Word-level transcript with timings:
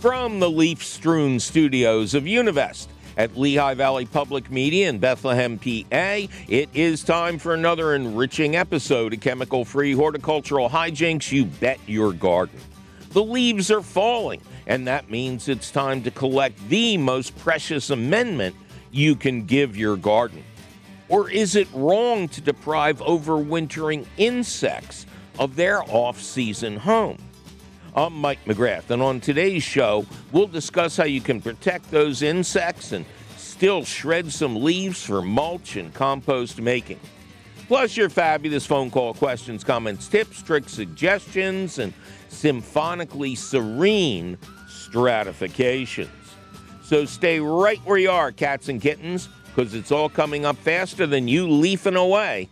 from 0.00 0.40
the 0.40 0.50
leaf 0.50 0.82
strewn 0.82 1.38
studios 1.38 2.14
of 2.14 2.24
Univest 2.24 2.86
at 3.18 3.36
Lehigh 3.36 3.74
Valley 3.74 4.06
Public 4.06 4.50
Media 4.50 4.88
in 4.88 4.98
Bethlehem, 4.98 5.58
PA. 5.58 6.26
It 6.48 6.70
is 6.72 7.04
time 7.04 7.38
for 7.38 7.52
another 7.52 7.94
enriching 7.94 8.56
episode 8.56 9.12
of 9.12 9.20
Chemical 9.20 9.62
Free 9.62 9.92
Horticultural 9.92 10.70
Hijinks 10.70 11.30
You 11.30 11.44
Bet 11.44 11.78
Your 11.86 12.14
Garden. 12.14 12.58
The 13.10 13.22
leaves 13.22 13.70
are 13.70 13.82
falling, 13.82 14.40
and 14.66 14.86
that 14.86 15.10
means 15.10 15.50
it's 15.50 15.70
time 15.70 16.02
to 16.04 16.10
collect 16.10 16.58
the 16.70 16.96
most 16.96 17.36
precious 17.36 17.90
amendment 17.90 18.56
you 18.90 19.14
can 19.14 19.44
give 19.44 19.76
your 19.76 19.98
garden. 19.98 20.42
Or 21.10 21.28
is 21.28 21.56
it 21.56 21.68
wrong 21.74 22.26
to 22.28 22.40
deprive 22.40 23.00
overwintering 23.00 24.06
insects 24.16 25.04
of 25.38 25.56
their 25.56 25.82
off 25.82 26.18
season 26.22 26.78
home? 26.78 27.18
I'm 27.92 28.14
Mike 28.14 28.44
McGrath, 28.44 28.90
and 28.90 29.02
on 29.02 29.18
today's 29.18 29.64
show, 29.64 30.06
we'll 30.30 30.46
discuss 30.46 30.96
how 30.96 31.04
you 31.04 31.20
can 31.20 31.42
protect 31.42 31.90
those 31.90 32.22
insects 32.22 32.92
and 32.92 33.04
still 33.36 33.84
shred 33.84 34.30
some 34.30 34.62
leaves 34.62 35.04
for 35.04 35.22
mulch 35.22 35.74
and 35.74 35.92
compost 35.92 36.60
making. 36.60 37.00
Plus, 37.66 37.96
your 37.96 38.08
fabulous 38.08 38.64
phone 38.64 38.92
call 38.92 39.12
questions, 39.14 39.64
comments, 39.64 40.06
tips, 40.06 40.40
tricks, 40.40 40.72
suggestions, 40.72 41.80
and 41.80 41.92
symphonically 42.28 43.34
serene 43.34 44.38
stratifications. 44.68 46.10
So 46.84 47.04
stay 47.04 47.40
right 47.40 47.80
where 47.84 47.98
you 47.98 48.10
are, 48.10 48.30
cats 48.30 48.68
and 48.68 48.80
kittens 48.80 49.28
because 49.46 49.74
it's 49.74 49.90
all 49.90 50.08
coming 50.08 50.46
up 50.46 50.56
faster 50.56 51.08
than 51.08 51.26
you 51.26 51.48
leafing 51.48 51.96
away. 51.96 52.48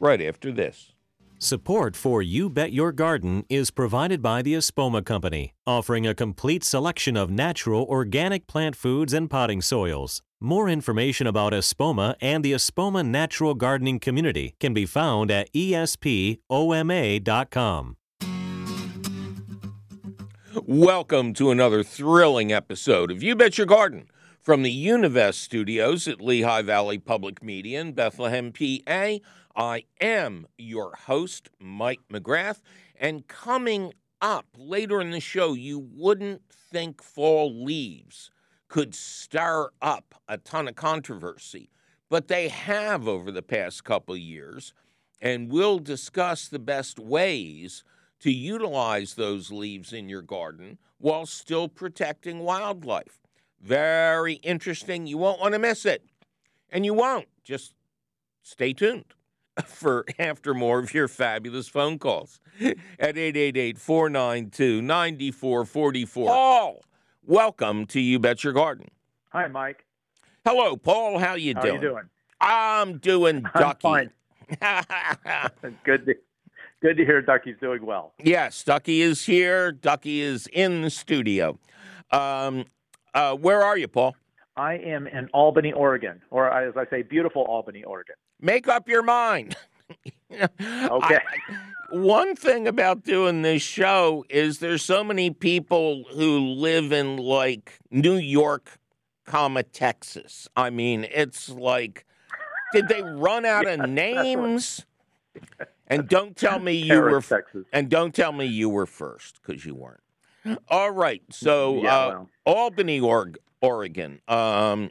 Right 0.00 0.22
after 0.22 0.52
this. 0.52 0.92
Support 1.38 1.96
for 1.96 2.22
You 2.22 2.48
Bet 2.48 2.72
Your 2.72 2.92
Garden 2.92 3.44
is 3.50 3.70
provided 3.70 4.22
by 4.22 4.40
the 4.40 4.54
Espoma 4.54 5.04
Company, 5.04 5.52
offering 5.66 6.06
a 6.06 6.14
complete 6.14 6.64
selection 6.64 7.14
of 7.14 7.28
natural 7.28 7.84
organic 7.90 8.46
plant 8.46 8.74
foods 8.74 9.12
and 9.12 9.28
potting 9.28 9.60
soils. 9.60 10.22
More 10.40 10.66
information 10.66 11.26
about 11.26 11.52
Espoma 11.52 12.14
and 12.22 12.42
the 12.42 12.52
Espoma 12.52 13.06
Natural 13.06 13.52
Gardening 13.52 14.00
Community 14.00 14.54
can 14.58 14.72
be 14.72 14.86
found 14.86 15.30
at 15.30 15.52
espoma.com. 15.52 16.38
Welcome 20.64 21.34
to 21.34 21.50
another 21.50 21.82
thrilling 21.82 22.50
episode 22.50 23.10
of 23.10 23.22
You 23.22 23.36
Bet 23.36 23.58
Your 23.58 23.66
Garden 23.66 24.08
from 24.40 24.62
the 24.62 24.86
Univest 24.86 25.34
studios 25.34 26.08
at 26.08 26.20
Lehigh 26.20 26.62
Valley 26.62 26.98
Public 26.98 27.42
Media 27.42 27.80
in 27.80 27.92
Bethlehem, 27.92 28.52
PA, 28.52 29.16
I 29.56 29.84
am 30.02 30.46
your 30.58 30.94
host, 30.94 31.48
Mike 31.58 32.00
McGrath. 32.12 32.60
And 32.94 33.26
coming 33.26 33.94
up 34.20 34.46
later 34.56 35.00
in 35.00 35.10
the 35.10 35.20
show, 35.20 35.54
you 35.54 35.78
wouldn't 35.78 36.42
think 36.50 37.02
fall 37.02 37.64
leaves 37.64 38.30
could 38.68 38.94
stir 38.94 39.70
up 39.80 40.14
a 40.28 40.36
ton 40.36 40.68
of 40.68 40.74
controversy, 40.74 41.70
but 42.10 42.28
they 42.28 42.48
have 42.48 43.08
over 43.08 43.30
the 43.30 43.42
past 43.42 43.84
couple 43.84 44.16
years. 44.16 44.74
And 45.20 45.50
we'll 45.50 45.78
discuss 45.78 46.48
the 46.48 46.58
best 46.58 46.98
ways 46.98 47.82
to 48.20 48.30
utilize 48.30 49.14
those 49.14 49.50
leaves 49.50 49.92
in 49.92 50.08
your 50.10 50.22
garden 50.22 50.78
while 50.98 51.24
still 51.24 51.68
protecting 51.68 52.40
wildlife. 52.40 53.20
Very 53.60 54.34
interesting. 54.34 55.06
You 55.06 55.16
won't 55.16 55.40
want 55.40 55.54
to 55.54 55.58
miss 55.58 55.86
it. 55.86 56.04
And 56.68 56.84
you 56.84 56.92
won't. 56.92 57.28
Just 57.44 57.72
stay 58.42 58.74
tuned 58.74 59.15
for 59.64 60.04
after 60.18 60.54
more 60.54 60.78
of 60.78 60.92
your 60.92 61.08
fabulous 61.08 61.68
phone 61.68 61.98
calls 61.98 62.40
at 62.60 63.16
888 63.16 63.78
492 63.78 64.82
9444. 64.82 66.26
Paul, 66.26 66.84
welcome 67.22 67.86
to 67.86 68.00
You 68.00 68.18
Bet 68.18 68.44
Your 68.44 68.52
Garden. 68.52 68.88
Hi, 69.30 69.46
Mike. 69.48 69.84
Hello, 70.44 70.76
Paul. 70.76 71.18
How 71.18 71.34
you 71.34 71.54
doing? 71.54 71.64
How 71.64 71.70
doing? 71.70 71.82
you 71.82 71.88
doing? 71.88 72.04
I'm 72.40 72.98
doing 72.98 73.46
I'm 73.54 73.60
ducky. 73.60 73.80
fine. 73.82 74.10
good 75.84 76.06
to 76.06 76.14
good 76.82 76.96
to 76.98 77.04
hear 77.04 77.20
Ducky's 77.22 77.56
doing 77.60 77.84
well. 77.84 78.12
yes, 78.22 78.62
Ducky 78.62 79.00
is 79.00 79.24
here. 79.24 79.72
Ducky 79.72 80.20
is 80.20 80.46
in 80.52 80.82
the 80.82 80.90
studio. 80.90 81.58
Um, 82.12 82.66
uh, 83.14 83.34
where 83.34 83.62
are 83.64 83.76
you, 83.76 83.88
Paul? 83.88 84.14
I 84.56 84.74
am 84.74 85.06
in 85.06 85.28
Albany, 85.32 85.72
Oregon, 85.72 86.22
or 86.30 86.50
as 86.50 86.76
I 86.76 86.84
say, 86.88 87.02
beautiful 87.02 87.42
Albany, 87.42 87.82
Oregon. 87.82 88.14
Make 88.40 88.68
up 88.68 88.88
your 88.88 89.02
mind. 89.02 89.56
okay. 90.32 90.48
Okay. 90.70 91.18
one 91.90 92.34
thing 92.34 92.66
about 92.66 93.04
doing 93.04 93.42
this 93.42 93.62
show 93.62 94.24
is 94.28 94.58
there's 94.58 94.84
so 94.84 95.04
many 95.04 95.30
people 95.30 96.04
who 96.12 96.40
live 96.40 96.92
in 96.92 97.16
like 97.16 97.78
New 97.90 98.16
York, 98.16 98.78
comma 99.24 99.62
Texas. 99.62 100.48
I 100.56 100.70
mean, 100.70 101.06
it's 101.12 101.48
like, 101.48 102.04
did 102.72 102.88
they 102.88 103.02
run 103.02 103.44
out 103.46 103.66
of 103.66 103.88
names? 103.88 104.84
And 105.86 106.08
don't 106.08 106.36
tell 106.36 106.58
me 106.58 106.72
you 106.72 107.00
were 107.00 107.20
Texas. 107.20 107.66
and 107.72 107.88
don't 107.88 108.14
tell 108.14 108.32
me 108.32 108.46
you 108.46 108.68
were 108.68 108.86
first 108.86 109.40
because 109.40 109.64
you 109.64 109.74
weren't. 109.74 110.00
All 110.68 110.90
right, 110.90 111.22
so 111.30 111.82
Yeah, 111.82 111.96
uh, 111.96 112.08
well. 112.08 112.30
Albany, 112.44 113.00
Oregon. 113.60 114.20
Um, 114.28 114.90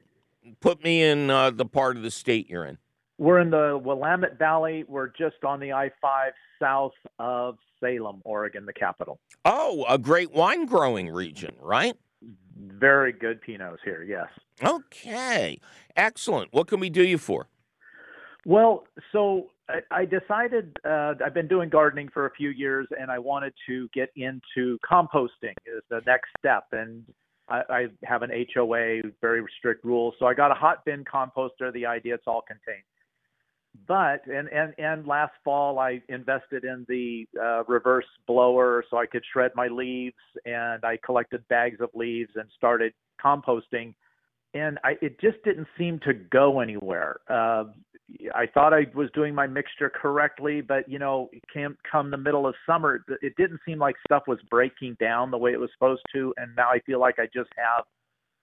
put 0.60 0.84
me 0.84 1.02
in 1.02 1.30
uh, 1.30 1.52
the 1.52 1.66
part 1.66 1.96
of 1.98 2.04
the 2.04 2.12
state 2.12 2.50
you're 2.50 2.66
in. 2.66 2.78
We're 3.18 3.40
in 3.40 3.50
the 3.50 3.80
Willamette 3.82 4.38
Valley. 4.38 4.84
We're 4.88 5.08
just 5.08 5.44
on 5.46 5.60
the 5.60 5.72
I-5 5.72 6.32
south 6.60 6.92
of 7.20 7.58
Salem, 7.80 8.22
Oregon, 8.26 8.66
the 8.66 8.74
capital. 8.74 9.20
Oh, 9.46 9.86
a 9.88 9.98
great 9.98 10.34
wine 10.34 10.66
growing 10.66 11.10
region, 11.10 11.56
right? 11.62 11.96
Very 12.58 13.14
good 13.14 13.40
Pinots 13.42 13.78
here. 13.84 14.04
Yes. 14.04 14.28
Okay, 14.64 15.60
excellent. 15.96 16.54
What 16.54 16.68
can 16.68 16.80
we 16.80 16.90
do 16.90 17.04
you 17.04 17.18
for? 17.18 17.48
Well, 18.46 18.86
so 19.12 19.48
I, 19.70 19.80
I 19.92 20.06
decided 20.06 20.78
uh, 20.86 21.14
I've 21.26 21.34
been 21.34 21.48
doing 21.48 21.70
gardening 21.70 22.10
for 22.14 22.26
a 22.26 22.32
few 22.32 22.50
years, 22.50 22.88
and 23.00 23.10
I 23.10 23.20
wanted 23.20 23.54
to 23.68 23.90
get 23.94 24.10
into 24.16 24.78
composting 24.90 25.56
is 25.66 25.84
the 25.90 26.02
next 26.06 26.30
step. 26.40 26.66
And 26.72 27.04
I, 27.50 27.62
I 27.70 27.88
have 28.04 28.24
an 28.24 28.32
HOA, 28.54 29.02
very 29.22 29.44
strict 29.58 29.84
rules. 29.86 30.16
So 30.20 30.26
I 30.26 30.34
got 30.34 30.52
a 30.52 30.56
hot 30.56 30.86
bin 30.86 31.04
composter. 31.04 31.72
The 31.74 31.86
idea 31.86 32.16
it's 32.16 32.28
all 32.28 32.42
contained. 32.42 32.84
But 33.88 34.26
and 34.28 34.48
and 34.50 34.74
and 34.78 35.08
last 35.08 35.34
fall 35.44 35.80
I 35.80 36.02
invested 36.08 36.64
in 36.64 36.86
the 36.88 37.26
uh, 37.42 37.64
reverse 37.66 38.06
blower 38.28 38.84
so 38.90 38.98
I 38.98 39.06
could 39.06 39.24
shred 39.32 39.52
my 39.56 39.68
leaves, 39.68 40.16
and 40.46 40.84
I 40.84 40.98
collected 41.06 41.48
bags 41.50 41.82
of 41.82 41.90
leaves 41.94 42.32
and 42.36 42.48
started 42.56 42.94
composting. 43.24 43.94
And 44.54 44.80
I, 44.86 44.92
it 45.02 45.20
just 45.20 45.44
didn't 45.44 45.68
seem 45.78 46.00
to 46.06 46.14
go 46.14 46.62
anywhere. 46.62 47.18
Uh, 47.30 47.66
I 48.34 48.46
thought 48.54 48.74
I 48.74 48.86
was 48.94 49.10
doing 49.14 49.36
my 49.36 49.48
mixture 49.48 49.90
correctly, 49.90 50.62
but 50.62 50.88
you 50.88 51.00
know, 51.00 51.30
came 51.54 51.76
come 51.90 52.12
the 52.12 52.18
middle 52.18 52.48
of 52.48 52.56
summer, 52.66 53.04
it 53.22 53.34
didn't 53.36 53.60
seem 53.66 53.80
like 53.80 53.96
stuff 54.08 54.24
was 54.28 54.40
breaking 54.50 54.96
down 55.00 55.32
the 55.32 55.38
way 55.38 55.52
it 55.52 55.60
was 55.60 55.70
supposed 55.74 56.04
to, 56.14 56.34
and 56.38 56.56
now 56.56 56.70
I 56.70 56.80
feel 56.86 57.00
like 57.00 57.20
I 57.20 57.26
just 57.34 57.50
have 57.58 57.86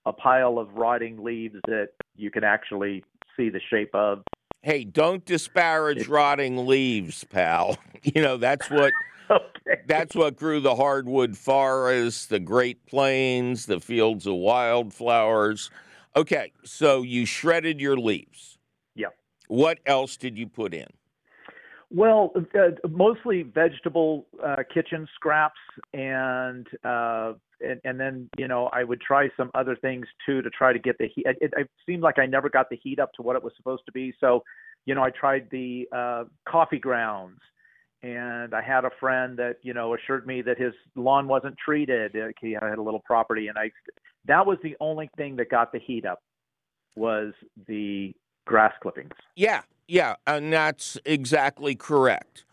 a 0.04 0.12
pile 0.12 0.59
of 0.59 0.75
rotting 0.75 1.22
leaves 1.22 1.56
that 1.66 1.91
you 2.16 2.31
can 2.31 2.44
actually 2.44 3.04
see 3.37 3.49
the 3.49 3.60
shape 3.70 3.94
of. 3.94 4.22
Hey, 4.62 4.84
don't 4.84 5.24
disparage 5.24 6.06
rotting 6.08 6.66
leaves, 6.66 7.24
pal. 7.24 7.78
You 8.04 8.20
know 8.20 8.36
that's 8.36 8.68
what 8.68 8.92
Okay. 9.30 9.82
that's 9.86 10.16
what 10.16 10.34
grew 10.34 10.58
the 10.58 10.74
hardwood 10.74 11.38
forests, 11.38 12.26
the 12.26 12.40
Great 12.40 12.84
Plains, 12.84 13.66
the 13.66 13.78
fields 13.78 14.26
of 14.26 14.34
wildflowers. 14.34 15.70
Okay, 16.16 16.52
so 16.64 17.02
you 17.02 17.24
shredded 17.24 17.80
your 17.80 17.96
leaves. 17.96 18.58
Yep. 18.96 19.14
What 19.46 19.78
else 19.86 20.16
did 20.16 20.36
you 20.36 20.48
put 20.48 20.74
in? 20.74 20.88
Well, 21.94 22.32
uh, 22.36 22.88
mostly 22.88 23.42
vegetable 23.42 24.26
uh, 24.42 24.62
kitchen 24.72 25.06
scraps, 25.14 25.61
and, 25.93 26.66
uh, 26.84 27.34
and 27.61 27.81
and 27.84 28.00
then 28.00 28.31
you 28.38 28.49
know 28.49 28.70
I 28.72 28.82
would 28.82 29.00
try 29.02 29.28
some 29.37 29.50
other 29.55 29.76
things 29.76 30.06
too 30.25 30.40
to 30.40 30.49
try 30.49 30.72
to 30.72 30.78
get 30.78 30.96
the 30.96 31.08
heat. 31.14 31.26
It, 31.26 31.52
it 31.55 31.69
seemed 31.84 32.02
like 32.02 32.19
I 32.19 32.25
never 32.25 32.49
got 32.49 32.70
the 32.70 32.76
heat 32.82 32.99
up 32.99 33.12
to 33.14 33.22
what 33.22 33.37
it 33.37 33.44
was 33.44 33.52
supposed 33.58 33.82
to 33.87 33.93
be. 33.93 34.14
So, 34.20 34.43
you 34.87 34.94
know, 34.94 35.02
I 35.02 35.11
tried 35.11 35.49
the 35.50 35.87
uh, 35.94 36.25
coffee 36.49 36.78
grounds, 36.78 37.40
and 38.02 38.55
I 38.55 38.62
had 38.62 38.87
a 38.87 38.90
friend 38.99 39.38
that 39.38 39.56
you 39.62 39.75
know 39.75 39.94
assured 39.94 40.26
me 40.26 40.40
that 40.43 40.58
his 40.58 40.72
lawn 40.96 41.28
wasn't 41.28 41.56
treated. 41.62 42.16
Uh, 42.16 42.28
He 42.40 42.52
had 42.52 42.78
a 42.78 42.82
little 42.82 43.02
property, 43.05 43.49
and 43.49 43.58
I 43.58 43.70
that 44.25 44.46
was 44.46 44.56
the 44.62 44.76
only 44.81 45.11
thing 45.19 45.37
that 45.37 45.50
got 45.50 45.72
the 45.72 45.78
heat 45.78 46.06
up 46.06 46.20
was 46.96 47.34
the 47.66 48.14
grass 48.44 48.72
clippings. 48.80 49.12
Yeah, 49.36 49.62
yeah, 49.88 50.16
and 50.26 50.52
that's 50.52 50.98
exactly 51.04 51.74
correct. 51.74 52.44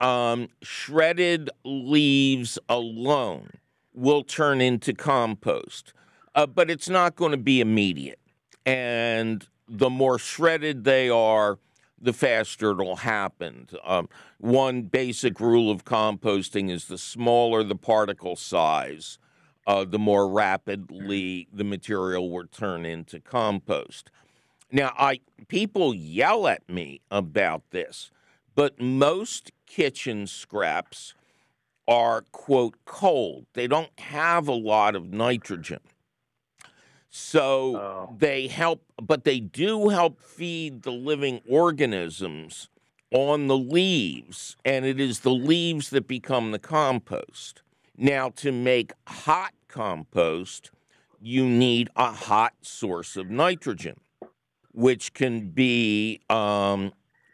Um, 0.00 0.48
shredded 0.62 1.50
leaves 1.64 2.58
alone 2.68 3.50
will 3.94 4.22
turn 4.22 4.60
into 4.60 4.92
compost, 4.92 5.94
uh, 6.34 6.46
but 6.46 6.70
it's 6.70 6.88
not 6.88 7.16
going 7.16 7.30
to 7.32 7.38
be 7.38 7.60
immediate. 7.60 8.20
And 8.66 9.46
the 9.68 9.90
more 9.90 10.18
shredded 10.18 10.84
they 10.84 11.08
are, 11.08 11.58
the 12.00 12.12
faster 12.12 12.72
it'll 12.72 12.96
happen. 12.96 13.68
Um, 13.84 14.08
one 14.38 14.82
basic 14.82 15.40
rule 15.40 15.70
of 15.70 15.84
composting 15.84 16.70
is 16.70 16.86
the 16.86 16.98
smaller 16.98 17.62
the 17.62 17.74
particle 17.74 18.36
size, 18.36 19.18
uh, 19.66 19.84
the 19.84 19.98
more 19.98 20.28
rapidly 20.28 21.48
the 21.52 21.64
material 21.64 22.30
will 22.30 22.46
turn 22.46 22.84
into 22.84 23.18
compost. 23.18 24.10
Now, 24.70 24.92
I 24.98 25.20
people 25.48 25.94
yell 25.94 26.46
at 26.48 26.68
me 26.68 27.00
about 27.10 27.70
this, 27.70 28.10
but 28.54 28.80
most 28.80 29.52
kitchen 29.66 30.26
scraps 30.26 31.14
are 31.86 32.22
quote 32.32 32.74
cold. 32.84 33.46
They 33.52 33.66
don't 33.68 33.98
have 34.00 34.48
a 34.48 34.52
lot 34.52 34.96
of 34.96 35.12
nitrogen. 35.12 35.80
So 37.08 37.76
Oh. 37.76 38.16
they 38.18 38.48
help, 38.48 38.82
but 39.00 39.24
they 39.24 39.40
do 39.40 39.88
help 39.88 40.20
feed 40.20 40.82
the 40.82 40.92
living 40.92 41.40
organisms 41.48 42.68
on 43.12 43.46
the 43.46 43.56
leaves, 43.56 44.56
and 44.64 44.84
it 44.84 44.98
is 45.00 45.20
the 45.20 45.32
leaves 45.32 45.90
that 45.90 46.08
become 46.08 46.50
the 46.50 46.58
compost. 46.58 47.62
Now, 47.96 48.30
to 48.30 48.52
make 48.52 48.92
hot 49.06 49.54
compost, 49.68 50.70
you 51.20 51.46
need 51.46 51.88
a 51.96 52.10
hot 52.12 52.54
source 52.62 53.16
of 53.16 53.30
nitrogen, 53.30 54.00
which 54.76 55.14
can 55.14 55.48
be 55.48 56.20
um, 56.28 56.92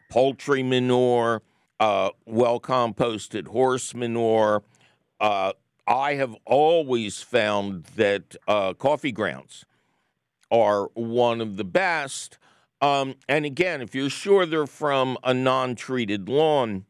poultry 0.09 0.63
manure, 0.63 1.41
uh, 1.81 2.09
well 2.25 2.57
composted 2.57 3.47
horse 3.47 3.93
manure. 3.93 4.63
Uh, 5.19 5.51
I 5.85 6.13
have 6.13 6.37
always 6.45 7.21
found 7.21 7.83
that 7.97 8.37
uh, 8.47 8.73
coffee 8.73 9.11
grounds 9.11 9.65
are 10.49 10.85
one 10.93 11.41
of 11.41 11.57
the 11.57 11.65
best. 11.65 12.37
Um, 12.79 13.15
and 13.27 13.43
again, 13.43 13.81
if 13.81 13.93
you're 13.93 14.09
sure 14.09 14.45
they're 14.45 14.65
from 14.65 15.17
a 15.21 15.33
non 15.33 15.75
treated 15.75 16.29
lawn, 16.29 16.85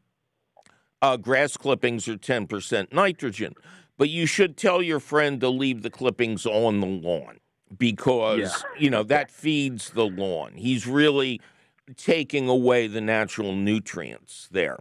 uh, 1.02 1.16
grass 1.16 1.56
clippings 1.56 2.06
are 2.06 2.16
10% 2.16 2.92
nitrogen. 2.92 3.54
But 3.98 4.08
you 4.08 4.26
should 4.26 4.56
tell 4.56 4.80
your 4.80 5.00
friend 5.00 5.40
to 5.40 5.48
leave 5.48 5.82
the 5.82 5.90
clippings 5.90 6.46
on 6.46 6.78
the 6.78 6.86
lawn 6.86 7.40
because, 7.78 8.40
Yeah. 8.40 8.50
you 8.78 8.90
know, 8.90 9.02
that 9.04 9.30
feeds 9.30 9.90
the 9.90 10.06
lawn. 10.06 10.52
He's 10.56 10.86
really 10.86 11.40
taking 11.96 12.48
away 12.48 12.86
the 12.86 13.00
natural 13.00 13.54
nutrients 13.54 14.48
there. 14.50 14.78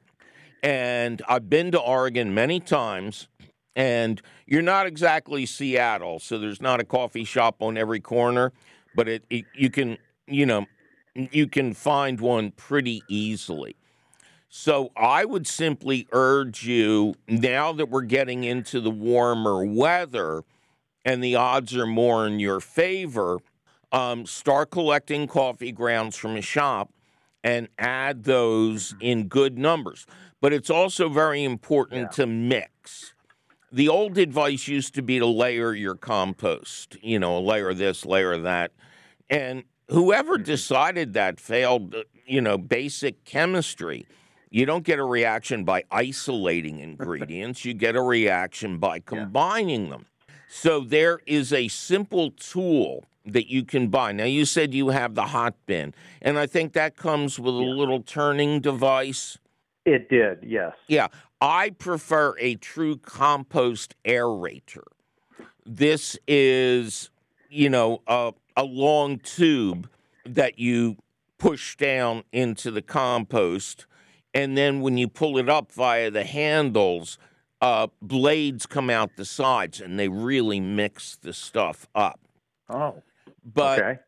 And 0.61 1.21
I've 1.27 1.49
been 1.49 1.71
to 1.71 1.79
Oregon 1.79 2.33
many 2.33 2.59
times, 2.59 3.27
and 3.75 4.21
you're 4.45 4.61
not 4.61 4.85
exactly 4.87 5.45
Seattle, 5.45 6.19
so 6.19 6.37
there's 6.37 6.61
not 6.61 6.79
a 6.79 6.85
coffee 6.85 7.25
shop 7.25 7.61
on 7.61 7.77
every 7.77 7.99
corner, 7.99 8.53
but 8.95 9.09
it, 9.09 9.25
it 9.29 9.45
you 9.53 9.69
can, 9.69 9.97
you 10.27 10.45
know, 10.45 10.65
you 11.15 11.47
can 11.47 11.73
find 11.73 12.21
one 12.21 12.51
pretty 12.51 13.03
easily. 13.09 13.75
So 14.47 14.91
I 14.95 15.25
would 15.25 15.47
simply 15.47 16.07
urge 16.11 16.63
you 16.63 17.15
now 17.27 17.73
that 17.73 17.89
we're 17.89 18.03
getting 18.03 18.43
into 18.43 18.79
the 18.79 18.91
warmer 18.91 19.65
weather 19.65 20.43
and 21.05 21.23
the 21.23 21.35
odds 21.35 21.75
are 21.75 21.85
more 21.85 22.25
in 22.27 22.39
your 22.39 22.59
favor, 22.59 23.39
um, 23.91 24.25
start 24.25 24.71
collecting 24.71 25.27
coffee 25.27 25.71
grounds 25.71 26.15
from 26.15 26.35
a 26.35 26.41
shop 26.41 26.91
and 27.43 27.67
add 27.77 28.23
those 28.23 28.95
in 28.99 29.27
good 29.27 29.57
numbers. 29.57 30.05
But 30.41 30.53
it's 30.53 30.69
also 30.69 31.09
very 31.09 31.43
important 31.43 32.01
Yeah. 32.01 32.07
to 32.09 32.25
mix. 32.27 33.13
The 33.71 33.89
old 33.89 34.17
advice 34.17 34.67
used 34.67 34.93
to 34.95 35.01
be 35.01 35.19
to 35.19 35.25
layer 35.25 35.73
your 35.73 35.95
compost, 35.95 36.97
you 37.01 37.19
know, 37.19 37.39
layer 37.41 37.73
this, 37.73 38.05
layer 38.05 38.37
that. 38.37 38.71
And 39.29 39.63
whoever 39.89 40.37
decided 40.37 41.13
that 41.13 41.39
failed, 41.39 41.95
uh, 41.95 42.03
you 42.25 42.39
know, 42.39 42.57
basic 42.57 43.25
chemistry. 43.25 44.05
You 44.51 44.67
don't 44.67 44.83
get 44.83 44.99
a 44.99 45.03
reaction 45.03 45.63
by 45.63 45.83
isolating 45.91 46.79
ingredients, 46.89 47.65
you 47.65 47.73
get 47.73 47.95
a 47.95 48.01
reaction 48.01 48.77
by 48.77 48.99
combining 48.99 49.89
them. 49.89 50.05
So 50.55 50.81
there 50.81 51.19
is 51.25 51.51
a 51.51 51.67
simple 51.67 52.29
tool 52.29 53.05
that 53.25 53.49
you 53.49 53.65
can 53.65 53.87
buy. 53.87 54.11
Now 54.11 54.25
you 54.25 54.45
said 54.45 54.71
you 54.71 54.89
have 54.89 55.15
the 55.15 55.23
hot 55.25 55.55
bin, 55.65 55.95
and 56.21 56.37
I 56.37 56.45
think 56.45 56.73
that 56.73 56.95
comes 56.95 57.39
with 57.39 57.55
a 57.55 57.57
little 57.57 58.01
turning 58.03 58.61
device. 58.61 59.39
It 59.83 60.09
did, 60.09 60.43
yes. 60.43 60.73
Yeah, 60.87 61.07
I 61.41 61.71
prefer 61.71 62.35
a 62.39 62.53
true 62.55 62.97
compost 62.97 63.95
aerator. 64.05 64.85
This 65.65 66.19
is, 66.27 67.09
you 67.49 67.69
know, 67.71 68.03
a, 68.05 68.33
a 68.55 68.63
long 68.63 69.17
tube 69.17 69.89
that 70.23 70.59
you 70.59 70.97
push 71.39 71.75
down 71.77 72.25
into 72.31 72.69
the 72.69 72.83
compost, 72.83 73.87
and 74.35 74.55
then 74.55 74.81
when 74.81 74.97
you 74.97 75.07
pull 75.07 75.39
it 75.39 75.49
up 75.49 75.71
via 75.71 76.11
the 76.11 76.23
handles, 76.23 77.17
uh, 77.63 77.87
blades 78.01 78.65
come 78.65 78.89
out 78.89 79.15
the 79.15 79.23
sides, 79.23 79.79
and 79.79 79.97
they 79.97 80.09
really 80.09 80.59
mix 80.59 81.15
the 81.15 81.31
stuff 81.31 81.87
up. 81.95 82.19
Oh, 82.69 83.01
But 83.45 83.79
okay. 83.79 83.99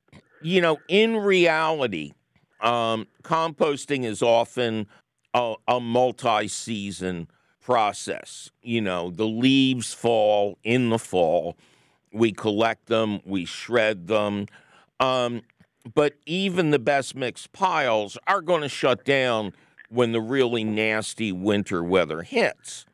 you 0.41 0.59
know, 0.59 0.77
in 0.89 1.15
reality, 1.15 2.11
um, 2.59 3.07
composting 3.23 4.03
is 4.03 4.21
often 4.21 4.87
a, 5.33 5.55
a 5.69 5.79
multi 5.79 6.49
season 6.49 7.29
process. 7.61 8.51
You 8.61 8.81
know, 8.81 9.09
the 9.09 9.25
leaves 9.25 9.93
fall 9.93 10.57
in 10.65 10.89
the 10.89 10.99
fall, 10.99 11.55
we 12.11 12.33
collect 12.33 12.87
them, 12.87 13.21
we 13.23 13.45
shred 13.45 14.07
them. 14.07 14.47
Um, 14.99 15.43
but 15.93 16.15
even 16.25 16.71
the 16.71 16.79
best 16.79 17.15
mixed 17.15 17.53
piles 17.53 18.17
are 18.27 18.41
going 18.41 18.63
to 18.63 18.69
shut 18.69 19.05
down 19.05 19.53
when 19.87 20.11
the 20.11 20.19
really 20.19 20.65
nasty 20.65 21.31
winter 21.31 21.81
weather 21.81 22.23
hits. 22.23 22.85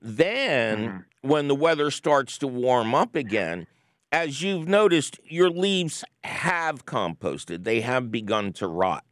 Then, 0.00 0.78
mm-hmm. 0.78 1.28
when 1.28 1.48
the 1.48 1.54
weather 1.54 1.90
starts 1.90 2.38
to 2.38 2.46
warm 2.46 2.94
up 2.94 3.14
again, 3.14 3.66
as 4.12 4.42
you've 4.42 4.68
noticed, 4.68 5.20
your 5.24 5.50
leaves 5.50 6.04
have 6.24 6.84
composted. 6.84 7.64
They 7.64 7.80
have 7.80 8.10
begun 8.10 8.52
to 8.54 8.66
rot. 8.66 9.04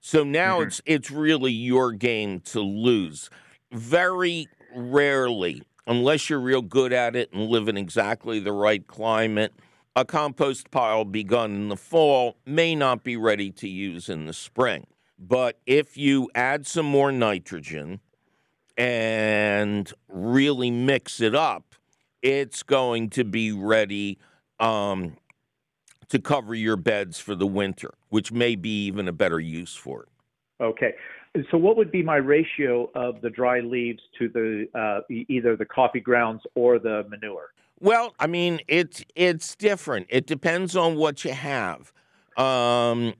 So 0.00 0.22
now 0.22 0.58
mm-hmm. 0.58 0.68
it's 0.68 0.82
it's 0.84 1.10
really 1.10 1.52
your 1.52 1.92
game 1.92 2.40
to 2.40 2.60
lose. 2.60 3.30
Very 3.72 4.48
rarely, 4.74 5.62
unless 5.86 6.28
you're 6.28 6.40
real 6.40 6.62
good 6.62 6.92
at 6.92 7.16
it 7.16 7.32
and 7.32 7.48
live 7.48 7.68
in 7.68 7.76
exactly 7.76 8.38
the 8.38 8.52
right 8.52 8.86
climate, 8.86 9.54
a 9.96 10.04
compost 10.04 10.70
pile 10.70 11.04
begun 11.04 11.52
in 11.52 11.68
the 11.68 11.76
fall 11.76 12.36
may 12.44 12.74
not 12.74 13.02
be 13.02 13.16
ready 13.16 13.50
to 13.52 13.68
use 13.68 14.08
in 14.08 14.26
the 14.26 14.32
spring. 14.32 14.86
But 15.18 15.58
if 15.66 15.96
you 15.96 16.28
add 16.34 16.66
some 16.66 16.86
more 16.86 17.10
nitrogen 17.10 18.00
and 18.76 19.92
really 20.08 20.70
mix 20.70 21.20
it 21.20 21.34
up, 21.34 21.74
it's 22.22 22.62
going 22.62 23.10
to 23.10 23.24
be 23.24 23.52
ready 23.52 24.18
um, 24.58 25.16
to 26.08 26.18
cover 26.18 26.54
your 26.54 26.76
beds 26.76 27.18
for 27.18 27.34
the 27.34 27.46
winter, 27.46 27.92
which 28.08 28.32
may 28.32 28.56
be 28.56 28.86
even 28.86 29.08
a 29.08 29.12
better 29.12 29.40
use 29.40 29.74
for 29.74 30.02
it. 30.02 30.08
Okay. 30.62 30.94
So 31.50 31.58
what 31.58 31.76
would 31.76 31.90
be 31.90 32.02
my 32.02 32.16
ratio 32.16 32.90
of 32.94 33.20
the 33.20 33.28
dry 33.28 33.58
leaves 33.60 34.00
to 34.18 34.28
the 34.28 34.68
uh, 34.78 35.00
either 35.28 35.56
the 35.56 35.64
coffee 35.64 36.00
grounds 36.00 36.42
or 36.54 36.78
the 36.78 37.04
manure? 37.08 37.50
Well, 37.80 38.14
I 38.20 38.28
mean, 38.28 38.60
it's 38.68 39.04
it's 39.16 39.56
different. 39.56 40.06
It 40.10 40.26
depends 40.26 40.76
on 40.76 40.94
what 40.94 41.24
you 41.24 41.32
have. 41.32 41.92
Um, 42.36 43.14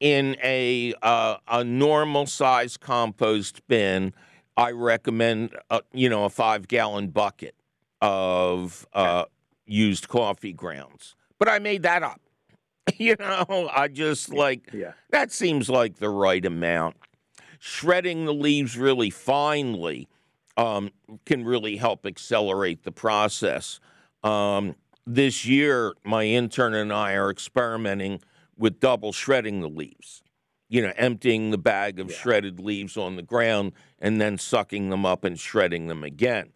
in 0.00 0.36
a 0.42 0.94
uh, 1.02 1.36
a 1.46 1.62
normal 1.62 2.26
size 2.26 2.76
compost 2.76 3.66
bin, 3.68 4.14
I 4.60 4.72
recommend 4.72 5.56
uh, 5.70 5.80
you 5.92 6.08
know 6.10 6.24
a 6.24 6.30
five 6.30 6.68
gallon 6.68 7.08
bucket 7.08 7.54
of 8.02 8.86
uh, 8.92 9.24
used 9.66 10.08
coffee 10.08 10.52
grounds. 10.52 11.16
But 11.38 11.48
I 11.48 11.58
made 11.58 11.82
that 11.84 12.02
up. 12.02 12.20
you 12.98 13.16
know, 13.18 13.70
I 13.72 13.88
just 13.88 14.28
like 14.28 14.70
Yeah. 14.72 14.92
that 15.10 15.32
seems 15.32 15.70
like 15.70 15.96
the 15.96 16.10
right 16.10 16.44
amount. 16.44 16.96
Shredding 17.58 18.24
the 18.24 18.34
leaves 18.34 18.76
really 18.76 19.10
finely 19.10 20.08
um, 20.56 20.90
can 21.26 21.44
really 21.44 21.76
help 21.76 22.04
accelerate 22.06 22.82
the 22.84 22.92
process. 22.92 23.80
Um, 24.22 24.76
this 25.06 25.46
year, 25.46 25.94
my 26.04 26.24
intern 26.24 26.74
and 26.74 26.92
I 26.92 27.14
are 27.14 27.30
experimenting 27.30 28.20
with 28.56 28.80
double 28.80 29.12
shredding 29.12 29.60
the 29.60 29.68
leaves. 29.68 30.22
You 30.70 30.82
know, 30.82 30.92
emptying 30.96 31.50
the 31.50 31.58
bag 31.58 31.98
of 31.98 32.10
Yeah. 32.10 32.16
shredded 32.16 32.60
leaves 32.60 32.96
on 32.96 33.16
the 33.16 33.22
ground 33.22 33.72
and 33.98 34.20
then 34.20 34.38
sucking 34.38 34.88
them 34.88 35.04
up 35.04 35.24
and 35.24 35.38
shredding 35.38 35.88
them 35.88 36.02
again. 36.04 36.52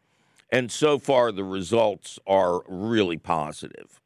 And 0.50 0.70
so 0.70 0.98
far, 0.98 1.32
the 1.32 1.42
results 1.44 2.20
are 2.26 2.62
really 2.68 3.18
positive. 3.18 4.00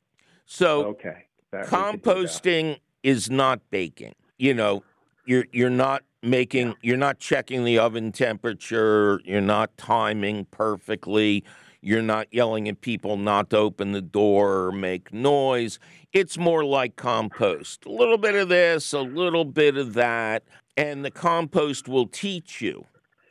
So, 0.46 0.86
Okay. 0.86 1.26
That- 1.50 1.64
we 1.64 1.68
could 1.68 1.70
do 1.70 1.76
that. 1.76 2.02
composting 2.02 2.78
is 3.02 3.30
not 3.30 3.60
baking. 3.70 4.14
You 4.38 4.54
know, 4.54 4.82
you're 5.26 5.44
you're 5.52 5.68
not 5.70 6.04
making 6.22 6.74
you're 6.82 6.96
not 6.96 7.18
checking 7.18 7.64
the 7.64 7.78
oven 7.78 8.10
temperature, 8.12 9.20
you're 9.24 9.40
not 9.42 9.76
timing 9.76 10.46
perfectly, 10.46 11.44
you're 11.80 12.02
not 12.02 12.26
yelling 12.32 12.68
at 12.68 12.80
people 12.80 13.16
not 13.16 13.50
to 13.50 13.56
open 13.56 13.92
the 13.92 14.02
door 14.02 14.66
or 14.66 14.72
make 14.72 15.12
noise. 15.12 15.78
It's 16.12 16.38
more 16.38 16.64
like 16.64 16.96
compost. 16.96 17.84
A 17.86 17.90
little 17.92 18.18
bit 18.18 18.34
of 18.34 18.48
this, 18.48 18.92
a 18.92 19.00
little 19.00 19.44
bit 19.44 19.76
of 19.76 19.94
that, 19.94 20.44
and 20.76 21.04
the 21.04 21.10
compost 21.10 21.88
will 21.88 22.06
teach 22.06 22.60
you 22.60 22.86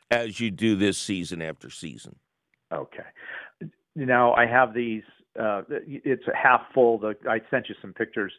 as 0.09 0.39
you 0.39 0.51
do 0.51 0.75
this 0.75 0.97
season 0.97 1.41
after 1.41 1.69
season. 1.69 2.15
Okay. 2.73 3.03
Now 3.95 4.33
I 4.33 4.45
have 4.45 4.73
these 4.73 5.03
uh, 5.39 5.61
it's 5.69 6.23
half 6.33 6.61
full. 6.73 6.97
The, 6.97 7.15
I 7.29 7.39
sent 7.51 7.69
you 7.69 7.75
some 7.81 7.93
pictures. 7.93 8.33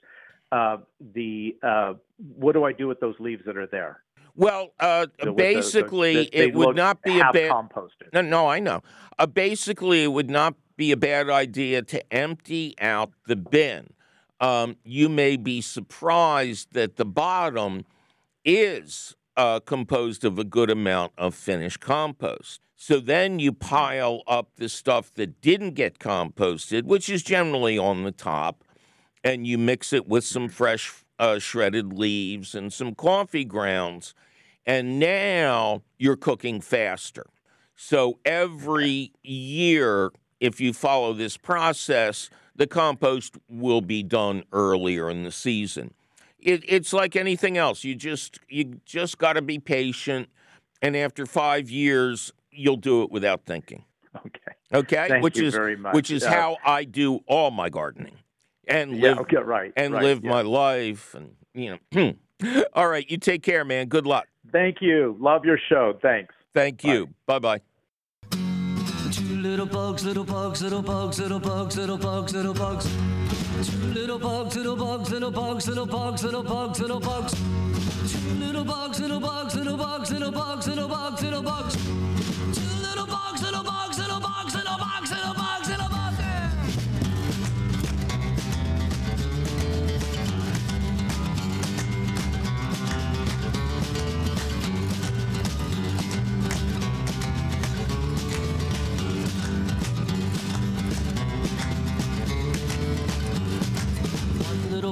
Uh, 0.50 0.78
the 1.14 1.56
uh, 1.62 1.94
what 2.34 2.52
do 2.52 2.64
I 2.64 2.72
do 2.72 2.88
with 2.88 3.00
those 3.00 3.14
leaves 3.20 3.42
that 3.46 3.56
are 3.56 3.66
there? 3.66 4.02
Well, 4.38 4.72
uh, 4.78 5.06
The- 5.06 5.08
with 5.08 5.18
the- 5.18 5.24
the- 5.24 5.32
basically, 5.34 6.14
that 6.14 6.32
they 6.32 6.38
it 6.46 6.54
would 6.54 6.76
not 6.76 7.02
be 7.02 7.18
a 7.18 7.32
bad. 7.32 7.50
composted. 7.50 8.12
No, 8.12 8.20
no, 8.22 8.46
I 8.46 8.60
know. 8.60 8.82
Uh, 9.18 9.26
basically, 9.26 10.04
it 10.04 10.12
would 10.12 10.30
not 10.30 10.54
be 10.76 10.92
a 10.92 10.96
bad 10.96 11.28
idea 11.28 11.82
to 11.82 12.12
empty 12.12 12.76
out 12.80 13.10
the 13.26 13.34
bin. 13.34 13.92
Um, 14.40 14.76
you 14.84 15.08
may 15.08 15.36
be 15.36 15.60
surprised 15.60 16.72
that 16.72 16.94
the 16.96 17.04
bottom 17.04 17.84
is 18.44 19.16
uh, 19.36 19.58
composed 19.60 20.24
of 20.24 20.38
a 20.38 20.44
good 20.44 20.70
amount 20.70 21.12
of 21.18 21.34
finished 21.34 21.80
compost. 21.80 22.60
So 22.76 23.00
then 23.00 23.40
you 23.40 23.52
pile 23.52 24.22
up 24.28 24.50
the 24.56 24.68
stuff 24.68 25.12
that 25.14 25.40
didn't 25.40 25.72
get 25.74 25.98
composted, 25.98 26.84
which 26.84 27.08
is 27.08 27.24
generally 27.24 27.76
on 27.76 28.04
the 28.04 28.12
top, 28.12 28.62
and 29.24 29.46
you 29.48 29.58
mix 29.58 29.92
it 29.92 30.06
with 30.06 30.24
some 30.24 30.48
fresh 30.48 30.92
uh, 31.18 31.40
shredded 31.40 31.92
leaves 31.92 32.54
and 32.54 32.72
some 32.72 32.94
coffee 32.94 33.44
grounds. 33.44 34.14
And 34.68 34.98
now 35.00 35.82
you're 35.98 36.14
cooking 36.16 36.60
faster. 36.60 37.24
So 37.74 38.18
every 38.26 39.12
year, 39.22 40.10
if 40.40 40.60
you 40.60 40.74
follow 40.74 41.14
this 41.14 41.38
process, 41.38 42.28
the 42.54 42.66
compost 42.66 43.36
will 43.48 43.80
be 43.80 44.02
done 44.02 44.44
earlier 44.52 45.08
in 45.08 45.22
the 45.24 45.32
season. 45.32 45.94
It, 46.38 46.62
it's 46.68 46.92
like 46.92 47.16
anything 47.16 47.56
else. 47.56 47.82
You 47.82 47.94
just 47.94 48.38
you 48.48 48.80
just 48.84 49.16
got 49.16 49.32
to 49.32 49.42
be 49.42 49.58
patient, 49.58 50.28
and 50.82 50.94
after 50.96 51.24
five 51.24 51.70
years, 51.70 52.30
you'll 52.52 52.76
do 52.76 53.02
it 53.02 53.10
without 53.10 53.44
thinking. 53.46 53.84
Okay. 54.26 54.52
Okay, 54.74 55.06
Thank 55.08 55.22
which 55.22 55.38
you 55.38 55.46
is 55.46 55.54
very 55.54 55.76
much. 55.76 55.94
which 55.94 56.10
is 56.10 56.24
Uh, 56.24 56.30
how 56.30 56.56
I 56.64 56.84
do 56.84 57.20
all 57.26 57.50
my 57.50 57.68
gardening, 57.68 58.16
and 58.66 58.96
Yeah. 58.96 59.10
live 59.10 59.18
Okay. 59.20 59.36
Right. 59.36 59.72
and 59.76 59.94
right, 59.94 60.02
live 60.02 60.24
yeah. 60.24 60.30
my 60.30 60.42
life, 60.42 61.14
and 61.14 61.36
you 61.54 61.78
know. 61.92 62.14
all 62.74 62.88
right, 62.88 63.08
you 63.08 63.16
take 63.16 63.42
care, 63.42 63.64
man. 63.64 63.86
Good 63.86 64.06
luck. 64.06 64.26
Thank 64.52 64.78
you. 64.80 65.16
Love 65.20 65.44
your 65.44 65.58
show. 65.68 65.98
Thanks. 66.00 66.34
Thank 66.54 66.84
you. 66.84 67.08
Bye 67.26 67.38
bye. 67.38 67.60
Two 68.30 69.36
little 69.36 69.66
bugs, 69.66 70.04
little 70.04 70.24
bugs, 70.24 70.62
little 70.62 70.82
bugs, 70.82 71.18
little 71.18 71.40
bugs, 71.40 71.76
little 71.76 71.98
bugs, 71.98 72.34
little 72.34 72.54
bugs. 72.54 72.86
Two 73.66 73.76
little 73.92 74.18
bugs, 74.18 74.56
little 74.56 74.76
bugs, 74.76 75.10
little 75.10 75.30
bugs, 75.30 75.68
little 75.68 75.86
bugs, 75.86 76.22
little 76.24 76.42
bugs, 76.42 76.80
little 76.80 77.00
bugs. 77.00 77.32
Two 77.32 78.34
little 78.34 78.64
bugs, 78.64 79.00
little 79.00 79.20
bugs, 79.20 79.54
little 79.54 79.76
bugs, 79.76 80.10
little 80.10 80.32
bugs, 80.32 80.68
little 80.68 80.88
bugs, 80.88 81.20
little 81.20 81.42
bugs. 81.42 81.76
Two 81.76 81.90
little 81.92 82.12
bugs, 82.22 82.67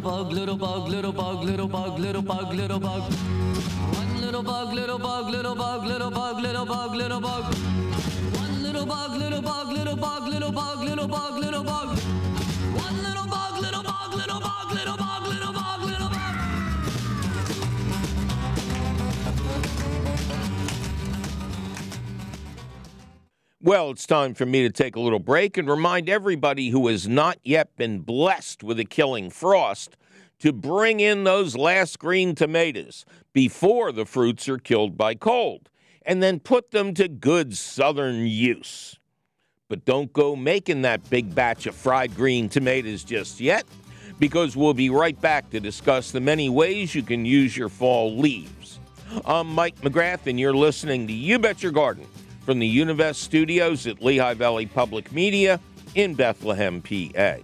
bug, 0.07 0.31
little 0.31 0.57
bug, 0.57 0.89
little 0.89 1.13
bug, 1.13 1.43
little 1.43 1.67
bug, 1.67 1.99
little 1.99 2.23
bug, 2.23 2.55
little 2.55 2.79
bug. 2.79 3.03
One 3.99 4.21
little 4.21 4.43
bug, 4.43 4.73
little 4.73 4.99
bug, 5.01 5.31
little 5.31 5.57
bug, 5.57 5.85
little 5.85 6.11
bug, 6.13 6.41
little 6.41 6.65
bug, 6.65 6.95
little 6.95 7.21
bug. 7.21 7.45
One 8.39 8.63
little 8.63 8.87
bug, 8.87 9.19
little 9.19 9.43
bug, 9.43 9.73
little 9.73 9.97
bug, 9.97 10.29
little 10.29 10.53
bug, 10.53 10.85
little 10.85 11.09
bug, 11.09 11.39
little 11.41 11.65
bug. 11.65 12.36
Well, 23.67 23.91
it's 23.91 24.07
time 24.07 24.35
for 24.35 24.47
me 24.47 24.63
to 24.63 24.71
take 24.71 24.95
a 24.95 25.01
little 25.01 25.19
break 25.19 25.59
and 25.59 25.69
remind 25.69 26.09
everybody 26.09 26.69
who 26.69 26.87
has 26.87 27.09
not 27.09 27.39
yet 27.43 27.75
been 27.77 27.99
blessed 27.99 28.63
with 28.63 28.79
a 28.79 28.85
killing 28.85 29.29
frost 29.29 29.97
to 30.39 30.53
bring 30.53 31.01
in 31.01 31.25
those 31.25 31.57
last 31.57 31.99
green 31.99 32.37
tomatoes 32.37 33.05
before 33.33 33.91
the 33.91 34.07
fruits 34.07 34.49
are 34.49 34.59
killed 34.59 34.97
by 34.97 35.17
cold 35.17 35.69
and 36.03 36.23
then 36.23 36.39
put 36.39 36.71
them 36.71 36.95
to 36.95 37.09
good 37.09 37.57
southern 37.57 38.29
use. 38.29 39.01
But 39.69 39.85
don't 39.85 40.13
go 40.13 40.37
making 40.37 40.83
that 40.83 41.11
big 41.11 41.35
batch 41.35 41.67
of 41.67 41.75
fried 41.75 42.15
green 42.15 42.49
tomatoes 42.49 43.03
just 43.03 43.41
yet 43.41 43.65
because 44.21 44.57
we'll 44.57 44.75
be 44.75 44.91
right 44.91 45.21
back 45.21 45.51
to 45.51 45.59
discuss 45.59 46.13
the 46.13 46.21
many 46.21 46.49
ways 46.49 46.95
you 46.95 47.03
can 47.03 47.25
use 47.25 47.57
your 47.57 47.69
fall 47.69 48.17
leaves. 48.17 48.79
I'm 49.25 49.53
Mike 49.53 49.81
McGrath, 49.81 50.29
and 50.29 50.39
you're 50.39 50.55
listening 50.55 51.09
to 51.09 51.13
You 51.13 51.41
Bet 51.41 51.65
Your 51.65 51.73
Garden 51.73 52.07
from 52.47 52.61
the 52.61 52.79
Univest 52.79 53.17
studios 53.17 53.89
at 53.89 54.01
Lehigh 54.01 54.35
Valley 54.35 54.67
Public 54.67 55.11
Media 55.11 55.59
in 55.97 56.15
Bethlehem, 56.15 56.81
PA. 56.81 57.39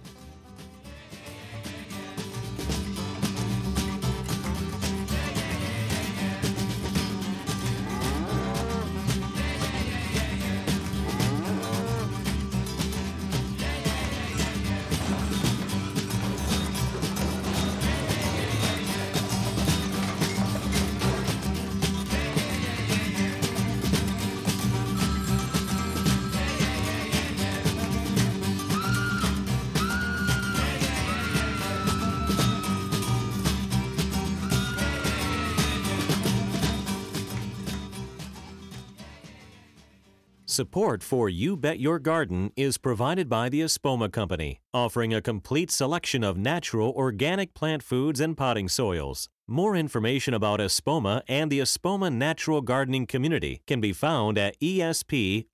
Support 40.53 41.01
for 41.01 41.29
You 41.29 41.57
Bet 41.57 41.79
Your 41.79 41.97
Garden 41.97 42.51
is 42.55 42.77
provided 42.77 43.27
by 43.27 43.49
the 43.49 43.61
Espoma 43.61 44.11
Company, 44.11 44.61
offering 44.71 45.11
a 45.11 45.19
complete 45.19 45.71
selection 45.71 46.23
of 46.23 46.37
natural 46.37 46.91
organic 46.91 47.55
plant 47.55 47.81
foods 47.81 48.19
and 48.19 48.37
potting 48.37 48.69
soils. 48.69 49.29
More 49.47 49.75
information 49.75 50.35
about 50.35 50.59
Espoma 50.59 51.23
and 51.27 51.51
the 51.51 51.57
Espoma 51.57 52.13
Natural 52.13 52.61
Gardening 52.61 53.07
Community 53.07 53.63
can 53.65 53.81
be 53.81 53.93
found 53.93 54.37
at 54.37 54.55
espoma.com. 54.59 55.47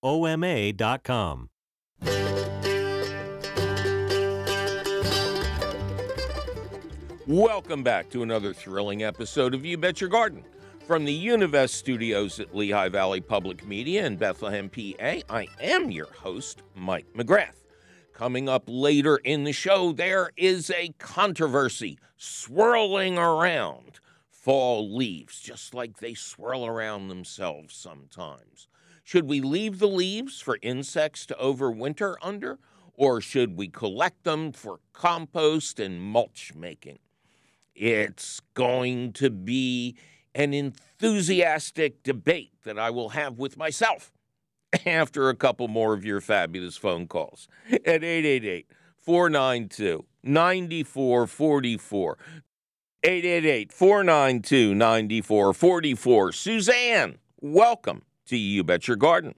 Welcome 7.26 7.84
back 7.84 8.10
to 8.10 8.22
another 8.24 8.54
thrilling 8.54 9.04
episode 9.04 9.54
of 9.54 9.64
You 9.64 9.78
Bet 9.78 10.02
Your 10.02 10.10
Garden. 10.10 10.44
From 10.90 11.06
the 11.06 11.28
Univest 11.28 11.76
studios 11.76 12.40
at 12.40 12.56
Lehigh 12.56 12.90
Valley 12.90 13.22
Public 13.22 13.64
Media 13.64 14.08
in 14.08 14.16
Bethlehem, 14.16 14.70
PA, 14.70 15.20
I 15.30 15.48
am 15.62 15.92
your 15.92 16.08
host, 16.12 16.64
Mike 16.74 17.06
McGrath. 17.14 17.62
Coming 18.12 18.50
up 18.50 18.64
later 18.66 19.18
in 19.18 19.44
the 19.44 19.52
show, 19.52 19.92
there 19.92 20.32
is 20.36 20.72
a 20.72 20.96
controversy 20.98 22.00
swirling 22.18 23.20
around 23.20 24.00
fall 24.32 24.92
leaves, 24.92 25.40
just 25.40 25.76
like 25.76 26.00
they 26.00 26.16
swirl 26.16 26.66
around 26.66 27.08
themselves 27.08 27.76
sometimes. 27.76 28.68
Should 29.04 29.30
we 29.30 29.42
leave 29.42 29.78
the 29.78 29.88
leaves 29.88 30.42
for 30.42 30.58
insects 30.64 31.28
to 31.28 31.36
overwinter 31.36 32.16
under, 32.20 32.58
or 32.96 33.22
should 33.22 33.60
we 33.60 33.68
collect 33.68 34.24
them 34.24 34.52
for 34.52 34.80
compost 34.94 35.80
and 35.80 36.02
mulch 36.02 36.54
making? 36.56 36.98
It's 37.76 38.42
going 38.56 39.14
to 39.14 39.30
be 39.30 39.96
an 40.40 40.54
enthusiastic 40.54 42.02
debate 42.02 42.54
that 42.64 42.80
I 42.80 42.90
will 42.92 43.10
have 43.10 43.38
with 43.38 43.58
myself 43.58 44.14
after 44.86 45.28
a 45.28 45.36
couple 45.36 45.68
more 45.68 45.94
of 45.94 46.06
your 46.06 46.22
fabulous 46.22 46.78
phone 46.78 47.08
calls 47.08 47.50
at 47.70 48.06
888 48.06 48.68
492 48.98 50.06
9444. 50.24 52.18
888 53.04 53.74
492 53.74 54.76
9444. 54.76 56.32
Suzanne, 56.32 57.18
welcome 57.42 58.04
to 58.28 58.38
You 58.38 58.64
Bet 58.64 58.88
Your 58.88 58.96
Garden. 58.96 59.36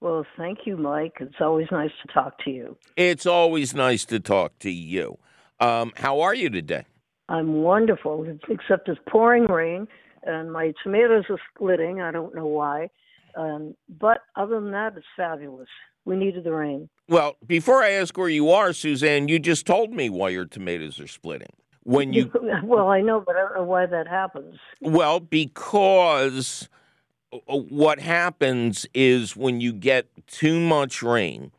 Well, 0.00 0.24
thank 0.36 0.60
you, 0.66 0.76
Mike. 0.76 1.16
It's 1.18 1.40
always 1.40 1.66
nice 1.72 1.90
to 2.06 2.12
talk 2.12 2.38
to 2.44 2.50
you. 2.50 2.76
It's 2.96 3.26
always 3.26 3.74
nice 3.74 4.04
to 4.04 4.20
talk 4.20 4.56
to 4.60 4.70
you. 4.70 5.18
Um, 5.58 5.92
how 5.96 6.20
are 6.20 6.34
you 6.34 6.48
today? 6.48 6.84
I'm 7.28 7.54
wonderful, 7.54 8.24
except 8.48 8.88
it's 8.88 9.00
pouring 9.08 9.46
rain 9.46 9.88
and 10.24 10.52
my 10.52 10.72
tomatoes 10.82 11.24
are 11.30 11.40
splitting. 11.54 12.00
I 12.00 12.10
don't 12.10 12.34
know 12.34 12.46
why. 12.46 12.90
Um, 13.36 13.74
but 14.00 14.22
other 14.36 14.60
than 14.60 14.72
that, 14.72 14.96
it's 14.96 15.06
fabulous. 15.16 15.68
We 16.04 16.16
needed 16.16 16.44
the 16.44 16.52
rain. 16.52 16.88
Well, 17.08 17.36
before 17.46 17.82
I 17.82 17.90
ask 17.90 18.16
where 18.16 18.28
you 18.28 18.50
are, 18.50 18.72
Suzanne, 18.72 19.28
you 19.28 19.38
just 19.38 19.66
told 19.66 19.92
me 19.92 20.08
why 20.08 20.30
your 20.30 20.46
tomatoes 20.46 20.98
are 21.00 21.06
splitting. 21.06 21.52
When 21.84 22.12
you 22.12 22.30
well, 22.64 22.88
I 22.88 23.00
know, 23.00 23.20
but 23.20 23.36
I 23.36 23.40
don't 23.40 23.54
know 23.54 23.64
why 23.64 23.86
that 23.86 24.08
happens. 24.08 24.56
well, 24.80 25.20
because 25.20 26.68
uh, 27.32 27.56
what 27.56 28.00
happens 28.00 28.86
is 28.94 29.36
when 29.36 29.60
you 29.60 29.72
get 29.72 30.08
too 30.26 30.60
much 30.60 31.02
rain 31.02 31.52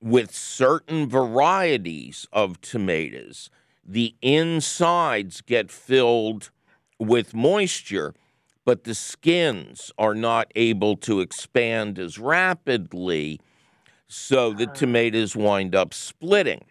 with 0.00 0.34
certain 0.34 1.08
varieties 1.08 2.26
of 2.32 2.60
tomatoes, 2.60 3.50
the 3.84 4.14
insides 4.22 5.40
get 5.40 5.70
filled 5.70 6.50
with 6.98 7.34
moisture, 7.34 8.14
but 8.64 8.84
the 8.84 8.94
skins 8.94 9.92
are 9.98 10.14
not 10.14 10.50
able 10.56 10.96
to 10.96 11.20
expand 11.20 11.98
as 11.98 12.18
rapidly, 12.18 13.40
so 14.08 14.52
the 14.52 14.66
tomatoes 14.66 15.36
wind 15.36 15.74
up 15.74 15.94
splitting. 15.94 16.64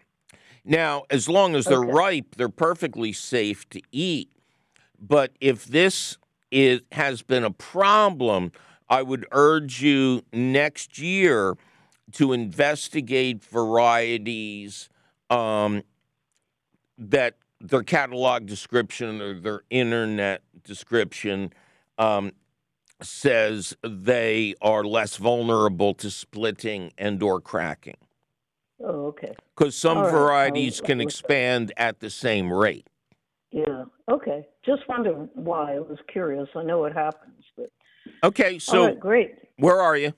Now, 0.64 1.04
as 1.10 1.28
long 1.28 1.54
as 1.54 1.66
they're 1.66 1.80
Okay. 1.82 1.92
ripe, 1.92 2.34
they're 2.36 2.48
perfectly 2.48 3.12
safe 3.12 3.68
to 3.70 3.80
eat. 3.90 4.30
But 5.00 5.32
if 5.40 5.64
this 5.64 6.18
is 6.50 6.80
has 6.92 7.22
been 7.22 7.44
a 7.44 7.50
problem, 7.50 8.52
I 8.88 9.02
would 9.02 9.26
urge 9.32 9.82
you 9.82 10.22
next 10.32 10.98
year 10.98 11.56
to 12.12 12.32
investigate 12.32 13.42
varieties 13.44 14.88
um, 15.30 15.82
that 16.96 17.36
their 17.60 17.82
catalog 17.82 18.46
description 18.46 19.20
or 19.20 19.34
their 19.38 19.62
internet 19.70 20.42
description 20.64 21.52
um, 21.98 22.32
says 23.02 23.76
they 23.82 24.54
are 24.60 24.84
less 24.84 25.16
vulnerable 25.16 25.94
to 25.94 26.10
splitting 26.10 26.92
and 26.98 27.22
or 27.22 27.40
cracking 27.40 27.96
Oh, 28.80 29.06
okay. 29.06 29.34
because 29.56 29.76
some 29.76 29.98
right, 29.98 30.10
varieties 30.10 30.80
I'll 30.80 30.86
can 30.86 31.00
expand 31.00 31.72
at 31.76 31.98
the 32.00 32.10
same 32.10 32.52
rate. 32.52 32.86
Yeah. 33.50 33.84
Okay. 34.10 34.46
Just 34.64 34.82
wondering 34.88 35.28
why. 35.34 35.74
I 35.74 35.78
was 35.80 35.98
curious. 36.12 36.48
I 36.54 36.62
know 36.62 36.84
it 36.84 36.92
happens, 36.92 37.44
but 37.56 37.70
Okay, 38.22 38.58
so 38.58 38.86
right, 38.86 39.00
great. 39.00 39.34
where 39.58 39.80
are 39.80 39.96
you? 39.96 40.12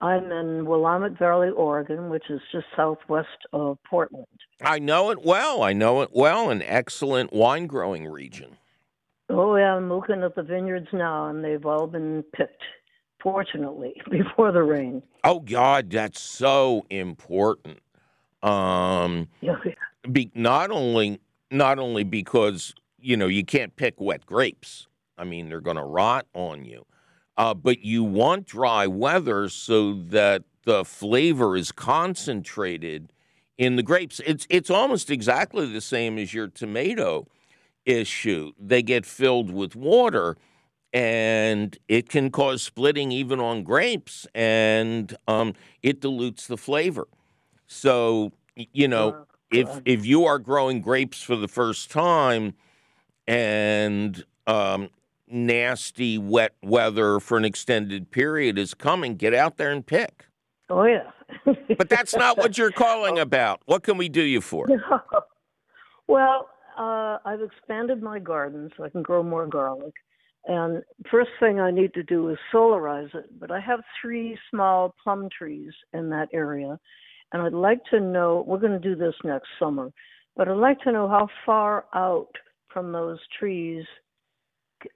I'm 0.00 0.30
in 0.30 0.64
Willamette 0.64 1.18
Valley, 1.18 1.50
Oregon, 1.50 2.08
which 2.08 2.30
is 2.30 2.40
just 2.52 2.66
southwest 2.76 3.28
of 3.52 3.78
Portland. 3.88 4.26
I 4.62 4.78
know 4.78 5.10
it 5.10 5.24
well. 5.24 5.62
I 5.62 5.72
know 5.72 6.02
it 6.02 6.10
well. 6.12 6.50
An 6.50 6.62
excellent 6.62 7.32
wine 7.32 7.66
growing 7.66 8.06
region. 8.06 8.56
Oh 9.28 9.56
yeah, 9.56 9.74
I'm 9.74 9.88
looking 9.92 10.22
at 10.22 10.34
the 10.36 10.42
vineyards 10.42 10.88
now, 10.92 11.26
and 11.28 11.44
they've 11.44 11.66
all 11.66 11.86
been 11.86 12.24
picked. 12.34 12.62
Fortunately, 13.22 13.94
before 14.10 14.52
the 14.52 14.62
rain. 14.62 15.02
Oh 15.24 15.40
God, 15.40 15.90
that's 15.90 16.20
so 16.20 16.86
important. 16.90 17.80
Um, 18.42 19.28
Yeah. 19.40 19.56
be, 20.10 20.30
not 20.34 20.70
only 20.70 21.20
not 21.50 21.78
only 21.80 22.04
because 22.04 22.72
you 23.00 23.16
know 23.16 23.26
you 23.26 23.44
can't 23.44 23.74
pick 23.74 24.00
wet 24.00 24.24
grapes. 24.24 24.86
I 25.18 25.24
mean 25.24 25.48
they're 25.48 25.60
going 25.60 25.76
to 25.76 25.82
rot 25.82 26.26
on 26.34 26.64
you, 26.64 26.86
uh, 27.38 27.54
but 27.54 27.80
you 27.84 28.04
want 28.04 28.46
dry 28.46 28.86
weather 28.86 29.48
so 29.48 29.94
that 29.94 30.44
the 30.64 30.84
flavor 30.84 31.56
is 31.56 31.72
concentrated 31.72 33.12
in 33.56 33.76
the 33.76 33.82
grapes. 33.82 34.20
It's 34.26 34.46
it's 34.50 34.70
almost 34.70 35.10
exactly 35.10 35.66
the 35.72 35.80
same 35.80 36.18
as 36.18 36.34
your 36.34 36.48
tomato 36.48 37.26
issue. 37.86 38.52
They 38.60 38.82
get 38.82 39.06
filled 39.06 39.50
with 39.52 39.76
water. 39.76 40.36
And 40.94 41.78
it 41.86 42.08
can 42.08 42.30
cause 42.30 42.62
splitting 42.62 43.12
even 43.12 43.40
on 43.40 43.62
grapes, 43.62 44.26
and 44.34 45.14
um, 45.28 45.52
it 45.82 46.00
dilutes 46.00 46.46
the 46.46 46.56
flavor. 46.56 47.06
So, 47.66 48.32
you 48.56 48.88
know, 48.88 49.10
Uh, 49.10 49.24
if 49.50 49.68
if 49.84 50.06
you 50.06 50.24
are 50.24 50.38
growing 50.38 50.80
grapes 50.80 51.22
for 51.22 51.36
the 51.36 51.48
first 51.48 51.90
time 51.90 52.54
and 53.26 54.24
um, 54.46 54.90
nasty 55.30 56.18
wet 56.18 56.54
weather 56.62 57.20
for 57.20 57.38
an 57.38 57.44
extended 57.44 58.10
period 58.10 58.58
is 58.58 58.74
coming, 58.74 59.16
get 59.16 59.34
out 59.34 59.56
there 59.56 59.70
and 59.70 59.86
pick. 59.86 60.26
Oh 60.70 60.84
yeah. 60.84 61.10
But 61.76 61.88
that's 61.88 62.14
not 62.14 62.36
what 62.36 62.58
you're 62.58 62.70
calling 62.70 63.18
about. 63.18 63.62
What 63.66 63.82
can 63.82 63.96
we 63.96 64.08
do 64.08 64.22
you 64.22 64.40
for? 64.40 64.66
well, 66.08 66.48
uh, 66.78 67.18
I've 67.24 67.40
expanded 67.42 68.02
my 68.02 68.18
garden 68.18 68.70
so 68.76 68.84
I 68.84 68.88
can 68.88 69.02
grow 69.02 69.22
more 69.22 69.46
garlic. 69.46 69.94
And 70.46 70.82
first 71.10 71.30
thing 71.40 71.60
I 71.60 71.70
need 71.70 71.92
to 71.94 72.02
do 72.02 72.28
is 72.30 72.38
solarize 72.52 73.14
it. 73.14 73.38
But 73.38 73.50
I 73.50 73.60
have 73.60 73.80
three 74.00 74.38
small 74.50 74.94
plum 75.02 75.28
trees 75.36 75.72
in 75.92 76.08
that 76.10 76.28
area. 76.32 76.78
And 77.32 77.42
I'd 77.42 77.52
like 77.52 77.80
to 77.90 78.00
know, 78.00 78.44
we're 78.46 78.58
going 78.58 78.72
to 78.72 78.78
do 78.78 78.96
this 78.96 79.14
next 79.22 79.48
summer, 79.58 79.90
but 80.36 80.48
I'd 80.48 80.56
like 80.56 80.80
to 80.80 80.92
know 80.92 81.08
how 81.08 81.28
far 81.44 81.84
out 81.94 82.30
from 82.72 82.92
those 82.92 83.18
trees 83.38 83.84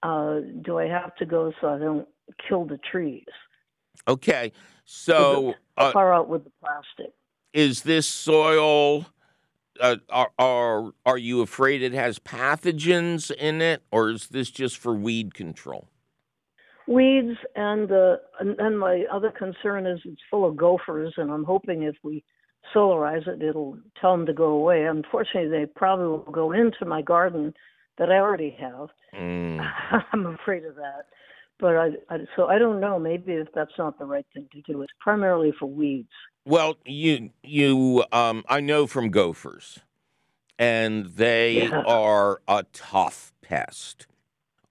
uh, 0.02 0.40
do 0.62 0.78
I 0.78 0.86
have 0.86 1.14
to 1.16 1.26
go 1.26 1.52
so 1.60 1.68
I 1.68 1.78
don't 1.78 2.08
kill 2.48 2.64
the 2.64 2.78
trees? 2.78 3.24
Okay, 4.08 4.52
so 4.84 5.54
uh, 5.76 5.92
far 5.92 6.12
out 6.12 6.28
with 6.28 6.44
the 6.44 6.52
plastic? 6.60 7.14
is 7.52 7.82
this 7.82 8.06
soil? 8.08 9.06
Uh, 9.80 9.96
are, 10.10 10.30
are 10.38 10.92
are 11.06 11.18
you 11.18 11.40
afraid 11.40 11.82
it 11.82 11.92
has 11.92 12.18
pathogens 12.18 13.30
in 13.30 13.62
it, 13.62 13.82
or 13.90 14.10
is 14.10 14.28
this 14.28 14.50
just 14.50 14.76
for 14.76 14.94
weed 14.94 15.34
control? 15.34 15.88
weeds 16.88 17.38
and 17.54 17.92
uh 17.92 18.16
and, 18.40 18.58
and 18.58 18.78
my 18.78 19.04
other 19.12 19.30
concern 19.30 19.86
is 19.86 20.00
it's 20.04 20.20
full 20.30 20.44
of 20.44 20.56
gophers 20.56 21.14
and 21.16 21.30
i'm 21.30 21.44
hoping 21.44 21.82
if 21.82 21.94
we 22.02 22.24
solarize 22.74 23.26
it 23.28 23.40
it'll 23.40 23.78
tell 24.00 24.16
them 24.16 24.26
to 24.26 24.32
go 24.32 24.46
away 24.46 24.84
unfortunately 24.84 25.48
they 25.48 25.64
probably 25.64 26.06
will 26.06 26.18
go 26.32 26.52
into 26.52 26.84
my 26.84 27.00
garden 27.00 27.54
that 27.98 28.10
i 28.10 28.16
already 28.16 28.56
have 28.58 28.88
Mm. 29.14 29.60
i'm 30.12 30.26
afraid 30.26 30.64
of 30.64 30.74
that 30.76 31.06
but 31.60 31.76
I, 31.76 31.88
I 32.10 32.18
so 32.36 32.46
i 32.46 32.58
don't 32.58 32.80
know 32.80 32.98
maybe 32.98 33.32
if 33.32 33.48
that's 33.54 33.72
not 33.78 33.98
the 33.98 34.04
right 34.06 34.26
thing 34.34 34.48
to 34.52 34.62
do 34.62 34.82
it's 34.82 34.92
primarily 35.00 35.52
for 35.58 35.66
weeds 35.66 36.08
Well, 36.44 36.76
you 36.84 37.30
you 37.42 38.04
um 38.10 38.42
I 38.48 38.60
know 38.60 38.86
from 38.88 39.10
gophers, 39.10 39.78
and 40.58 41.06
they 41.06 41.68
Yeah. 41.68 41.82
are 41.86 42.40
a 42.48 42.64
tough 42.72 43.32
pest. 43.42 44.06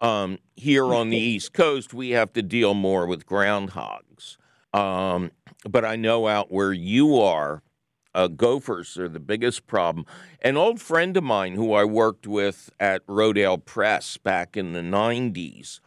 Um, 0.01 0.39
here 0.55 0.93
on 0.95 1.09
the 1.11 1.17
East 1.17 1.53
Coast, 1.53 1.93
we 1.93 2.09
have 2.11 2.33
to 2.33 2.41
deal 2.41 2.73
more 2.73 3.05
with 3.05 3.25
groundhogs. 3.25 4.37
Um, 4.73 5.31
but 5.69 5.85
I 5.85 5.95
know 5.95 6.27
out 6.27 6.51
where 6.51 6.73
you 6.73 7.19
are, 7.19 7.61
uh, 8.13 8.27
gophers 8.27 8.97
are 8.97 9.09
the 9.09 9.19
biggest 9.19 9.67
problem. 9.67 10.05
An 10.41 10.57
old 10.57 10.81
friend 10.81 11.15
of 11.17 11.23
mine 11.23 11.53
who 11.53 11.73
I 11.73 11.83
worked 11.83 12.27
with 12.27 12.69
at 12.79 13.05
Rodale 13.07 13.63
Press 13.63 14.17
back 14.17 14.57
in 14.57 14.73
the 14.73 14.81
90s 14.81 15.79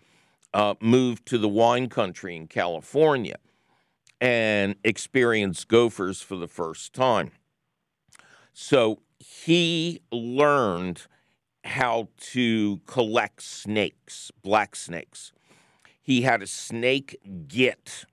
uh, 0.52 0.74
moved 0.80 1.26
to 1.26 1.38
the 1.38 1.48
wine 1.48 1.88
country 1.88 2.36
in 2.36 2.46
California 2.46 3.36
and 4.20 4.76
experienced 4.84 5.68
gophers 5.68 6.22
for 6.22 6.36
the 6.36 6.48
first 6.48 6.94
time. 6.94 7.32
So 8.52 9.02
he 9.18 10.00
learned 10.12 11.06
how 11.64 12.08
to 12.18 12.80
collect 12.86 13.42
snakes, 13.42 14.30
black 14.42 14.76
snakes. 14.76 15.32
He 16.02 16.22
had 16.22 16.42
a 16.42 16.46
snake 16.46 17.18
git 17.48 18.04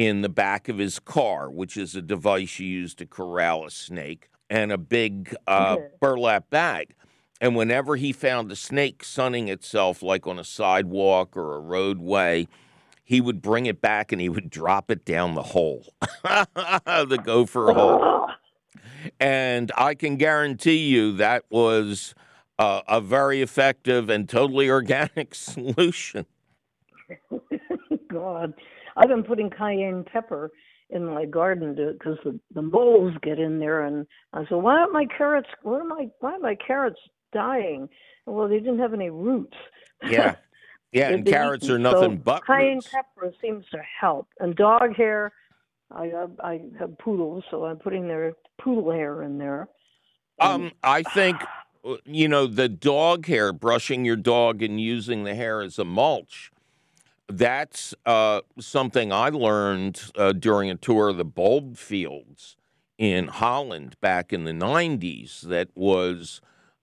in 0.00 0.22
the 0.22 0.30
back 0.30 0.70
of 0.70 0.78
his 0.78 0.98
car, 0.98 1.50
which 1.50 1.76
is 1.76 1.94
a 1.94 2.00
device 2.00 2.58
you 2.58 2.66
use 2.66 2.94
to 2.94 3.04
corral 3.04 3.66
a 3.66 3.70
snake, 3.70 4.30
and 4.48 4.72
a 4.72 4.78
big 4.78 5.36
uh, 5.46 5.76
Okay. 5.76 5.88
burlap 6.00 6.48
bag. 6.48 6.94
And 7.38 7.54
whenever 7.54 7.96
he 7.96 8.10
found 8.10 8.50
a 8.50 8.56
snake 8.56 9.04
sunning 9.04 9.48
itself, 9.48 10.02
like 10.02 10.26
on 10.26 10.38
a 10.38 10.44
sidewalk 10.44 11.36
or 11.36 11.54
a 11.54 11.60
roadway, 11.60 12.48
he 13.04 13.20
would 13.20 13.42
bring 13.42 13.66
it 13.66 13.82
back 13.82 14.10
and 14.10 14.22
he 14.22 14.30
would 14.30 14.48
drop 14.48 14.90
it 14.90 15.04
down 15.04 15.34
the 15.34 15.42
hole, 15.42 15.92
the 16.22 17.20
gopher 17.22 17.74
hole. 17.74 18.30
And 19.20 19.70
I 19.76 19.94
can 19.94 20.16
guarantee 20.16 20.88
you 20.88 21.12
that 21.16 21.44
was 21.50 22.14
uh, 22.58 22.80
a 22.88 23.02
very 23.02 23.42
effective 23.42 24.08
and 24.08 24.26
totally 24.26 24.70
organic 24.70 25.34
solution. 25.34 26.24
god 28.08 28.54
i've 28.96 29.08
been 29.08 29.22
putting 29.22 29.50
cayenne 29.50 30.04
pepper 30.10 30.50
in 30.90 31.04
my 31.04 31.24
garden 31.24 31.74
because 31.74 32.18
the, 32.24 32.38
the 32.54 32.62
moles 32.62 33.12
get 33.22 33.38
in 33.38 33.58
there 33.58 33.84
and 33.84 34.06
i 34.32 34.40
said 34.48 34.56
why 34.56 34.76
aren't 34.78 34.92
my 34.92 35.06
carrots 35.16 35.48
why 35.62 35.78
are 35.78 35.84
my 35.84 36.08
why 36.20 36.32
are 36.32 36.38
my 36.40 36.56
carrots 36.66 36.98
dying 37.32 37.88
well 38.26 38.48
they 38.48 38.58
didn't 38.58 38.78
have 38.78 38.94
any 38.94 39.10
roots 39.10 39.56
Yeah. 40.08 40.36
Yeah, 40.92 41.10
and 41.10 41.24
carrots 41.24 41.66
eaten. 41.66 41.76
are 41.76 41.78
nothing 41.78 42.16
So 42.16 42.22
but 42.24 42.44
cayenne 42.44 42.74
roots. 42.78 42.88
pepper 42.92 43.32
seems 43.40 43.64
to 43.70 43.78
help, 44.00 44.26
and 44.40 44.56
dog 44.56 44.96
hair. 44.96 45.30
I 45.92 46.06
have, 46.06 46.32
I 46.42 46.62
have 46.80 46.98
poodles, 46.98 47.44
so 47.48 47.64
I'm 47.64 47.76
putting 47.76 48.08
their 48.08 48.32
poodle 48.60 48.90
hair 48.90 49.22
in 49.22 49.38
there. 49.38 49.68
And- 50.40 50.64
Um, 50.64 50.72
I 50.82 51.02
think 51.14 51.36
uh, 51.84 51.94
you 52.04 52.26
know 52.26 52.48
the 52.48 52.68
dog 52.68 53.26
hair, 53.26 53.52
brushing 53.52 54.04
your 54.04 54.16
dog 54.16 54.64
and 54.64 54.80
using 54.80 55.22
the 55.22 55.36
hair 55.36 55.60
as 55.62 55.78
a 55.78 55.84
mulch. 55.84 56.50
That's 57.30 57.94
uh, 58.06 58.40
something 58.58 59.12
I 59.12 59.28
learned 59.28 60.02
uh, 60.16 60.32
during 60.32 60.70
a 60.70 60.74
tour 60.74 61.08
of 61.08 61.16
the 61.16 61.24
bulb 61.24 61.76
fields 61.76 62.56
in 62.98 63.28
Holland 63.28 63.96
back 64.00 64.32
in 64.32 64.44
the 64.44 64.52
90s 64.52 65.42
that 65.42 65.68
was 65.74 66.40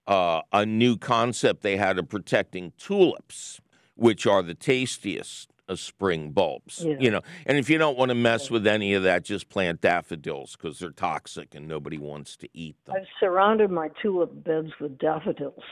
uh, 0.07 0.41
a 0.51 0.65
new 0.65 0.97
concept. 0.97 1.61
They 1.61 1.77
had 1.77 1.99
of 1.99 2.09
protecting 2.09 2.73
tulips, 2.77 3.61
which 3.95 4.25
are 4.25 4.41
the 4.41 4.55
tastiest 4.55 5.51
of 5.67 5.79
spring 5.79 6.31
bulbs. 6.31 6.83
Yeah. 6.85 6.95
You 6.99 7.11
know, 7.11 7.21
and 7.45 7.57
if 7.57 7.69
you 7.69 7.77
don't 7.77 7.97
want 7.97 8.09
to 8.09 8.15
mess 8.15 8.49
with 8.49 8.65
any 8.65 8.93
of 8.93 9.03
that, 9.03 9.23
just 9.23 9.49
plant 9.49 9.81
daffodils 9.81 10.55
because 10.55 10.79
they're 10.79 10.91
toxic 10.91 11.53
and 11.55 11.67
nobody 11.67 11.97
wants 11.97 12.35
to 12.37 12.49
eat 12.53 12.75
them. 12.85 12.95
I've 12.97 13.07
surrounded 13.19 13.71
my 13.71 13.89
tulip 14.01 14.43
beds 14.43 14.71
with 14.79 14.97
daffodils. 14.97 15.63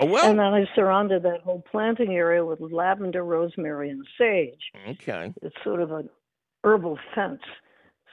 Oh, 0.00 0.06
well. 0.06 0.30
and 0.30 0.38
then 0.38 0.46
I 0.46 0.64
surrounded 0.74 1.22
that 1.24 1.40
whole 1.42 1.62
planting 1.70 2.14
area 2.14 2.44
with 2.44 2.60
lavender, 2.60 3.24
rosemary, 3.24 3.90
and 3.90 4.06
sage. 4.18 4.72
Okay. 4.88 5.32
It's 5.42 5.56
sort 5.64 5.80
of 5.80 5.92
an 5.92 6.08
herbal 6.64 6.98
fence. 7.14 7.42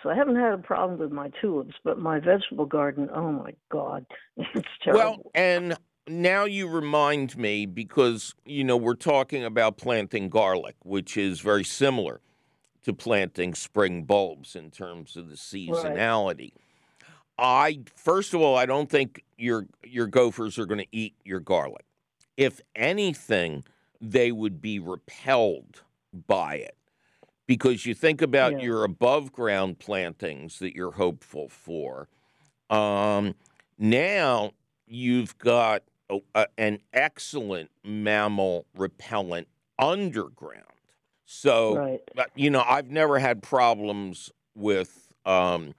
So 0.04 0.10
I 0.10 0.16
haven't 0.16 0.36
had 0.36 0.54
a 0.54 0.58
problem 0.60 1.00
with 1.00 1.12
my 1.12 1.32
tulips, 1.42 1.74
but 1.84 1.98
my 1.98 2.20
vegetable 2.20 2.66
garden, 2.66 3.10
oh 3.14 3.32
my 3.32 3.54
God, 3.72 4.06
it's 4.38 4.68
terrible. 4.84 5.00
Well, 5.00 5.32
and 5.34 5.76
now 6.08 6.46
you 6.46 6.68
remind 6.68 7.38
me 7.38 7.66
because, 7.66 8.34
you 8.46 8.64
know, 8.64 8.78
we're 8.78 8.96
talking 8.96 9.44
about 9.44 9.78
planting 9.78 10.30
garlic, 10.30 10.76
which 10.84 11.18
is 11.18 11.40
very 11.40 11.64
similar 11.64 12.22
to 12.84 12.94
planting 12.94 13.56
spring 13.56 14.04
bulbs 14.04 14.56
in 14.56 14.70
terms 14.70 15.16
of 15.18 15.30
the 15.30 15.36
seasonality. 15.36 16.52
I 17.38 17.80
first 17.96 18.34
of 18.34 18.42
all, 18.42 18.56
I 18.56 18.66
don't 18.66 18.90
think 18.90 19.24
your 19.38 19.68
your 19.84 20.08
gophers 20.08 20.58
are 20.58 20.66
going 20.66 20.80
to 20.80 20.88
eat 20.92 21.16
your 21.26 21.40
garlic. 21.40 21.86
If 22.38 22.62
anything, 22.76 23.64
they 24.00 24.32
would 24.32 24.62
be 24.62 24.80
repelled 24.80 25.82
by 26.28 26.56
it. 26.56 26.78
Because 27.48 27.86
you 27.86 27.94
think 27.94 28.22
about 28.22 28.54
Yeah. 28.54 28.66
your 28.66 28.84
above 28.84 29.32
ground 29.32 29.80
plantings 29.80 30.60
that 30.60 30.76
you're 30.76 30.94
hopeful 30.94 31.50
for. 31.50 32.08
Um, 32.70 33.36
now 33.78 34.52
you've 34.88 35.38
got 35.38 35.84
a, 36.10 36.20
a- 36.34 36.48
an 36.58 36.80
excellent 36.94 37.72
mammal 37.84 38.66
repellent 38.76 39.48
underground. 39.80 40.64
So, 41.26 41.76
right. 41.78 42.00
you 42.36 42.50
know, 42.50 42.64
I've 42.68 42.92
never 42.92 43.20
had 43.20 43.42
problems 43.42 44.32
with 44.54 45.08
um, 45.26 45.74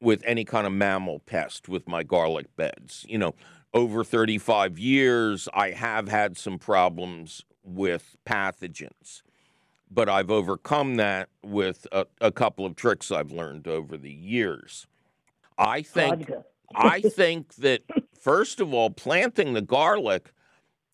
with 0.00 0.22
any 0.26 0.44
kind 0.44 0.66
of 0.66 0.72
mammal 0.72 1.20
pest 1.20 1.68
with 1.68 1.88
my 1.88 2.02
garlic 2.02 2.54
beds. 2.56 3.06
You 3.08 3.18
know, 3.18 3.34
over 3.72 4.04
35 4.04 4.78
years, 4.78 5.48
I 5.54 5.70
have 5.70 6.08
had 6.08 6.36
some 6.36 6.58
problems 6.58 7.42
with 7.64 8.16
pathogens, 8.26 9.22
but 9.90 10.08
I've 10.08 10.30
overcome 10.30 10.96
that 10.96 11.30
with 11.42 11.86
a, 11.90 12.06
a 12.20 12.30
couple 12.30 12.66
of 12.66 12.76
tricks 12.76 13.10
I've 13.10 13.32
learned 13.32 13.66
over 13.66 13.96
the 13.96 14.12
years. 14.12 14.86
I 15.56 15.82
think 15.82 16.30
I 16.74 17.00
think 17.00 17.54
that 17.56 17.82
first 18.24 18.58
of 18.58 18.72
all, 18.72 18.88
planting 18.90 19.52
the 19.52 19.60
garlic 19.60 20.32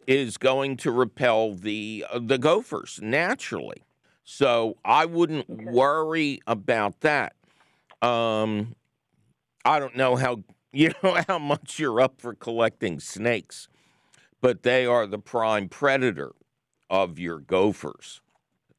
is 0.07 0.37
going 0.37 0.77
to 0.77 0.91
repel 0.91 1.55
the 1.55 2.05
uh, 2.11 2.19
the 2.19 2.37
gophers 2.37 2.99
naturally. 3.01 3.85
So 4.25 4.77
I 4.85 5.07
wouldn't 5.07 5.49
worry 5.49 6.41
about 6.47 7.01
that. 7.01 7.35
Um, 8.03 8.75
I 9.65 9.79
don't 9.79 9.97
know 9.97 10.17
how 10.17 10.43
you 10.73 10.93
know 11.03 11.23
how 11.29 11.39
much 11.39 11.79
you're 11.79 12.01
up 12.01 12.21
for 12.21 12.35
collecting 12.35 12.99
snakes, 12.99 13.69
but 14.41 14.65
they 14.65 14.85
are 14.85 15.07
the 15.07 15.19
prime 15.19 15.69
predator 15.69 16.33
of 16.91 17.19
your 17.19 17.39
gophers. 17.39 18.21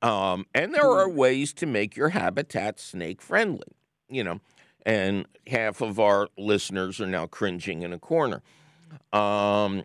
Um, 0.02 0.48
and 0.54 0.74
there 0.74 0.90
are 0.90 1.08
ways 1.08 1.54
to 1.54 1.66
make 1.66 1.96
your 1.96 2.10
habitat 2.10 2.80
snake 2.80 3.22
friendly. 3.22 3.68
You 4.10 4.24
know, 4.26 4.42
and 4.86 5.26
half 5.48 5.82
of 5.82 6.00
our 6.00 6.30
listeners 6.38 7.00
are 7.00 7.08
now 7.08 7.28
cringing 7.28 7.84
in 7.84 7.94
a 7.94 8.00
corner. 8.00 8.41
Um, 9.13 9.84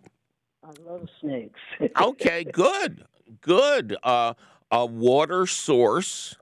I 0.63 0.71
love 0.85 1.07
snakes. 1.21 1.59
okay, 2.01 2.43
good, 2.43 3.05
good. 3.41 3.95
Uh, 4.03 4.33
a 4.71 4.85
water 4.85 5.45
source 5.45 6.35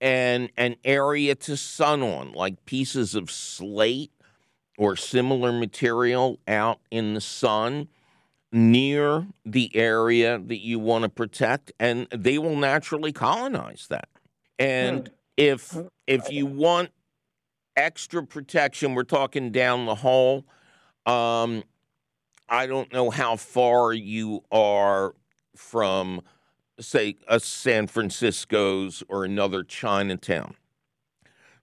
and 0.00 0.50
an 0.56 0.76
area 0.84 1.34
to 1.34 1.56
sun 1.56 2.02
on, 2.02 2.32
like 2.32 2.64
pieces 2.64 3.14
of 3.14 3.30
slate 3.30 4.12
or 4.78 4.94
similar 4.94 5.52
material 5.52 6.38
out 6.46 6.80
in 6.90 7.14
the 7.14 7.20
sun 7.20 7.88
near 8.52 9.26
the 9.44 9.74
area 9.74 10.38
that 10.38 10.58
you 10.58 10.78
want 10.78 11.02
to 11.02 11.08
protect, 11.08 11.72
and 11.80 12.06
they 12.10 12.38
will 12.38 12.56
naturally 12.56 13.12
colonize 13.12 13.86
that. 13.88 14.08
And 14.58 15.10
if 15.36 15.76
if 16.06 16.30
you 16.30 16.46
want 16.46 16.90
extra 17.76 18.24
protection, 18.24 18.94
we're 18.94 19.04
talking 19.04 19.52
down 19.52 19.86
the 19.86 19.96
hall. 19.96 20.44
Um, 21.04 21.62
I 22.48 22.66
don't 22.66 22.92
know 22.92 23.10
how 23.10 23.36
far 23.36 23.92
you 23.92 24.42
are 24.50 25.14
from, 25.54 26.22
say, 26.80 27.16
a 27.28 27.40
San 27.40 27.86
Francisco's 27.86 29.02
or 29.08 29.24
another 29.24 29.62
Chinatown. 29.62 30.54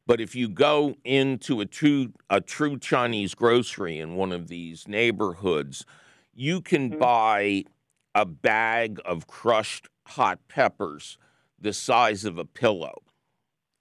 But 0.06 0.20
if 0.20 0.36
you 0.36 0.50
go 0.50 0.96
into 1.06 1.62
a 1.62 1.66
true 1.66 2.12
a 2.30 2.42
true 2.42 2.78
Chinese 2.78 3.34
grocery 3.34 4.00
in 4.00 4.16
one 4.16 4.34
of 4.34 4.50
these 4.50 4.86
neighborhoods, 4.86 5.86
you 6.34 6.60
can 6.60 6.90
buy 6.90 7.64
a 8.14 8.26
bag 8.26 9.00
of 9.06 9.28
crushed 9.28 9.88
hot 10.08 10.40
peppers 10.50 11.18
the 11.58 11.72
size 11.72 12.26
of 12.26 12.38
a 12.38 12.44
pillow 12.44 13.02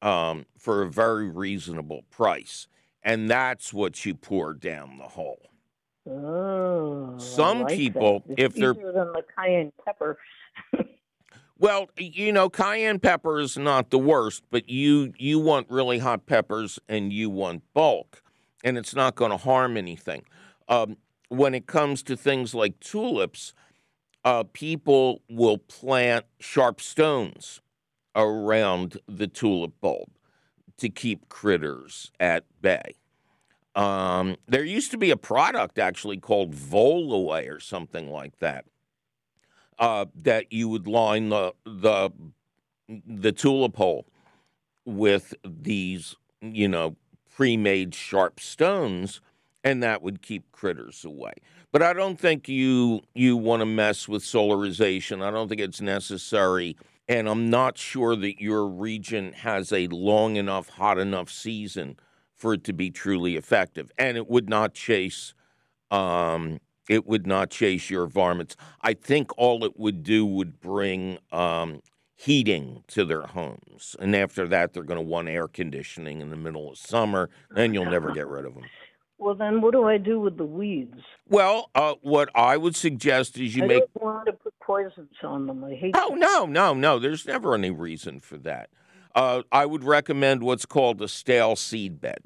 um, 0.03 0.45
for 0.59 0.83
a 0.83 0.91
very 0.91 1.31
reasonable 1.31 2.03
price, 2.11 2.67
and 3.03 3.31
that's 3.31 3.73
what 3.73 4.05
you 4.05 4.15
pour 4.15 4.53
down 4.53 4.99
the 4.99 5.05
hole. 5.09 5.49
Oh, 6.11 7.17
Some 7.19 7.63
like 7.63 7.77
people, 7.77 8.25
if 8.37 8.55
they're- 8.55 8.75
than 8.75 9.13
the 9.13 9.25
cayenne 9.35 9.73
pepper. 9.85 10.19
Well, 11.59 11.91
you 11.97 12.33
know, 12.33 12.51
cayenne 12.51 12.99
pepper 12.99 13.39
is 13.39 13.57
not 13.57 13.91
the 13.91 13.99
worst, 13.99 14.43
but 14.51 14.69
you 14.69 15.13
you 15.17 15.39
want 15.39 15.71
really 15.71 16.01
hot 16.01 16.27
peppers 16.27 16.81
and 16.89 17.13
you 17.13 17.31
want 17.31 17.63
bulk, 17.73 18.21
and 18.65 18.77
it's 18.77 18.97
not 18.97 19.15
going 19.15 19.31
to 19.31 19.37
harm 19.37 19.77
anything. 19.77 20.25
Um, 20.69 20.97
when 21.29 21.55
it 21.55 21.69
comes 21.69 22.03
to 22.05 22.17
things 22.17 22.53
like 22.53 22.81
tulips, 22.81 23.55
uh, 24.25 24.43
people 24.53 25.23
will 25.31 25.57
plant 25.59 26.25
sharp 26.41 26.81
stones 26.81 27.61
around 28.15 28.99
the 29.07 29.27
tulip 29.27 29.73
bulb 29.81 30.09
to 30.79 30.89
keep 30.89 31.29
critters 31.29 32.11
at 32.21 32.45
bay. 32.61 32.97
Um, 33.75 34.37
there 34.47 34.65
used 34.65 34.91
to 34.91 34.99
be 34.99 35.11
a 35.11 35.17
product 35.17 35.79
actually 35.79 36.19
called 36.19 36.55
Volaway 36.55 37.49
or 37.49 37.59
something 37.59 38.11
like 38.11 38.39
that 38.41 38.67
uh, 39.79 40.07
that 40.15 40.53
you 40.53 40.69
would 40.69 40.87
line 40.87 41.29
the 41.29 41.53
the 41.65 42.11
the 43.07 43.33
tulip 43.33 43.77
hole 43.77 44.07
with 44.85 45.35
these, 45.45 46.17
you 46.41 46.69
know, 46.69 46.97
pre-made 47.35 47.95
sharp 47.95 48.41
stones, 48.41 49.21
and 49.65 49.83
that 49.83 50.03
would 50.03 50.23
keep 50.23 50.51
critters 50.53 51.05
away. 51.05 51.33
But 51.71 51.83
I 51.83 51.93
don't 51.93 52.19
think 52.19 52.49
you 52.49 53.01
you 53.15 53.37
want 53.37 53.61
to 53.61 53.67
mess 53.67 54.09
with 54.09 54.23
solarization. 54.23 55.23
I 55.23 55.31
don't 55.31 55.49
think 55.49 55.61
it's 55.61 55.81
necessary, 55.81 56.77
and 57.09 57.29
I'm 57.29 57.51
not 57.51 57.79
sure 57.79 58.17
that 58.17 58.41
your 58.41 58.67
region 58.67 59.33
has 59.33 59.73
a 59.73 59.87
long 59.89 60.37
enough, 60.37 60.69
hot 60.71 60.99
enough 60.99 61.31
season 61.31 61.97
for 62.35 62.55
it 62.55 62.65
to 62.65 62.73
be 62.73 62.91
truly 62.91 63.37
effective, 63.37 63.91
and 63.99 64.17
it 64.17 64.29
would 64.29 64.49
not 64.49 64.75
chase. 64.75 65.35
Um, 65.91 66.61
it 66.89 67.07
would 67.07 67.27
not 67.27 67.51
chase 67.51 67.91
your 67.91 68.07
varmints. 68.07 68.57
I 68.81 68.95
think 68.95 69.31
all 69.39 69.65
it 69.65 69.79
would 69.79 70.03
do 70.03 70.27
would 70.27 70.61
bring 70.61 71.19
um, 71.31 71.81
heating 72.17 72.83
to 72.89 73.05
their 73.05 73.23
homes. 73.23 73.97
And 73.99 74.17
after 74.17 74.49
that, 74.49 74.73
they're 74.73 74.83
going 74.83 74.99
to 74.99 75.07
want 75.07 75.29
air 75.29 75.49
conditioning 75.49 76.21
in 76.21 76.31
the 76.31 76.37
middle 76.37 76.71
of 76.71 76.79
summer. 76.79 77.31
Then 77.51 77.73
you'll 77.75 77.87
never 77.87 78.13
get 78.13 78.27
rid 78.27 78.45
of 78.45 78.55
them. 78.55 78.65
Well, 79.23 79.37
then 79.37 79.61
what 79.61 79.71
do 79.71 79.85
I 79.85 79.99
do 79.99 80.19
with 80.19 80.37
the 80.37 80.45
weeds? 80.45 80.99
Well, 81.29 81.71
uh, 81.77 81.95
what 82.03 82.29
I 82.35 82.57
would 82.57 82.75
suggest 82.75 83.39
is 83.39 83.55
you 83.55 83.63
I 83.63 83.67
make. 83.69 83.85
don't 83.95 84.05
want 84.05 84.27
to 84.27 84.33
put 84.33 84.53
poisons 84.59 85.11
on 85.23 85.47
them. 85.47 85.63
I 85.63 85.75
hate. 85.75 85.95
Oh, 85.97 86.11
them. 86.11 86.19
no, 86.19 86.47
no, 86.47 86.75
no. 86.75 86.99
There's 86.99 87.25
never 87.25 87.55
any 87.55 87.71
reason 87.71 88.19
for 88.19 88.37
that. 88.39 88.69
Uh, 89.15 89.43
I 89.53 89.65
would 89.65 89.85
recommend 89.85 90.43
what's 90.43 90.67
called 90.67 91.01
a 91.01 91.07
stale 91.07 91.55
seed 91.55 92.01
bed. 92.01 92.19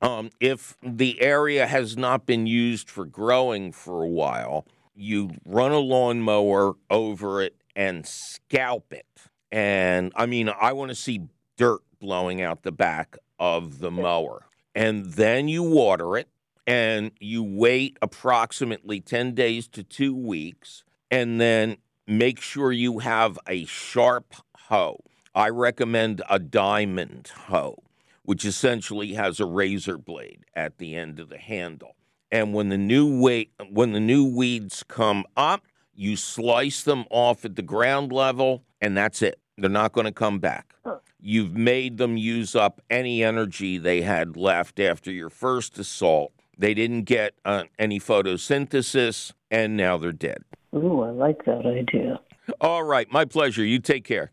Um, 0.00 0.30
if 0.38 0.76
the 0.80 1.20
area 1.20 1.66
has 1.66 1.96
not 1.96 2.24
been 2.24 2.46
used 2.46 2.88
for 2.88 3.04
growing 3.04 3.72
for 3.72 4.04
a 4.04 4.08
while, 4.08 4.64
you 4.94 5.30
run 5.44 5.72
a 5.72 5.80
lawnmower 5.80 6.74
over 6.88 7.42
it 7.42 7.56
and 7.74 8.06
scalp 8.06 8.92
it. 8.92 9.06
And 9.50 10.12
I 10.14 10.26
mean, 10.26 10.48
I 10.48 10.72
want 10.72 10.90
to 10.90 10.94
see 10.94 11.22
dirt 11.56 11.80
blowing 11.98 12.42
out 12.42 12.62
the 12.62 12.72
back 12.72 13.16
of 13.40 13.80
the 13.80 13.90
mower. 13.90 14.46
And 14.74 15.06
then 15.06 15.48
you 15.48 15.62
water 15.62 16.16
it 16.16 16.28
and 16.66 17.10
you 17.20 17.42
wait 17.42 17.98
approximately 18.00 19.00
10 19.00 19.34
days 19.34 19.68
to 19.68 19.82
two 19.82 20.14
weeks. 20.14 20.84
And 21.10 21.40
then 21.40 21.76
make 22.06 22.40
sure 22.40 22.72
you 22.72 23.00
have 23.00 23.38
a 23.48 23.64
sharp 23.66 24.34
hoe. 24.56 25.00
I 25.34 25.48
recommend 25.48 26.22
a 26.28 26.38
diamond 26.38 27.30
hoe, 27.46 27.82
which 28.22 28.44
essentially 28.44 29.14
has 29.14 29.40
a 29.40 29.46
razor 29.46 29.98
blade 29.98 30.44
at 30.54 30.78
the 30.78 30.94
end 30.94 31.20
of 31.20 31.28
the 31.28 31.38
handle. 31.38 31.96
And 32.30 32.52
when 32.54 32.68
the 32.68 32.78
new 32.78 33.20
weight, 33.20 33.52
when 33.70 33.92
the 33.92 34.00
new 34.00 34.24
weeds 34.24 34.82
come 34.86 35.24
up, 35.36 35.64
you 35.94 36.16
slice 36.16 36.82
them 36.82 37.04
off 37.10 37.44
at 37.44 37.54
the 37.54 37.62
ground 37.62 38.12
level, 38.12 38.64
and 38.80 38.96
that's 38.96 39.22
it. 39.22 39.38
They're 39.56 39.70
not 39.70 39.92
going 39.92 40.06
to 40.06 40.12
come 40.12 40.40
back. 40.40 40.74
You've 41.20 41.54
made 41.54 41.96
them 41.96 42.16
use 42.16 42.54
up 42.56 42.80
any 42.90 43.22
energy 43.22 43.78
they 43.78 44.02
had 44.02 44.36
left 44.36 44.80
after 44.80 45.10
your 45.10 45.30
first 45.30 45.78
assault. 45.78 46.32
They 46.58 46.74
didn't 46.74 47.02
get 47.02 47.34
uh, 47.44 47.64
any 47.78 47.98
photosynthesis, 48.00 49.32
and 49.50 49.76
now 49.76 49.98
they're 49.98 50.12
dead. 50.12 50.44
Ooh, 50.74 51.02
I 51.02 51.10
like 51.10 51.44
that 51.44 51.66
idea. 51.66 52.20
All 52.60 52.82
right, 52.82 53.10
my 53.10 53.24
pleasure. 53.24 53.64
You 53.64 53.78
take 53.78 54.04
care. 54.04 54.32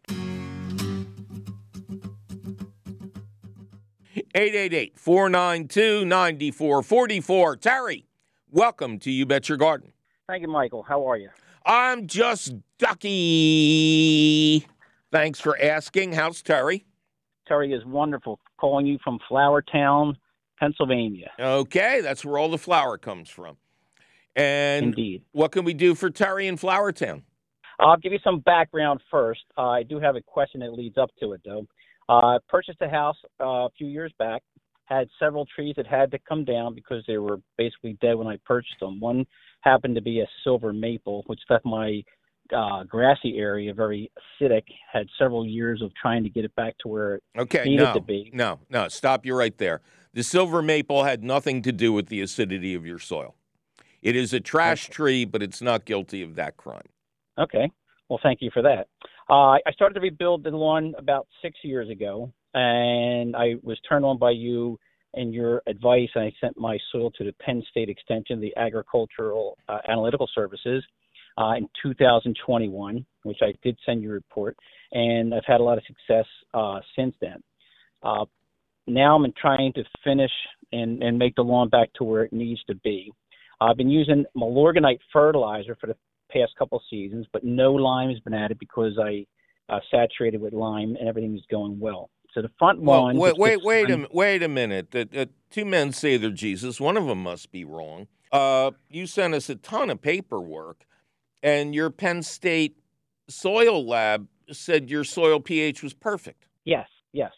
888 4.33 4.97
492 4.97 6.05
9444. 6.05 7.55
Terry, 7.57 8.05
welcome 8.49 8.97
to 8.99 9.11
You 9.11 9.25
Bet 9.25 9.49
Your 9.49 9.57
Garden. 9.57 9.91
Thank 10.27 10.41
you, 10.41 10.47
Michael. 10.47 10.83
How 10.83 11.09
are 11.09 11.17
you? 11.17 11.29
I'm 11.65 12.07
just 12.07 12.53
ducky. 12.77 14.65
Thanks 15.11 15.39
for 15.39 15.57
asking. 15.61 16.13
How's 16.13 16.41
Terry? 16.41 16.85
Terry 17.47 17.73
is 17.73 17.85
wonderful. 17.85 18.39
Calling 18.57 18.85
you 18.85 18.97
from 19.03 19.19
Flourtown, 19.29 20.15
Pennsylvania. 20.61 21.31
Okay, 21.39 22.01
that's 22.01 22.23
where 22.23 22.37
all 22.37 22.49
the 22.49 22.57
flour 22.57 22.97
comes 22.97 23.29
from. 23.29 23.57
And 24.35 24.85
Indeed. 24.85 25.23
what 25.33 25.51
can 25.51 25.65
we 25.65 25.73
do 25.73 25.95
for 25.95 26.09
Terry 26.09 26.47
in 26.47 26.55
Flourtown? 26.57 27.23
I'll 27.79 27.97
give 27.97 28.13
you 28.13 28.19
some 28.23 28.39
background 28.41 29.01
first. 29.09 29.41
Uh, 29.57 29.69
I 29.69 29.83
do 29.83 29.99
have 29.99 30.15
a 30.15 30.21
question 30.21 30.59
that 30.61 30.71
leads 30.73 30.97
up 30.97 31.09
to 31.19 31.33
it, 31.33 31.41
though. 31.43 31.65
Uh, 32.07 32.35
I 32.35 32.37
purchased 32.47 32.77
a 32.81 32.89
house 32.89 33.15
uh, 33.41 33.45
a 33.65 33.69
few 33.77 33.87
years 33.87 34.13
back, 34.19 34.43
had 34.85 35.07
several 35.19 35.45
trees 35.55 35.73
that 35.77 35.87
had 35.87 36.11
to 36.11 36.19
come 36.29 36.45
down 36.45 36.75
because 36.75 37.03
they 37.07 37.17
were 37.17 37.39
basically 37.57 37.97
dead 38.01 38.13
when 38.15 38.27
I 38.27 38.37
purchased 38.45 38.79
them. 38.79 38.99
One 38.99 39.25
happened 39.61 39.95
to 39.95 40.01
be 40.01 40.21
a 40.21 40.27
silver 40.43 40.71
maple, 40.73 41.23
which 41.27 41.39
left 41.49 41.65
my 41.65 42.03
uh, 42.55 42.83
grassy 42.83 43.37
area 43.37 43.73
very 43.73 44.11
acidic. 44.41 44.63
Had 44.91 45.07
several 45.17 45.45
years 45.45 45.81
of 45.81 45.91
trying 45.99 46.23
to 46.23 46.29
get 46.29 46.45
it 46.45 46.53
back 46.55 46.75
to 46.83 46.87
where 46.87 47.15
it 47.15 47.23
Okay, 47.37 47.63
needed 47.65 47.83
no, 47.83 47.93
to 47.93 48.01
be. 48.01 48.29
no, 48.33 48.59
no. 48.69 48.87
Stop 48.89 49.25
you 49.25 49.35
right 49.35 49.57
there. 49.57 49.81
The 50.13 50.23
silver 50.23 50.61
maple 50.61 51.03
had 51.03 51.23
nothing 51.23 51.61
to 51.61 51.71
do 51.71 51.93
with 51.93 52.07
the 52.07 52.21
acidity 52.21 52.75
of 52.75 52.85
your 52.85 52.99
soil. 52.99 53.35
It 54.01 54.15
is 54.15 54.33
a 54.33 54.39
trash 54.39 54.89
tree, 54.89 55.25
but 55.25 55.41
it's 55.41 55.61
not 55.61 55.85
guilty 55.85 56.21
of 56.21 56.35
that 56.35 56.57
crime. 56.57 56.89
Okay. 57.37 57.71
Well, 58.09 58.19
thank 58.21 58.41
you 58.41 58.49
for 58.51 58.61
that. 58.61 58.87
Uh, 59.29 59.57
I 59.65 59.71
started 59.73 59.93
to 59.93 60.01
rebuild 60.01 60.43
the 60.43 60.49
lawn 60.49 60.93
about 60.97 61.27
six 61.41 61.59
years 61.63 61.89
ago, 61.89 62.33
and 62.53 63.35
I 63.35 63.55
was 63.63 63.79
turned 63.87 64.03
on 64.03 64.17
by 64.17 64.31
you 64.31 64.77
and 65.13 65.33
your 65.33 65.61
advice. 65.65 66.09
And 66.15 66.25
I 66.25 66.33
sent 66.41 66.57
my 66.57 66.77
soil 66.91 67.11
to 67.11 67.23
the 67.23 67.33
Penn 67.33 67.63
State 67.69 67.87
Extension, 67.87 68.41
the 68.41 68.53
Agricultural 68.57 69.57
uh, 69.69 69.77
Analytical 69.87 70.29
Services, 70.35 70.83
uh, 71.37 71.53
in 71.57 71.69
2021, 71.81 73.05
which 73.23 73.37
I 73.41 73.53
did 73.63 73.77
send 73.85 74.01
you 74.01 74.09
a 74.09 74.13
report, 74.13 74.57
and 74.91 75.33
I've 75.33 75.45
had 75.45 75.61
a 75.61 75.63
lot 75.63 75.77
of 75.77 75.85
success 75.85 76.25
uh, 76.53 76.79
since 76.97 77.15
then. 77.21 77.41
Now 78.93 79.15
I'm 79.15 79.31
trying 79.39 79.73
to 79.73 79.83
finish 80.03 80.31
and, 80.71 81.01
and 81.01 81.17
make 81.17 81.35
the 81.35 81.43
lawn 81.43 81.69
back 81.69 81.93
to 81.95 82.03
where 82.03 82.23
it 82.23 82.33
needs 82.33 82.61
to 82.67 82.75
be. 82.75 83.11
I've 83.61 83.77
been 83.77 83.89
using 83.89 84.25
Milorganite 84.35 84.99
fertilizer 85.13 85.77
for 85.79 85.87
the 85.87 85.95
past 86.31 86.51
couple 86.57 86.81
seasons, 86.89 87.25
but 87.31 87.43
no 87.43 87.73
lime 87.73 88.09
has 88.09 88.19
been 88.19 88.33
added 88.33 88.59
because 88.59 88.97
I 88.99 89.25
uh, 89.69 89.79
saturated 89.89 90.41
with 90.41 90.53
lime 90.53 90.95
and 90.99 91.07
everything 91.07 91.35
is 91.35 91.43
going 91.49 91.79
well. 91.79 92.09
So 92.33 92.41
the 92.41 92.49
front 92.59 92.81
Well, 92.81 93.01
lawn. 93.01 93.17
wait, 93.17 93.37
wait, 93.37 93.63
wait 93.63 93.89
a 93.91 94.07
wait 94.11 94.43
a 94.43 94.47
minute. 94.47 94.91
The, 94.91 95.05
the 95.05 95.29
two 95.49 95.65
men 95.65 95.91
say 95.91 96.17
they're 96.17 96.29
Jesus. 96.31 96.79
One 96.79 96.97
of 96.97 97.05
them 97.05 97.23
must 97.23 97.51
be 97.51 97.63
wrong. 97.63 98.07
Uh, 98.31 98.71
you 98.89 99.05
sent 99.07 99.33
us 99.33 99.49
a 99.49 99.55
ton 99.55 99.89
of 99.89 100.01
paperwork, 100.01 100.85
and 101.43 101.75
your 101.75 101.89
Penn 101.89 102.23
State 102.23 102.77
soil 103.29 103.85
lab 103.85 104.27
said 104.51 104.89
your 104.89 105.03
soil 105.03 105.39
pH 105.39 105.83
was 105.83 105.93
perfect. 105.93 106.47
Yes, 106.63 106.87
yes, 107.11 107.31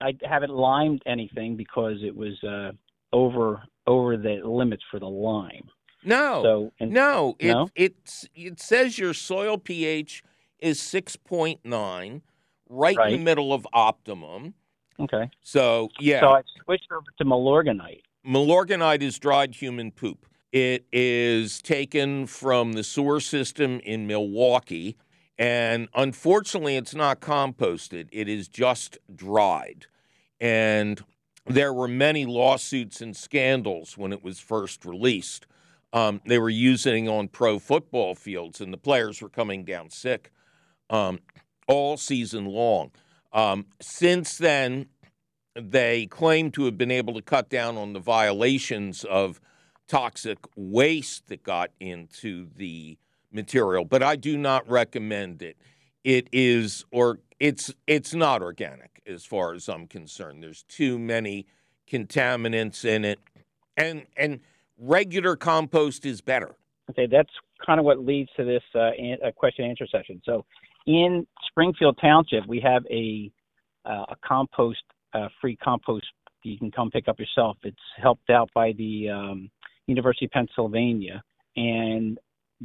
I 0.00 0.16
haven't 0.22 0.50
limed 0.50 1.02
anything 1.06 1.56
because 1.56 1.96
it 2.02 2.14
was 2.14 2.42
uh, 2.44 2.72
over 3.12 3.62
over 3.86 4.16
the 4.16 4.40
limits 4.44 4.82
for 4.90 5.00
the 5.00 5.06
lime. 5.08 5.68
No, 6.04 6.42
So 6.44 6.72
and 6.80 6.92
no, 6.92 7.36
it 7.38 7.48
No? 7.48 7.68
it's 7.74 8.28
it 8.34 8.60
says 8.60 8.98
your 8.98 9.14
soil 9.14 9.58
pH 9.58 10.22
is 10.60 10.80
six 10.80 11.16
point 11.16 11.60
nine, 11.64 12.22
right, 12.68 12.98
in 12.98 13.12
the 13.12 13.24
middle 13.24 13.52
of 13.52 13.66
optimum. 13.72 14.54
okay. 15.00 15.28
So 15.42 15.88
yeah, 16.00 16.20
So 16.20 16.28
I 16.28 16.42
switched 16.64 16.90
over 16.92 17.06
to 17.18 17.24
Milorganite. 17.24 18.02
Milorganite 18.26 19.02
is 19.02 19.18
dried 19.18 19.54
human 19.54 19.90
poop. 19.90 20.26
It 20.52 20.86
is 20.92 21.60
taken 21.60 22.26
from 22.26 22.72
the 22.72 22.82
sewer 22.84 23.20
system 23.20 23.80
in 23.80 24.06
Milwaukee, 24.06 24.96
and 25.38 25.88
unfortunately, 25.94 26.76
it's 26.76 26.94
not 26.94 27.20
composted. 27.20 28.08
It 28.10 28.28
is 28.28 28.48
just 28.48 28.98
dried. 29.14 29.86
And 30.40 31.02
there 31.46 31.72
were 31.72 31.88
many 31.88 32.26
lawsuits 32.26 33.00
and 33.00 33.16
scandals 33.16 33.96
when 33.96 34.12
it 34.12 34.22
was 34.22 34.40
first 34.40 34.84
released. 34.84 35.46
Um, 35.92 36.20
they 36.26 36.38
were 36.38 36.50
using 36.50 37.08
on 37.08 37.28
pro 37.28 37.58
football 37.58 38.14
fields, 38.14 38.60
and 38.60 38.72
the 38.72 38.78
players 38.78 39.22
were 39.22 39.28
coming 39.28 39.64
down 39.64 39.90
sick 39.90 40.32
um, 40.90 41.20
all 41.66 41.96
season 41.96 42.44
long. 42.46 42.90
Um, 43.32 43.66
since 43.80 44.36
then, 44.38 44.86
they 45.54 46.06
claim 46.06 46.50
to 46.52 46.64
have 46.64 46.76
been 46.76 46.90
able 46.90 47.14
to 47.14 47.22
cut 47.22 47.48
down 47.48 47.76
on 47.76 47.92
the 47.92 48.00
violations 48.00 49.04
of 49.04 49.40
toxic 49.86 50.38
waste 50.56 51.28
that 51.28 51.42
got 51.42 51.70
into 51.80 52.48
the 52.56 52.98
material, 53.32 53.84
but 53.84 54.02
I 54.02 54.16
do 54.16 54.36
not 54.36 54.68
recommend 54.68 55.42
it. 55.42 55.56
It 56.04 56.28
is 56.32 56.84
or 56.90 57.18
it's 57.40 57.72
it's 57.86 58.14
not 58.14 58.42
organic 58.42 59.02
as 59.06 59.24
far 59.24 59.54
as 59.54 59.68
I'm 59.68 59.86
concerned. 59.86 60.42
There's 60.42 60.62
too 60.64 60.98
many 60.98 61.46
contaminants 61.90 62.84
in 62.84 63.04
it. 63.04 63.18
And 63.76 64.06
and 64.16 64.40
regular 64.78 65.36
compost 65.36 66.06
is 66.06 66.20
better. 66.20 66.56
Okay, 66.90 67.06
that's 67.06 67.30
kind 67.64 67.78
of 67.78 67.84
what 67.84 67.98
leads 68.04 68.30
to 68.36 68.44
this 68.44 68.62
uh, 68.74 68.90
an- 68.98 69.18
question 69.36 69.64
and 69.64 69.70
answer 69.70 69.86
session. 69.86 70.22
So, 70.24 70.44
in 70.86 71.26
Springfield 71.48 71.98
Township, 72.00 72.46
we 72.46 72.60
have 72.60 72.84
a 72.90 73.30
uh, 73.84 74.06
a 74.08 74.16
compost 74.24 74.82
uh, 75.14 75.28
free 75.40 75.56
compost 75.56 76.06
you 76.42 76.58
can 76.58 76.70
come 76.70 76.90
pick 76.90 77.08
up 77.08 77.18
yourself. 77.18 77.56
It's 77.62 77.76
helped 78.00 78.30
out 78.30 78.50
by 78.54 78.72
the 78.72 79.10
um, 79.10 79.50
University 79.86 80.26
of 80.26 80.30
Pennsylvania, 80.30 81.22
and 81.56 82.18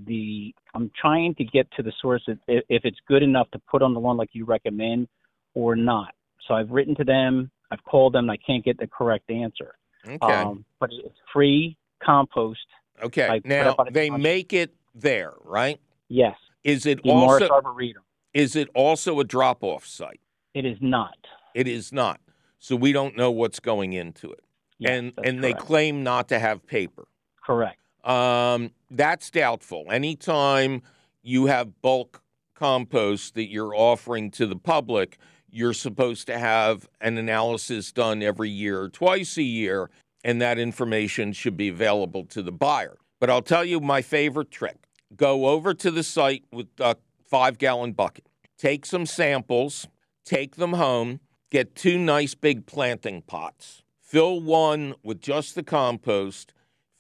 the 0.06 0.54
I'm 0.74 0.92
trying 1.00 1.36
to 1.36 1.44
get 1.44 1.68
to 1.78 1.84
the 1.84 1.94
source 2.02 2.24
of 2.28 2.38
if, 2.48 2.64
if 2.70 2.86
it's 2.86 2.98
good 3.08 3.24
enough 3.24 3.50
to 3.52 3.60
put 3.70 3.82
on 3.82 3.94
the 3.94 4.00
lawn 4.00 4.18
like 4.18 4.30
you 4.34 4.46
recommend 4.46 5.08
or 5.54 5.76
not. 5.76 6.14
So 6.48 6.54
I've 6.56 6.72
written 6.72 6.96
to 6.96 7.04
them, 7.04 7.52
I've 7.72 7.84
called 7.84 8.14
them, 8.14 8.26
and 8.26 8.32
I 8.32 8.38
can't 8.38 8.66
get 8.66 8.78
the 8.78 8.88
correct 8.88 9.30
answer. 9.30 9.76
Okay. 10.08 10.18
Um, 10.34 10.66
but 10.80 10.90
it's 10.92 11.18
free 11.32 11.78
compost. 12.04 12.60
okay. 13.02 13.28
I 13.30 13.42
now 13.46 13.72
up 13.72 13.80
on 13.80 13.88
a 13.88 13.92
they 13.92 14.10
make 14.10 14.52
it 14.52 14.74
there, 14.96 15.34
right? 15.44 15.80
Yes, 16.10 16.36
Is 16.64 16.86
it 16.86 17.02
the 17.04 17.10
also 17.12 17.48
Arboretum. 17.50 18.04
is 18.34 18.56
it 18.56 18.70
also 18.76 19.20
a 19.20 19.24
drop 19.24 19.64
off 19.64 19.86
site? 19.86 20.20
It 20.54 20.66
is 20.66 20.78
not. 20.82 21.18
It 21.56 21.68
is 21.68 21.92
not. 21.94 22.20
So 22.60 22.76
we 22.76 22.92
don't 22.92 23.16
know 23.18 23.32
what's 23.32 23.60
going 23.60 23.94
into 23.94 24.32
it. 24.32 24.44
Yes, 24.80 24.92
and 24.92 25.14
and 25.24 25.44
they 25.44 25.54
claim 25.54 26.04
not 26.04 26.28
to 26.30 26.40
have 26.40 26.66
paper. 26.68 27.08
correct. 27.46 27.80
Um, 28.04 28.72
that's 28.92 29.30
doubtful. 29.30 29.86
Anytime 29.90 30.82
you 31.22 31.46
have 31.46 31.82
bulk 31.82 32.22
compost 32.56 33.36
that 33.36 33.50
you're 33.50 33.76
offering 33.76 34.30
to 34.32 34.46
the 34.46 34.56
public, 34.56 35.18
you're 35.50 35.74
supposed 35.74 36.28
to 36.28 36.38
have 36.38 36.90
an 37.00 37.18
analysis 37.18 37.92
done 37.92 38.22
every 38.22 38.50
year 38.50 38.90
twice 38.90 39.38
a 39.38 39.44
year, 39.44 39.90
and 40.24 40.42
that 40.42 40.60
information 40.60 41.32
should 41.32 41.56
be 41.56 41.70
available 41.70 42.26
to 42.26 42.42
the 42.42 42.52
buyer. 42.52 42.98
But 43.20 43.30
I'll 43.30 43.42
tell 43.42 43.64
you 43.64 43.80
my 43.80 44.02
favorite 44.02 44.52
trick 44.52 44.78
go 45.16 45.48
over 45.48 45.74
to 45.76 45.92
the 45.92 46.04
site 46.04 46.44
with 46.52 46.68
a 46.80 46.98
five 47.30 47.58
gallon 47.58 47.94
bucket, 47.94 48.26
take 48.58 48.86
some 48.86 49.06
samples, 49.06 49.88
take 50.26 50.56
them 50.56 50.74
home, 50.74 51.20
get 51.52 51.76
two 51.76 51.98
nice 51.98 52.34
big 52.34 52.66
planting 52.66 53.22
pots, 53.22 53.84
fill 54.02 54.42
one 54.42 54.96
with 55.04 55.22
just 55.22 55.56
the 55.56 55.64
compost 55.64 56.54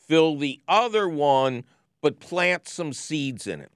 fill 0.08 0.38
the 0.38 0.62
other 0.68 1.08
one, 1.08 1.64
but 2.02 2.20
plant 2.20 2.68
some 2.68 2.94
seeds 2.94 3.48
in 3.48 3.62
it. 3.62 3.72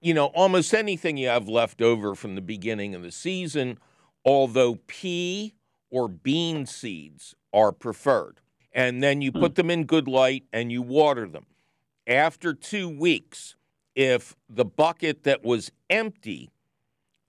You 0.00 0.14
know, 0.14 0.26
almost 0.26 0.72
anything 0.72 1.16
you 1.16 1.28
have 1.28 1.48
left 1.48 1.82
over 1.82 2.14
from 2.14 2.34
the 2.34 2.40
beginning 2.40 2.94
of 2.94 3.02
the 3.02 3.12
season, 3.12 3.78
although 4.24 4.78
pea 4.86 5.54
or 5.90 6.08
bean 6.08 6.66
seeds 6.66 7.34
are 7.52 7.72
preferred. 7.72 8.40
And 8.72 9.02
then 9.02 9.20
you 9.20 9.32
put 9.32 9.56
them 9.56 9.70
in 9.70 9.84
good 9.84 10.06
light 10.06 10.44
and 10.52 10.70
you 10.70 10.80
water 10.80 11.26
them. 11.26 11.46
After 12.06 12.54
two 12.54 12.88
weeks, 12.88 13.56
if 13.94 14.36
the 14.48 14.64
bucket 14.64 15.24
that 15.24 15.44
was 15.44 15.72
empty 15.90 16.50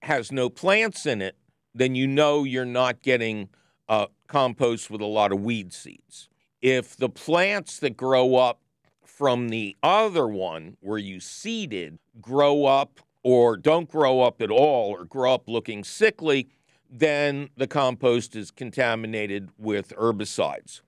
has 0.03 0.31
no 0.31 0.49
plants 0.49 1.05
in 1.05 1.21
it, 1.21 1.35
then 1.73 1.95
you 1.95 2.07
know 2.07 2.43
you're 2.43 2.65
not 2.65 3.01
getting 3.01 3.49
uh, 3.89 4.07
compost 4.27 4.89
with 4.89 5.01
a 5.01 5.05
lot 5.05 5.31
of 5.31 5.41
weed 5.41 5.73
seeds. 5.73 6.29
If 6.61 6.95
the 6.95 7.09
plants 7.09 7.79
that 7.79 7.97
grow 7.97 8.35
up 8.35 8.61
from 9.03 9.49
the 9.49 9.75
other 9.81 10.27
one 10.27 10.77
where 10.79 10.97
you 10.97 11.19
seeded 11.19 11.97
grow 12.21 12.65
up 12.65 12.99
or 13.23 13.57
don't 13.57 13.89
grow 13.89 14.21
up 14.21 14.41
at 14.41 14.51
all 14.51 14.91
or 14.91 15.05
grow 15.05 15.33
up 15.33 15.47
looking 15.47 15.83
sickly, 15.83 16.49
then 16.89 17.49
the 17.55 17.67
compost 17.67 18.35
is 18.35 18.51
contaminated 18.51 19.49
with 19.57 19.93
herbicides, 19.95 20.81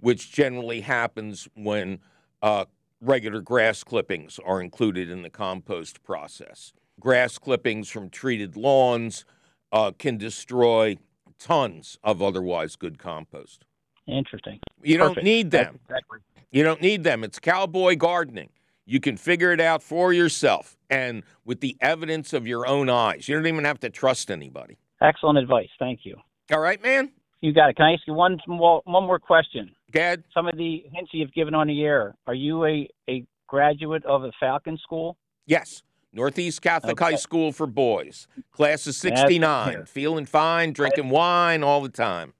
which 0.00 0.32
generally 0.32 0.80
happens 0.80 1.48
when 1.54 2.00
uh, 2.42 2.64
regular 3.00 3.40
grass 3.40 3.84
clippings 3.84 4.40
are 4.44 4.60
included 4.60 5.10
in 5.10 5.22
the 5.22 5.30
compost 5.30 6.02
process. 6.02 6.72
Grass 6.98 7.38
clippings 7.38 7.88
from 7.88 8.08
treated 8.08 8.56
lawns 8.56 9.24
uh, 9.72 9.92
can 9.98 10.16
destroy 10.16 10.96
tons 11.38 11.98
of 12.02 12.22
otherwise 12.22 12.76
good 12.76 12.98
compost. 12.98 13.64
Interesting. 14.06 14.60
You 14.82 14.98
don't 14.98 15.22
need 15.22 15.50
them. 15.50 15.80
Exactly. 15.84 16.18
You 16.50 16.62
don't 16.62 16.80
need 16.80 17.04
them. 17.04 17.24
It's 17.24 17.38
cowboy 17.38 17.96
gardening. 17.96 18.50
You 18.86 19.00
can 19.00 19.16
figure 19.16 19.50
it 19.52 19.60
out 19.60 19.82
for 19.82 20.12
yourself 20.12 20.76
and 20.90 21.22
with 21.44 21.60
the 21.60 21.76
evidence 21.80 22.32
of 22.32 22.46
your 22.46 22.66
own 22.66 22.90
eyes. 22.90 23.28
You 23.28 23.34
don't 23.34 23.46
even 23.46 23.64
have 23.64 23.80
to 23.80 23.90
trust 23.90 24.30
anybody. 24.30 24.76
Excellent 25.00 25.38
advice. 25.38 25.70
Thank 25.78 26.00
you. 26.04 26.16
All 26.52 26.60
right, 26.60 26.82
man? 26.82 27.10
You 27.40 27.52
got 27.52 27.70
it. 27.70 27.76
Can 27.76 27.86
I 27.86 27.92
ask 27.94 28.02
you 28.06 28.14
one 28.14 28.38
more 28.46 28.82
one 28.84 29.04
more 29.04 29.18
question? 29.18 29.74
Gad? 29.90 30.24
Some 30.32 30.46
of 30.46 30.56
the 30.56 30.84
hints 30.92 31.10
you've 31.12 31.32
given 31.32 31.54
on 31.54 31.66
the 31.66 31.82
air. 31.82 32.14
Are 32.26 32.34
you 32.34 32.64
a, 32.64 32.88
a 33.08 33.24
graduate 33.46 34.04
of 34.04 34.24
a 34.24 34.32
Falcon 34.38 34.78
school? 34.82 35.16
Yes. 35.46 35.82
Northeast 36.12 36.62
Catholic 36.62 36.92
Okay. 37.00 37.12
High 37.12 37.16
School 37.16 37.52
for 37.52 37.66
boys. 37.66 38.28
Class 38.52 38.86
of 38.86 38.94
69. 38.94 39.86
Feeling 39.86 40.26
fine, 40.26 40.72
drinking 40.72 41.10
wine 41.10 41.64
all 41.64 41.80
the 41.82 41.88
time. 41.88 42.34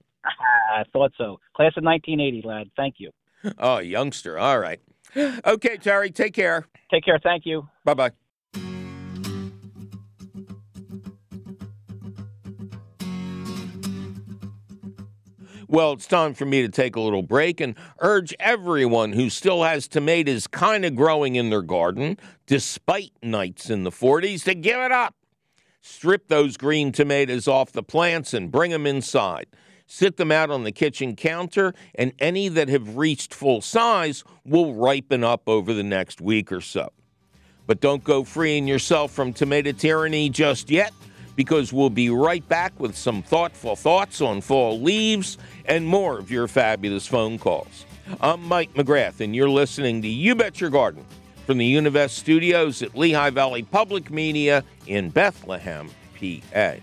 I 0.73 0.83
thought 0.91 1.11
so. 1.17 1.39
Class 1.55 1.73
of 1.77 1.83
1980, 1.83 2.41
lad. 2.47 2.67
Thank 2.75 2.95
you. 2.97 3.11
Oh, 3.59 3.77
youngster. 3.77 4.37
All 4.39 4.59
right. 4.59 4.79
Okay, 5.15 5.77
Terry, 5.77 6.09
take 6.11 6.33
care. 6.33 6.65
Take 6.91 7.05
care. 7.05 7.19
Thank 7.21 7.45
you. 7.45 7.67
Bye 7.83 7.93
bye. 7.93 8.11
Well, 15.67 15.93
it's 15.93 16.07
time 16.07 16.33
for 16.33 16.45
me 16.45 16.61
to 16.61 16.69
take 16.69 16.95
a 16.95 17.01
little 17.01 17.23
break 17.23 17.59
and 17.59 17.75
urge 17.99 18.35
everyone 18.39 19.13
who 19.13 19.29
still 19.29 19.63
has 19.63 19.87
tomatoes 19.87 20.47
kind 20.47 20.85
of 20.85 20.95
growing 20.95 21.35
in 21.35 21.49
their 21.49 21.63
garden, 21.63 22.17
despite 22.45 23.11
nights 23.23 23.69
in 23.69 23.83
the 23.83 23.91
40s, 23.91 24.43
to 24.43 24.53
give 24.53 24.79
it 24.79 24.91
up. 24.91 25.15
Strip 25.81 26.27
those 26.27 26.55
green 26.55 26.91
tomatoes 26.91 27.47
off 27.47 27.71
the 27.71 27.83
plants 27.83 28.33
and 28.33 28.51
bring 28.51 28.71
them 28.71 28.85
inside. 28.87 29.47
Sit 29.87 30.17
them 30.17 30.31
out 30.31 30.49
on 30.49 30.63
the 30.63 30.71
kitchen 30.71 31.15
counter, 31.15 31.73
and 31.93 32.11
any 32.19 32.47
that 32.49 32.69
have 32.69 32.97
reached 32.97 33.33
full 33.33 33.61
size 33.61 34.23
will 34.43 34.73
ripen 34.73 35.23
up 35.23 35.43
over 35.47 35.73
the 35.73 35.83
next 35.83 36.21
week 36.21 36.51
or 36.51 36.61
so. 36.61 36.91
But 37.67 37.81
don't 37.81 38.03
go 38.03 38.23
freeing 38.23 38.67
yourself 38.67 39.11
from 39.11 39.33
tomato 39.33 39.71
tyranny 39.71 40.29
just 40.29 40.69
yet, 40.69 40.91
because 41.35 41.73
we'll 41.73 41.89
be 41.89 42.09
right 42.09 42.47
back 42.47 42.79
with 42.79 42.95
some 42.95 43.21
thoughtful 43.21 43.75
thoughts 43.75 44.21
on 44.21 44.41
fall 44.41 44.79
leaves 44.79 45.37
and 45.65 45.85
more 45.85 46.17
of 46.17 46.31
your 46.31 46.47
fabulous 46.47 47.05
phone 47.05 47.37
calls. 47.37 47.85
I'm 48.21 48.43
Mike 48.43 48.73
McGrath, 48.73 49.19
and 49.19 49.35
you're 49.35 49.49
listening 49.49 50.01
to 50.03 50.07
You 50.07 50.35
Bet 50.35 50.61
Your 50.61 50.69
Garden 50.69 51.05
from 51.45 51.57
the 51.57 51.75
Univest 51.75 52.11
studios 52.11 52.81
at 52.81 52.95
Lehigh 52.95 53.31
Valley 53.31 53.63
Public 53.63 54.09
Media 54.09 54.63
in 54.87 55.09
Bethlehem, 55.09 55.89
PA. 56.19 56.75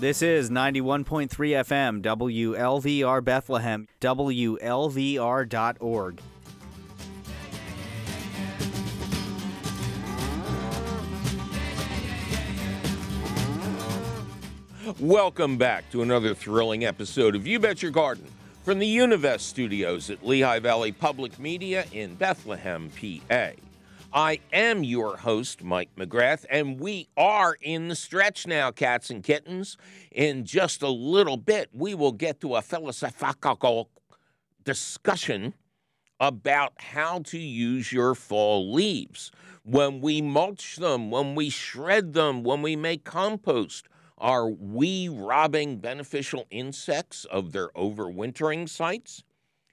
This 0.00 0.22
is 0.22 0.48
91.3 0.48 1.28
FM, 1.28 2.00
WLVR 2.00 3.22
Bethlehem, 3.22 3.86
WLVR.org. 4.00 4.60
Welcome 14.98 15.58
back 15.58 15.90
to 15.90 16.00
another 16.00 16.34
thrilling 16.34 16.86
episode 16.86 17.36
of 17.36 17.46
You 17.46 17.60
Bet 17.60 17.82
Your 17.82 17.92
Garden 17.92 18.24
from 18.64 18.78
the 18.78 18.96
Univest 18.96 19.40
studios 19.40 20.08
at 20.08 20.26
Lehigh 20.26 20.60
Valley 20.60 20.92
Public 20.92 21.38
Media 21.38 21.84
in 21.92 22.14
Bethlehem, 22.14 22.88
PA. 22.98 23.50
I 24.12 24.40
am 24.52 24.82
your 24.82 25.18
host, 25.18 25.62
Mike 25.62 25.94
McGrath, 25.96 26.44
and 26.50 26.80
we 26.80 27.08
are 27.16 27.56
in 27.62 27.86
the 27.86 27.94
stretch 27.94 28.44
now, 28.44 28.72
cats 28.72 29.08
and 29.08 29.22
kittens. 29.22 29.76
In 30.10 30.44
just 30.44 30.82
a 30.82 30.88
little 30.88 31.36
bit, 31.36 31.68
we 31.72 31.94
will 31.94 32.10
get 32.10 32.40
to 32.40 32.56
a 32.56 32.62
philosophical 32.62 33.88
discussion 34.64 35.54
about 36.18 36.72
how 36.78 37.20
to 37.20 37.38
use 37.38 37.92
your 37.92 38.16
fall 38.16 38.72
leaves. 38.72 39.30
When 39.62 40.00
we 40.00 40.20
mulch 40.20 40.76
them, 40.76 41.12
when 41.12 41.36
we 41.36 41.48
shred 41.48 42.12
them, 42.12 42.42
when 42.42 42.62
we 42.62 42.74
make 42.74 43.04
compost, 43.04 43.86
are 44.18 44.48
we 44.48 45.08
robbing 45.08 45.78
beneficial 45.78 46.46
insects 46.50 47.26
of 47.26 47.52
their 47.52 47.68
overwintering 47.70 48.68
sites? 48.68 49.22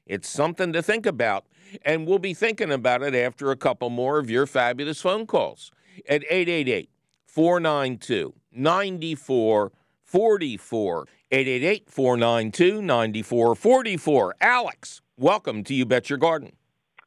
It's 0.08 0.30
something 0.30 0.72
to 0.72 0.82
think 0.82 1.06
about, 1.06 1.46
and 1.84 2.08
we'll 2.08 2.20
be 2.20 2.34
thinking 2.34 2.72
about 2.72 3.04
it 3.04 3.14
after 3.14 3.52
a 3.52 3.58
couple 3.58 3.90
more 3.90 4.20
of 4.20 4.30
your 4.30 4.46
fabulous 4.46 5.02
phone 5.02 5.28
calls 5.28 5.70
at 6.08 6.24
888 6.30 6.90
492 7.26 8.34
9444. 8.52 11.08
888 11.30 11.90
492 11.90 12.82
9444. 12.82 14.36
Alex, 14.40 15.02
welcome 15.18 15.62
to 15.66 15.74
You 15.74 15.86
Bet 15.86 16.10
Your 16.10 16.18
Garden. 16.18 16.54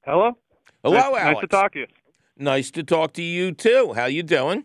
Hello. 0.05 0.33
Hello, 0.85 0.97
nice, 0.97 1.05
Alex. 1.05 1.25
Nice 1.25 1.41
to 1.41 1.47
talk 1.47 1.73
to 1.73 1.79
you. 1.79 1.87
Nice 2.37 2.71
to 2.71 2.83
talk 2.83 3.15
to 3.15 3.23
you 3.23 3.53
too. 3.53 3.95
How 3.95 4.05
you 4.05 4.23
doing? 4.23 4.65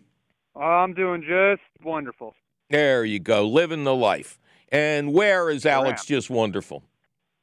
I'm 0.54 0.92
doing 0.92 1.22
just 1.22 1.62
wonderful. 1.82 2.34
There 2.68 3.02
you 3.04 3.18
go, 3.18 3.48
living 3.48 3.84
the 3.84 3.94
life. 3.94 4.38
And 4.70 5.14
where 5.14 5.48
is 5.48 5.64
Alex 5.64 6.04
just 6.04 6.28
wonderful? 6.28 6.82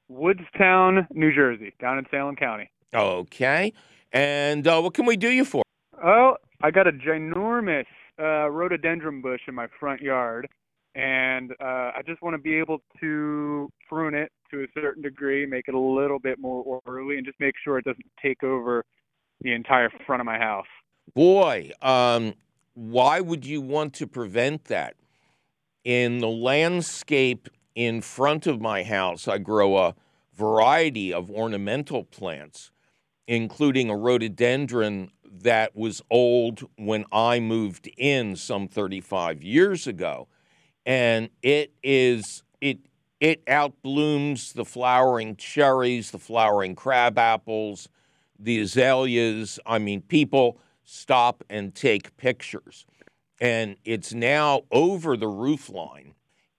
Woodstown, 0.07 1.07
New 1.11 1.33
Jersey, 1.33 1.73
down 1.79 1.97
in 1.97 2.05
Salem 2.11 2.35
County. 2.35 2.69
Okay. 2.93 3.73
And 4.11 4.67
uh, 4.67 4.79
what 4.81 4.93
can 4.93 5.05
we 5.05 5.17
do 5.17 5.29
you 5.29 5.45
for? 5.45 5.63
Oh, 6.03 6.35
I 6.61 6.71
got 6.71 6.87
a 6.87 6.91
ginormous 6.91 7.85
uh, 8.19 8.49
rhododendron 8.49 9.21
bush 9.21 9.41
in 9.47 9.55
my 9.55 9.67
front 9.79 10.01
yard, 10.01 10.47
and 10.95 11.51
uh, 11.59 11.91
I 11.95 12.01
just 12.05 12.21
want 12.21 12.35
to 12.35 12.37
be 12.37 12.55
able 12.55 12.79
to 12.99 13.69
prune 13.89 14.13
it 14.13 14.31
to 14.51 14.63
a 14.63 14.67
certain 14.75 15.01
degree, 15.01 15.45
make 15.45 15.67
it 15.67 15.73
a 15.73 15.79
little 15.79 16.19
bit 16.19 16.39
more 16.39 16.63
orderly, 16.63 17.17
and 17.17 17.25
just 17.25 17.39
make 17.39 17.55
sure 17.63 17.79
it 17.79 17.85
doesn't 17.85 18.05
take 18.21 18.43
over 18.43 18.83
the 19.41 19.53
entire 19.53 19.89
front 20.05 20.21
of 20.21 20.25
my 20.25 20.37
house. 20.37 20.67
Boy, 21.15 21.71
um, 21.81 22.33
why 22.75 23.19
would 23.19 23.45
you 23.45 23.61
want 23.61 23.93
to 23.95 24.07
prevent 24.07 24.65
that? 24.65 24.95
In 25.83 26.19
the 26.19 26.29
landscape 26.29 27.49
in 27.75 28.01
front 28.01 28.47
of 28.47 28.61
my 28.61 28.83
house, 28.83 29.27
I 29.27 29.37
grow 29.37 29.77
a 29.77 29.95
variety 30.35 31.13
of 31.13 31.29
ornamental 31.29 32.03
plants, 32.03 32.71
including 33.27 33.89
a 33.89 33.97
rhododendron 33.97 35.11
that 35.41 35.75
was 35.75 36.01
old 36.11 36.63
when 36.77 37.05
I 37.11 37.39
moved 37.39 37.89
in 37.97 38.35
some 38.35 38.67
35 38.67 39.43
years 39.43 39.87
ago. 39.87 40.27
And 40.85 41.29
it 41.41 41.73
is 41.81 42.43
it 42.61 42.79
it 43.19 43.45
outblooms 43.45 44.53
the 44.53 44.65
flowering 44.65 45.37
cherries, 45.37 46.11
the 46.11 46.19
flowering 46.19 46.75
crab 46.75 47.17
apples, 47.17 47.87
the 48.37 48.59
azaleas. 48.59 49.59
I 49.65 49.79
mean, 49.79 50.01
people 50.01 50.59
stop 50.83 51.43
and 51.49 51.73
take 51.73 52.15
pictures. 52.17 52.85
And 53.39 53.77
it's 53.85 54.13
now 54.13 54.63
over 54.71 55.17
the 55.17 55.27
roof 55.27 55.69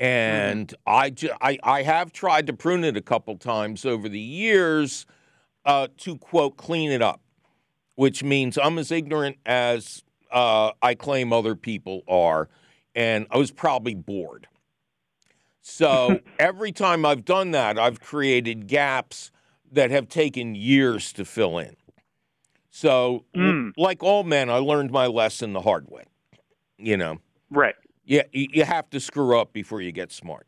line. 0.05 0.12
And 0.59 0.74
I, 0.86 1.11
ju- 1.11 1.30
I, 1.40 1.59
I 1.62 1.82
have 1.82 2.12
tried 2.12 2.46
to 2.48 2.52
prune 2.52 2.84
it 2.84 2.96
a 2.96 3.02
couple 3.02 3.36
times 3.36 3.84
over 3.84 4.09
the 4.09 4.20
years 4.20 5.07
uh, 5.64 5.88
to, 5.98 6.16
quote, 6.18 6.57
clean 6.57 6.90
it 6.90 7.02
up, 7.02 7.20
which 7.94 8.22
means 8.22 8.59
I'm 8.59 8.78
as 8.78 8.90
ignorant 8.90 9.38
as 9.46 10.02
uh, 10.30 10.72
I 10.82 10.94
claim 10.94 11.32
other 11.32 11.55
people 11.55 12.02
are. 12.09 12.48
And 12.94 13.26
I 13.30 13.38
was 13.38 13.50
probably 13.50 13.94
bored. 13.94 14.46
So 15.62 16.20
every 16.38 16.72
time 16.72 17.05
I've 17.07 17.24
done 17.24 17.50
that, 17.52 17.78
I've 17.78 18.00
created 18.00 18.66
gaps 18.66 19.30
that 19.72 19.90
have 19.90 20.09
taken 20.09 20.55
years 20.55 21.12
to 21.14 21.24
fill 21.24 21.59
in. 21.59 21.76
So, 22.70 23.24
Mm. 23.36 23.72
like 23.76 24.02
all 24.02 24.24
men, 24.24 24.50
I 24.50 24.57
learned 24.59 24.90
my 24.90 25.07
lesson 25.07 25.52
the 25.52 25.61
hard 25.61 25.88
way. 25.88 26.05
You 26.76 26.96
know, 26.96 27.18
Right. 27.50 27.76
Yeah, 28.05 28.22
you, 28.32 28.48
you 28.52 28.64
have 28.64 28.88
to 28.90 29.00
screw 29.00 29.38
up 29.38 29.52
before 29.52 29.80
you 29.80 29.92
get 29.92 30.12
smart. 30.12 30.46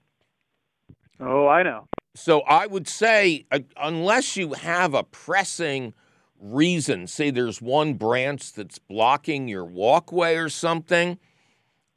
Oh, 1.21 1.47
I 1.47 1.63
know. 1.63 1.87
So 2.15 2.41
I 2.41 2.67
would 2.67 2.89
say, 2.89 3.47
uh, 3.51 3.61
unless 3.77 4.37
you 4.37 4.55
have 4.55 4.95
a 4.95 5.03
pressing 5.03 5.95
reason, 6.41 7.07
say 7.07 7.31
there's 7.31 7.61
one 7.61 7.95
branch 7.95 8.53
that's 8.53 8.79
blocking 8.79 9.49
your 9.49 9.65
walkway 9.65 10.37
or 10.37 10.49
something, 10.49 11.19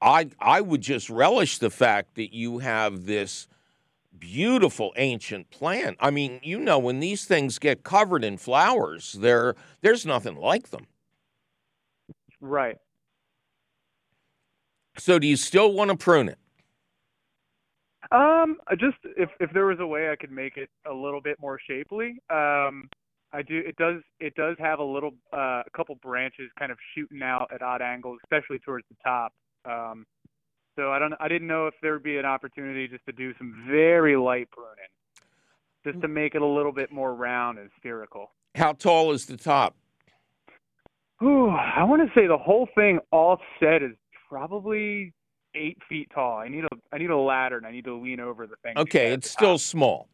I 0.02 0.30
I 0.40 0.62
would 0.62 0.82
just 0.82 1.10
relish 1.10 1.58
the 1.58 1.70
fact 1.70 2.16
that 2.16 2.34
you 2.34 2.60
have 2.60 3.06
this 3.06 3.48
beautiful 4.18 4.94
ancient 4.98 5.50
plant. 5.50 5.98
I 6.00 6.12
mean, 6.12 6.40
you 6.44 6.60
know, 6.60 6.80
when 6.80 7.00
these 7.00 7.26
things 7.26 7.60
get 7.60 7.84
covered 7.84 8.24
in 8.24 8.38
flowers, 8.38 9.14
there 9.14 9.56
there's 9.82 10.06
nothing 10.06 10.36
like 10.36 10.70
them. 10.70 10.88
Right. 12.42 12.78
So 15.00 15.20
do 15.20 15.28
you 15.28 15.38
still 15.38 15.72
want 15.74 15.92
to 15.92 15.98
prune 15.98 16.30
it? 16.30 16.38
Um, 18.12 18.58
I 18.68 18.76
just 18.76 18.98
if 19.18 19.30
if 19.40 19.52
there 19.54 19.66
was 19.66 19.80
a 19.80 19.86
way 19.86 20.10
I 20.10 20.16
could 20.16 20.32
make 20.32 20.58
it 20.58 20.70
a 20.90 20.94
little 20.94 21.22
bit 21.22 21.38
more 21.40 21.60
shapely, 21.68 22.18
um, 22.30 22.90
I 23.32 23.44
do. 23.44 23.62
It 23.66 23.76
does 23.76 24.02
it 24.20 24.34
does 24.36 24.56
have 24.60 24.80
a 24.80 24.84
little 24.84 25.12
uh, 25.32 25.62
a 25.66 25.70
couple 25.76 25.96
branches 25.96 26.50
kind 26.58 26.72
of 26.72 26.78
shooting 26.96 27.22
out 27.22 27.50
at 27.54 27.62
odd 27.62 27.82
angles, 27.82 28.20
especially 28.24 28.60
towards 28.60 28.86
the 28.90 28.96
top. 29.04 29.34
Um, 29.66 30.06
so 30.76 30.92
I 30.92 30.98
don't 30.98 31.14
I 31.20 31.28
didn't 31.28 31.48
know 31.48 31.68
if 31.68 31.76
there 31.82 31.94
would 31.94 32.04
be 32.04 32.18
an 32.18 32.26
opportunity 32.26 32.88
just 32.88 33.06
to 33.06 33.12
do 33.12 33.34
some 33.38 33.66
very 33.70 34.16
light 34.16 34.50
pruning, 34.50 34.90
just 35.86 36.02
to 36.02 36.08
make 36.08 36.34
it 36.34 36.42
a 36.42 36.48
little 36.48 36.72
bit 36.72 36.92
more 36.92 37.14
round 37.14 37.60
and 37.60 37.70
spherical. 37.78 38.32
How 38.56 38.74
tall 38.74 39.12
is 39.12 39.28
the 39.28 39.38
top? 39.38 39.76
Ooh, 41.22 41.50
I 41.50 41.84
want 41.84 42.02
to 42.02 42.20
say 42.20 42.28
the 42.28 42.38
whole 42.38 42.68
thing 42.74 43.00
all 43.12 43.40
set 43.60 43.84
is 43.84 43.92
probably 44.30 45.14
eight 45.56 45.78
feet 45.90 46.10
tall. 46.14 46.38
I 46.38 46.48
need 46.48 46.64
a 46.66 46.70
I 46.94 46.98
need 47.00 47.10
a 47.10 47.18
ladder 47.18 47.58
and 47.58 47.66
I 47.66 47.72
need 47.72 47.86
to 47.86 47.96
lean 48.00 48.20
over 48.20 48.48
the 48.48 48.56
thing. 48.64 48.78
Okay, 48.78 49.12
it's 49.12 49.30
still 49.30 49.54
top. 49.58 49.62
small. 49.62 50.10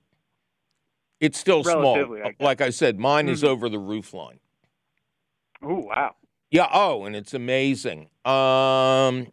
It's 1.19 1.37
still 1.37 1.63
small. 1.63 1.95
Relatively, 1.97 2.21
I. 2.23 2.35
Like 2.43 2.61
I 2.61 2.69
said, 2.69 2.99
mine 2.99 3.29
is 3.29 3.43
Mhm. 3.43 3.47
over 3.49 3.69
the 3.69 3.79
roof 3.79 4.13
line. 4.13 4.39
Ooh, 5.63 5.85
wow. 5.87 6.15
Yeah. 6.51 6.69
Oh, 6.71 7.05
and 7.05 7.15
it's 7.15 7.33
amazing. 7.33 8.09
Um, 8.23 9.27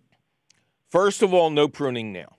first 0.90 1.22
of 1.22 1.32
all, 1.34 1.50
no 1.50 1.68
pruning 1.68 2.12
now. 2.12 2.36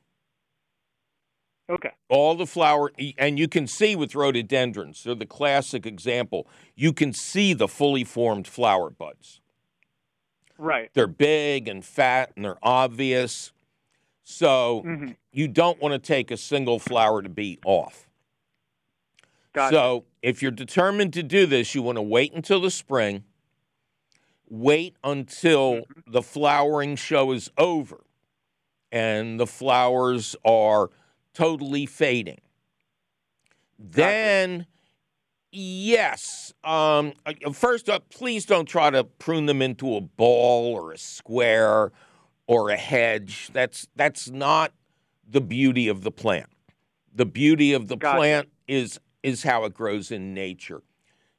Okay. 1.70 1.92
All 2.10 2.36
the 2.36 2.46
flower, 2.46 2.92
and 3.18 3.40
you 3.40 3.48
can 3.48 3.68
see 3.68 3.96
with 3.96 4.16
rhododendrons, 4.16 5.04
they're 5.04 5.16
the 5.16 5.26
classic 5.26 5.86
example. 5.86 6.48
You 6.76 6.92
can 6.92 7.14
see 7.14 7.54
the 7.54 7.70
fully 7.70 8.04
formed 8.04 8.48
flower 8.48 8.90
buds. 8.90 9.40
Right. 10.64 10.90
They're 10.94 11.08
big 11.08 11.68
and 11.68 11.84
fat 11.84 12.32
and 12.36 12.46
they're 12.46 12.58
obvious. 12.64 13.52
So 14.24 14.82
hmm 14.84 15.12
you 15.36 15.48
don't 15.48 15.82
want 15.82 15.94
to 15.94 16.00
take 16.00 16.30
a 16.32 16.38
single 16.38 16.78
flower 16.78 17.22
to 17.24 17.30
be 17.30 17.58
off. 17.66 18.08
Gotcha. 19.52 19.74
So 19.76 20.06
if 20.22 20.42
you're 20.44 20.52
determined 20.52 21.12
to 21.14 21.24
do 21.24 21.46
this, 21.48 21.74
you 21.74 21.82
want 21.82 21.98
to 21.98 22.04
wait 22.04 22.34
until 22.34 22.62
the 22.62 22.70
spring, 22.72 23.24
wait 24.50 24.96
until 25.04 25.74
Mm-hmm. 25.74 26.12
the 26.12 26.22
flowering 26.22 26.96
show 26.96 27.32
is 27.32 27.50
over 27.58 28.04
and 28.92 29.40
the 29.40 29.48
flowers 29.48 30.36
are 30.46 30.92
totally 31.34 31.88
fading. 31.88 32.42
Then, 33.80 34.68
yes, 35.54 36.54
um, 36.64 37.14
uh, 37.26 37.52
first 37.52 37.90
up, 37.90 38.10
please 38.10 38.46
don't 38.46 38.66
try 38.66 38.90
to 38.90 39.04
prune 39.04 39.46
them 39.46 39.62
into 39.62 39.96
a 39.96 40.02
ball 40.02 40.76
or 40.76 40.92
a 40.92 40.98
square 40.98 41.92
or 42.48 42.70
a 42.70 42.78
hedge. 42.78 43.50
That's 43.54 43.88
that's 43.96 44.30
not 44.30 44.74
the 45.28 45.42
beauty 45.42 45.88
of 45.88 46.02
the 46.04 46.12
plant. 46.12 46.50
The 47.14 47.26
beauty 47.26 47.74
of 47.74 47.88
the 47.88 47.98
Gotcha. 47.98 48.18
plant 48.18 48.50
is 48.68 49.00
is 49.22 49.44
how 49.44 49.66
it 49.66 49.74
grows 49.74 50.12
in 50.12 50.34
nature. 50.34 50.82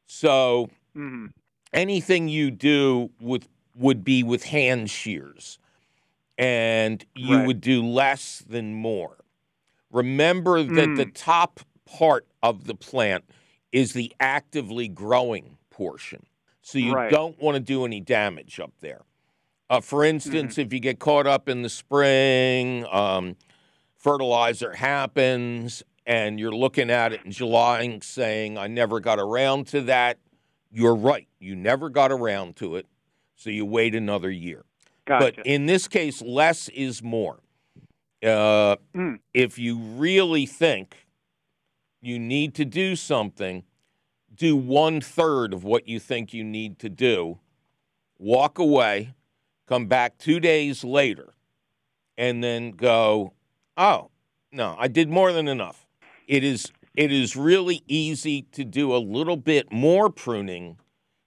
So 0.06 0.70
hmm 0.94 1.26
anything 1.72 2.28
you 2.28 2.50
do 2.50 3.10
with 3.20 3.48
would 3.76 4.04
be 4.04 4.22
with 4.22 4.44
hand 4.44 4.88
shears 4.90 5.58
and 6.38 7.04
you 7.16 7.36
Right. 7.36 7.46
would 7.46 7.60
do 7.60 7.84
less 7.84 8.44
than 8.48 8.74
more 8.74 9.24
remember 9.90 10.62
that 10.62 10.94
the 10.94 11.06
Mm. 11.06 11.14
top 11.14 11.60
part 11.84 12.26
of 12.42 12.64
the 12.64 12.74
plant 12.74 13.24
is 13.74 13.92
the 13.92 14.10
actively 14.20 14.86
growing 14.88 15.58
portion 15.70 16.24
so 16.62 16.78
you 16.78 16.94
Right. 16.94 17.10
don't 17.10 17.38
want 17.42 17.56
to 17.56 17.60
do 17.60 17.84
any 17.84 18.00
damage 18.00 18.58
up 18.60 18.72
there 18.80 19.02
uh, 19.68 19.80
for 19.80 19.98
Mm-hmm. 20.00 20.14
instance 20.16 20.58
if 20.58 20.72
you 20.72 20.80
get 20.80 20.98
caught 20.98 21.26
up 21.26 21.48
in 21.48 21.62
the 21.62 21.68
spring 21.68 22.86
um, 22.90 23.36
fertilizer 23.96 24.72
happens 24.74 25.82
and 26.06 26.38
you're 26.38 26.54
looking 26.54 26.90
at 26.90 27.12
it 27.12 27.20
in 27.24 27.32
july 27.32 27.82
and 27.82 28.02
saying 28.04 28.56
i 28.58 28.66
never 28.66 29.00
got 29.00 29.18
around 29.18 29.66
to 29.66 29.80
that 29.82 30.18
you're 30.76 30.96
right. 30.96 31.28
You 31.38 31.54
never 31.54 31.88
got 31.88 32.10
around 32.10 32.56
to 32.56 32.74
it, 32.74 32.86
so 33.36 33.48
you 33.48 33.64
wait 33.64 33.94
another 33.94 34.28
year. 34.28 34.64
Gotcha. 35.04 35.34
But 35.36 35.46
in 35.46 35.66
this 35.66 35.86
case, 35.86 36.20
less 36.20 36.68
is 36.70 37.00
more. 37.00 37.38
Uh, 38.20 38.74
Mm. 38.92 39.20
If 39.32 39.56
you 39.56 39.78
really 39.78 40.46
think 40.46 41.03
you 42.04 42.18
need 42.18 42.54
to 42.54 42.64
do 42.64 42.96
something, 42.96 43.64
do 44.34 44.56
one 44.56 45.00
third 45.00 45.54
of 45.54 45.64
what 45.64 45.88
you 45.88 45.98
think 45.98 46.32
you 46.34 46.44
need 46.44 46.78
to 46.80 46.88
do, 46.88 47.38
walk 48.18 48.58
away, 48.58 49.14
come 49.66 49.86
back 49.86 50.18
two 50.18 50.40
days 50.40 50.84
later, 50.84 51.34
and 52.16 52.42
then 52.42 52.72
go, 52.72 53.32
oh, 53.76 54.10
no, 54.52 54.76
I 54.78 54.88
did 54.88 55.08
more 55.08 55.32
than 55.32 55.48
enough. 55.48 55.86
It 56.26 56.44
is 56.44 56.72
it 56.94 57.10
is 57.10 57.34
really 57.34 57.82
easy 57.88 58.42
to 58.52 58.64
do 58.64 58.94
a 58.94 58.98
little 58.98 59.36
bit 59.36 59.72
more 59.72 60.10
pruning 60.10 60.78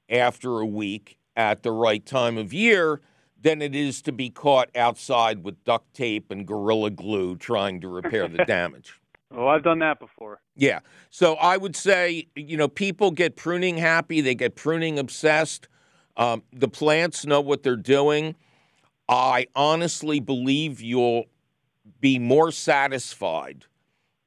after 0.09 0.59
a 0.59 0.65
week 0.65 1.17
at 1.36 1.61
the 1.61 1.71
right 1.71 2.05
time 2.05 2.38
of 2.38 2.53
year 2.53 3.01
than 3.39 3.61
it 3.61 3.75
is 3.75 4.01
to 4.03 4.11
be 4.13 4.30
caught 4.30 4.69
outside 4.75 5.43
with 5.43 5.61
duct 5.65 5.93
tape 5.93 6.32
and 6.32 6.47
gorilla 6.47 6.89
glue 6.89 7.36
trying 7.36 7.82
to 7.82 7.89
repair 7.89 8.30
the 8.30 8.45
damage. 8.45 9.01
Oh, 9.36 9.47
I've 9.47 9.63
done 9.63 9.80
that 9.80 9.99
before. 9.99 10.39
Yeah. 10.55 10.80
So 11.09 11.36
I 11.36 11.57
would 11.57 11.75
say, 11.75 12.28
you 12.36 12.57
know, 12.57 12.67
people 12.67 13.11
get 13.11 13.36
pruning 13.36 13.78
happy, 13.78 14.21
they 14.21 14.36
get 14.36 14.55
pruning 14.55 14.99
obsessed. 14.99 15.67
Um, 16.15 16.43
the 16.51 16.67
plants 16.67 17.25
know 17.25 17.41
what 17.41 17.63
they're 17.63 17.75
doing. 17.75 18.36
I 19.07 19.47
honestly 19.55 20.19
believe 20.19 20.82
you'll 20.82 21.25
be 21.99 22.19
more 22.19 22.51
satisfied 22.51 23.65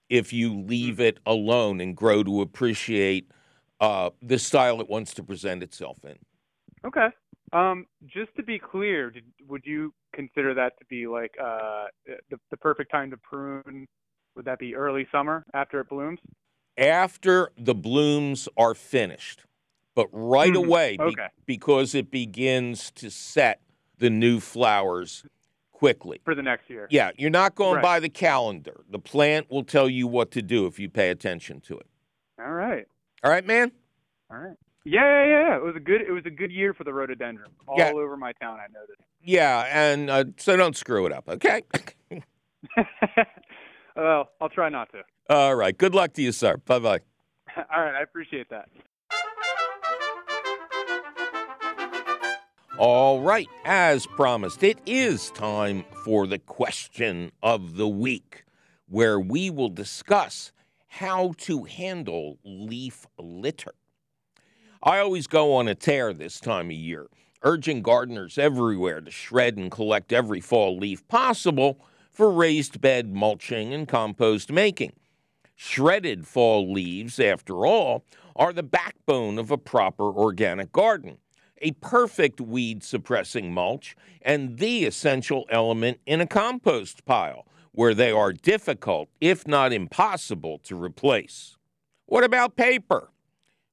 if 0.09 0.32
you 0.32 0.55
leave 0.55 1.01
it 1.01 1.18
alone 1.26 1.80
and 1.80 1.96
grow 1.96 2.22
to 2.22 2.40
appreciate 2.40 3.30
uh, 3.80 4.11
the 4.22 4.38
style 4.38 4.80
it 4.80 4.88
wants 4.88 5.14
to 5.14 5.22
present 5.22 5.62
itself 5.62 6.05
in. 6.05 6.18
Okay. 6.84 7.09
Um, 7.53 7.86
just 8.07 8.34
to 8.36 8.42
be 8.42 8.59
clear, 8.59 9.11
did, 9.11 9.24
would 9.48 9.62
you 9.64 9.92
consider 10.14 10.55
that 10.55 10.78
to 10.78 10.84
be 10.86 11.07
like 11.07 11.32
uh, 11.42 11.86
the 12.28 12.38
the 12.51 12.57
perfect 12.57 12.90
time 12.90 13.11
to 13.11 13.16
prune? 13.16 13.86
Would 14.36 14.44
that 14.44 14.58
be 14.58 14.74
early 14.74 15.06
summer 15.12 15.44
after 15.54 15.80
it 15.80 15.88
blooms? 15.88 16.18
After 16.78 17.50
the 17.58 17.74
blooms 17.74 18.48
are 18.56 18.74
finished, 18.74 19.44
but 19.94 20.08
right 20.12 20.52
Mhm. 20.52 20.64
away, 20.66 20.96
be- 20.96 21.02
Okay. 21.04 21.28
because 21.46 21.94
it 21.94 22.10
begins 22.10 22.90
to 22.92 23.10
set 23.10 23.60
the 23.98 24.08
new 24.08 24.40
flowers 24.40 25.24
quickly. 25.72 26.20
For 26.24 26.34
the 26.34 26.42
next 26.42 26.70
year. 26.70 26.86
Yeah, 26.90 27.10
you're 27.16 27.28
not 27.30 27.54
going 27.54 27.76
Right. 27.76 27.82
by 27.82 28.00
the 28.00 28.08
calendar. 28.08 28.84
The 28.88 28.98
plant 28.98 29.50
will 29.50 29.64
tell 29.64 29.88
you 29.88 30.06
what 30.06 30.30
to 30.32 30.42
do 30.42 30.66
if 30.66 30.78
you 30.78 30.88
pay 30.88 31.10
attention 31.10 31.60
to 31.62 31.78
it. 31.78 31.86
All 32.38 32.52
right. 32.52 32.86
All 33.22 33.30
right, 33.30 33.44
man? 33.44 33.72
All 34.30 34.38
right. 34.38 34.56
Yeah, 34.84 35.02
yeah, 35.04 35.24
yeah, 35.26 35.48
yeah. 35.50 35.56
It 35.56 35.62
was 35.62 35.76
a 35.76 35.80
good. 35.80 36.00
It 36.00 36.10
was 36.12 36.24
a 36.24 36.30
good 36.30 36.50
year 36.50 36.72
for 36.72 36.84
the 36.84 36.92
rhododendron. 36.94 37.50
All 37.68 37.76
Yeah. 37.76 37.92
over 37.92 38.16
my 38.16 38.32
town, 38.40 38.58
I 38.60 38.66
noticed. 38.72 39.00
Yeah, 39.22 39.66
and 39.70 40.08
uh, 40.08 40.24
so 40.38 40.56
don't 40.56 40.74
screw 40.76 41.04
it 41.04 41.12
up, 41.12 41.28
okay? 41.28 41.62
well, 43.97 44.30
I'll 44.41 44.49
try 44.49 44.68
not 44.68 44.91
to. 44.93 45.03
All 45.28 45.55
right. 45.55 45.76
Good 45.76 45.95
luck 45.95 46.12
to 46.14 46.22
you, 46.22 46.32
sir. 46.32 46.57
Bye 46.59 46.78
bye. 46.78 47.01
All 47.57 47.82
right, 47.82 47.95
I 47.95 48.03
appreciate 48.03 48.49
that. 48.51 48.68
All 52.78 53.20
right. 53.20 53.49
As 53.64 54.07
promised, 54.07 54.62
it 54.62 54.78
is 54.86 55.30
time 55.32 55.84
for 56.05 56.26
the 56.26 56.38
question 56.38 57.30
of 57.43 57.76
the 57.76 57.88
week, 57.88 58.45
where 58.88 59.20
we 59.20 59.51
will 59.51 59.68
discuss 59.68 60.53
how 60.86 61.34
to 61.38 61.64
handle 61.64 62.38
leaf 62.43 63.07
litter. 63.18 63.74
I 64.82 64.99
always 64.99 65.26
go 65.26 65.55
on 65.55 65.68
a 65.68 65.74
tear 65.74 66.12
this 66.14 66.41
time 66.41 66.66
of 66.66 66.76
year, 66.76 67.07
urging 67.43 67.82
gardeners 67.82 68.38
everywhere 68.38 69.01
to 69.03 69.11
shred 69.11 69.59
and 69.59 69.70
collect 69.70 70.12
every 70.12 70.41
fall 70.41 70.78
leaf 70.78 71.07
possible 71.07 71.84
for 72.20 72.30
raised 72.30 72.82
bed 72.82 73.14
mulching 73.14 73.72
and 73.72 73.88
compost 73.88 74.52
making. 74.52 74.92
Shredded 75.56 76.26
fall 76.26 76.70
leaves, 76.70 77.18
after 77.18 77.64
all, 77.64 78.04
are 78.36 78.52
the 78.52 78.62
backbone 78.62 79.38
of 79.38 79.50
a 79.50 79.56
proper 79.56 80.04
organic 80.04 80.70
garden, 80.70 81.16
a 81.62 81.70
perfect 81.70 82.38
weed 82.38 82.84
suppressing 82.84 83.54
mulch, 83.54 83.96
and 84.20 84.58
the 84.58 84.84
essential 84.84 85.46
element 85.48 85.98
in 86.04 86.20
a 86.20 86.26
compost 86.26 87.06
pile, 87.06 87.46
where 87.72 87.94
they 87.94 88.12
are 88.12 88.34
difficult, 88.34 89.08
if 89.22 89.48
not 89.48 89.72
impossible, 89.72 90.58
to 90.58 90.76
replace. 90.76 91.56
What 92.04 92.22
about 92.22 92.54
paper? 92.54 93.08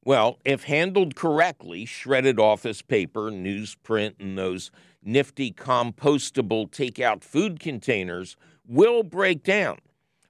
Well, 0.06 0.40
if 0.46 0.64
handled 0.64 1.18
correctly, 1.18 1.84
shredded 1.84 2.40
office 2.40 2.82
paper, 2.82 3.30
newsprint, 3.30 4.14
and 4.22 4.38
those 4.38 4.72
nifty 5.08 5.52
compostable 5.52 6.70
takeout 6.70 7.24
food 7.24 7.60
containers 7.60 8.36
will 8.68 9.02
break 9.02 9.44
down. 9.44 9.78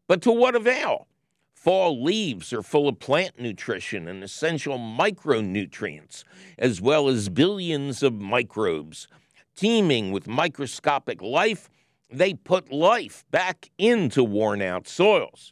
But 0.08 0.22
to 0.22 0.32
what 0.32 0.56
avail? 0.56 1.08
Fall 1.54 2.02
leaves 2.02 2.54
are 2.54 2.62
full 2.62 2.88
of 2.88 3.00
plant 3.00 3.40
nutrition 3.40 4.08
and 4.08 4.24
essential 4.24 4.78
micronutrients, 4.78 6.24
as 6.58 6.80
well 6.80 7.10
as 7.10 7.28
billions 7.28 8.04
of 8.04 8.14
microbes. 8.14 9.08
Teeming 9.56 10.12
with 10.12 10.28
microscopic 10.28 11.22
life, 11.22 11.68
they 12.10 12.36
put 12.36 12.72
life 12.72 13.26
back 13.32 13.70
into 13.78 14.24
worn 14.24 14.62
out 14.62 14.88
soils. 14.88 15.52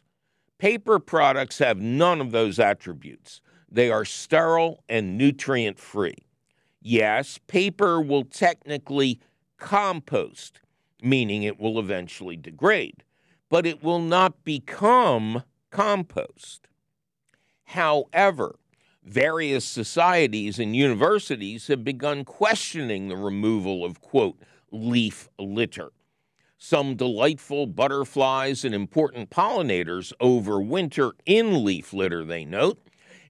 Paper 0.58 0.98
products 0.98 1.58
have 1.58 1.78
none 1.80 2.20
of 2.20 2.30
those 2.30 2.58
attributes. 2.58 3.42
They 3.70 3.90
are 3.90 4.04
sterile 4.04 4.82
and 4.88 5.18
nutrient 5.18 5.78
free. 5.78 6.16
Yes, 6.88 7.40
paper 7.48 8.00
will 8.00 8.22
technically 8.22 9.18
compost, 9.58 10.60
meaning 11.02 11.42
it 11.42 11.58
will 11.58 11.80
eventually 11.80 12.36
degrade, 12.36 13.02
but 13.48 13.66
it 13.66 13.82
will 13.82 13.98
not 13.98 14.44
become 14.44 15.42
compost. 15.72 16.68
However, 17.64 18.60
various 19.02 19.64
societies 19.64 20.60
and 20.60 20.76
universities 20.76 21.66
have 21.66 21.82
begun 21.82 22.24
questioning 22.24 23.08
the 23.08 23.16
removal 23.16 23.84
of, 23.84 24.00
quote, 24.00 24.38
leaf 24.70 25.28
litter. 25.40 25.90
Some 26.56 26.94
delightful 26.94 27.66
butterflies 27.66 28.64
and 28.64 28.76
important 28.76 29.30
pollinators 29.30 30.12
overwinter 30.20 31.14
in 31.24 31.64
leaf 31.64 31.92
litter, 31.92 32.24
they 32.24 32.44
note, 32.44 32.85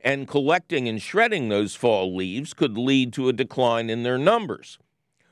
and 0.07 0.29
collecting 0.29 0.87
and 0.87 1.03
shredding 1.03 1.49
those 1.49 1.75
fall 1.75 2.15
leaves 2.15 2.55
could 2.55 2.79
lead 2.79 3.13
to 3.13 3.29
a 3.29 3.33
decline 3.33 3.91
in 3.91 4.05
their 4.05 4.17
numbers 4.17 4.79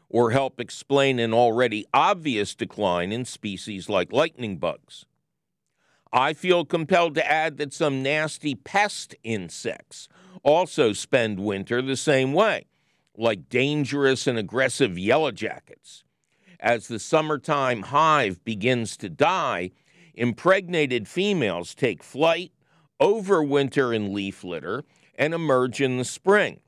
or 0.08 0.32
help 0.32 0.60
explain 0.60 1.20
an 1.20 1.32
already 1.32 1.86
obvious 1.94 2.56
decline 2.56 3.12
in 3.12 3.24
species 3.24 3.88
like 3.88 4.12
lightning 4.12 4.56
bugs. 4.56 5.06
I 6.12 6.32
feel 6.32 6.64
compelled 6.64 7.14
to 7.14 7.30
add 7.30 7.56
that 7.58 7.72
some 7.72 8.02
nasty 8.02 8.56
pest 8.56 9.14
insects 9.22 10.08
also 10.42 10.92
spend 10.92 11.38
winter 11.38 11.80
the 11.80 11.96
same 11.96 12.32
way, 12.32 12.66
like 13.16 13.48
dangerous 13.48 14.26
and 14.26 14.36
aggressive 14.36 14.98
yellow 14.98 15.30
jackets. 15.30 16.02
As 16.58 16.88
the 16.88 16.98
summertime 16.98 17.82
hive 17.82 18.42
begins 18.44 18.96
to 18.96 19.08
die, 19.08 19.70
impregnated 20.14 21.06
females 21.06 21.76
take 21.76 22.02
flight, 22.02 22.50
overwinter 23.04 23.94
in 23.94 24.14
leaf 24.14 24.42
litter, 24.42 24.82
and 25.16 25.34
emerge 25.34 25.80
in 25.80 25.98
the 25.98 26.04
spring. 26.04 26.60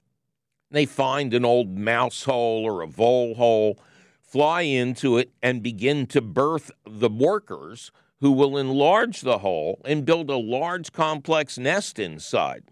They 0.70 0.84
find 0.84 1.32
an 1.32 1.44
old 1.44 1.78
mouse 1.78 2.24
hole 2.24 2.64
or 2.64 2.82
a 2.82 2.86
vole 2.86 3.34
hole, 3.34 3.78
fly 4.20 4.62
into 4.62 5.16
it, 5.16 5.30
and 5.42 5.62
begin 5.62 6.06
to 6.08 6.20
birth 6.20 6.70
the 6.84 7.08
workers 7.08 7.90
who 8.20 8.32
will 8.32 8.58
enlarge 8.58 9.22
the 9.22 9.38
hole 9.38 9.80
and 9.84 10.04
build 10.04 10.28
a 10.28 10.36
large 10.36 10.92
complex 10.92 11.56
nest 11.56 11.98
inside, 11.98 12.64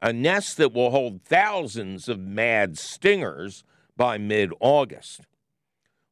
a 0.00 0.12
nest 0.12 0.56
that 0.56 0.72
will 0.72 0.90
hold 0.90 1.22
thousands 1.22 2.08
of 2.08 2.18
mad 2.18 2.76
stingers 2.76 3.62
by 3.96 4.18
mid 4.18 4.50
August. 4.60 5.20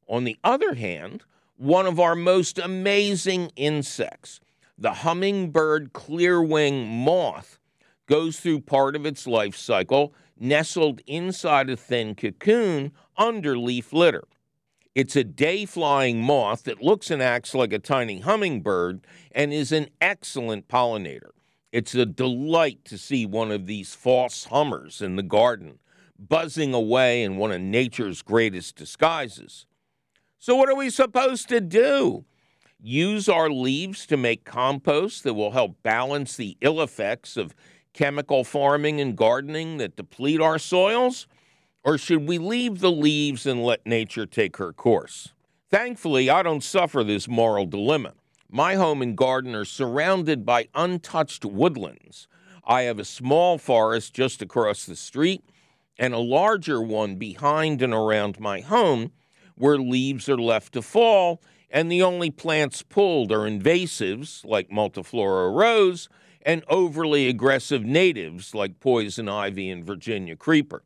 On 0.06 0.24
the 0.24 0.36
other 0.44 0.74
hand, 0.74 1.24
one 1.56 1.86
of 1.86 1.98
our 1.98 2.16
most 2.16 2.58
amazing 2.58 3.50
insects, 3.56 4.40
the 4.81 4.95
hummingbird 4.95 5.93
clearwing 5.93 6.89
moth, 6.89 7.59
goes 8.07 8.41
through 8.41 8.61
part 8.61 8.97
of 8.97 9.07
its 9.07 9.26
life 9.26 9.55
cycle 9.55 10.12
nestled 10.37 11.01
inside 11.07 11.68
a 11.70 11.76
thin 11.76 12.14
cocoon 12.14 12.91
under 13.16 13.57
leaf 13.57 13.93
litter. 13.93 14.24
It's 14.95 15.14
a 15.14 15.22
day 15.22 15.66
flying 15.66 16.20
moth 16.20 16.64
that 16.64 16.83
looks 16.83 17.11
and 17.11 17.22
acts 17.22 17.55
like 17.55 17.72
a 17.72 17.78
tiny 17.78 18.20
hummingbird 18.20 19.07
and 19.31 19.53
is 19.53 19.70
an 19.70 19.89
excellent 20.01 20.66
pollinator. 20.66 21.31
It's 21.70 21.95
a 21.95 22.07
delight 22.07 22.85
to 22.87 22.99
see 22.99 23.26
one 23.26 23.53
of 23.53 23.66
these 23.66 23.95
false 23.95 24.47
hummers 24.47 25.01
in 25.01 25.14
the 25.14 25.22
garden, 25.22 25.78
buzzing 26.18 26.74
away 26.74 27.22
in 27.22 27.37
one 27.37 27.53
of 27.53 27.61
nature's 27.61 28.22
greatest 28.22 28.74
disguises. 28.74 29.66
So, 30.41 30.57
what 30.57 30.68
are 30.68 30.74
we 30.74 30.91
supposed 30.91 31.49
to 31.51 31.61
do? 31.61 32.24
Use 32.83 33.28
our 33.28 33.51
leaves 33.51 34.07
to 34.07 34.16
make 34.16 34.45
compost 34.45 35.22
that 35.24 35.35
will 35.35 35.51
help 35.51 35.83
balance 35.83 36.37
the 36.37 36.57
ill 36.62 36.81
effects 36.81 37.37
of 37.37 37.55
chemical 37.93 38.43
farming 38.43 39.01
and 39.01 39.16
gardening 39.16 39.76
that 39.76 39.97
deplete 39.97 40.41
our 40.41 40.59
soils? 40.59 41.26
Or 41.85 41.99
should 41.99 42.26
we 42.26 42.39
leave 42.39 42.81
the 42.81 42.91
leaves 42.91 43.47
and 43.47 43.62
let 43.62 43.87
nature 43.87 44.24
take 44.24 44.57
her 44.57 44.72
course? 44.72 45.35
Thankfully, 45.70 46.31
I 46.31 46.43
don't 46.43 46.64
suffer 46.64 47.05
this 47.05 47.28
moral 47.28 47.66
dilemma. 47.66 48.14
My 48.49 48.74
home 48.76 49.03
and 49.03 49.16
garden 49.16 49.55
are 49.55 49.66
surrounded 49.66 50.47
by 50.47 50.68
untouched 50.74 51.45
woodlands. 51.45 52.28
I 52.64 52.83
have 52.83 52.99
a 52.99 53.05
small 53.05 53.59
forest 53.59 54.14
just 54.14 54.41
across 54.41 54.87
the 54.87 54.97
street 54.97 55.45
and 55.99 56.14
a 56.14 56.18
larger 56.18 56.81
one 56.81 57.16
behind 57.16 57.83
and 57.83 57.93
around 57.93 58.41
my 58.41 58.61
home 58.61 59.12
where 59.55 59.78
leaves 59.78 60.28
are 60.28 60.39
left 60.39 60.72
to 60.72 60.83
fall 60.83 61.43
and 61.70 61.90
the 61.90 62.02
only 62.02 62.30
plants 62.30 62.82
pulled 62.82 63.30
are 63.30 63.48
invasives 63.48 64.44
like 64.44 64.68
multiflora 64.70 65.54
rose 65.54 66.08
and 66.42 66.64
overly 66.68 67.28
aggressive 67.28 67.84
natives 67.84 68.54
like 68.54 68.80
poison 68.80 69.28
ivy 69.28 69.70
and 69.70 69.84
Virginia 69.84 70.36
creeper. 70.36 70.82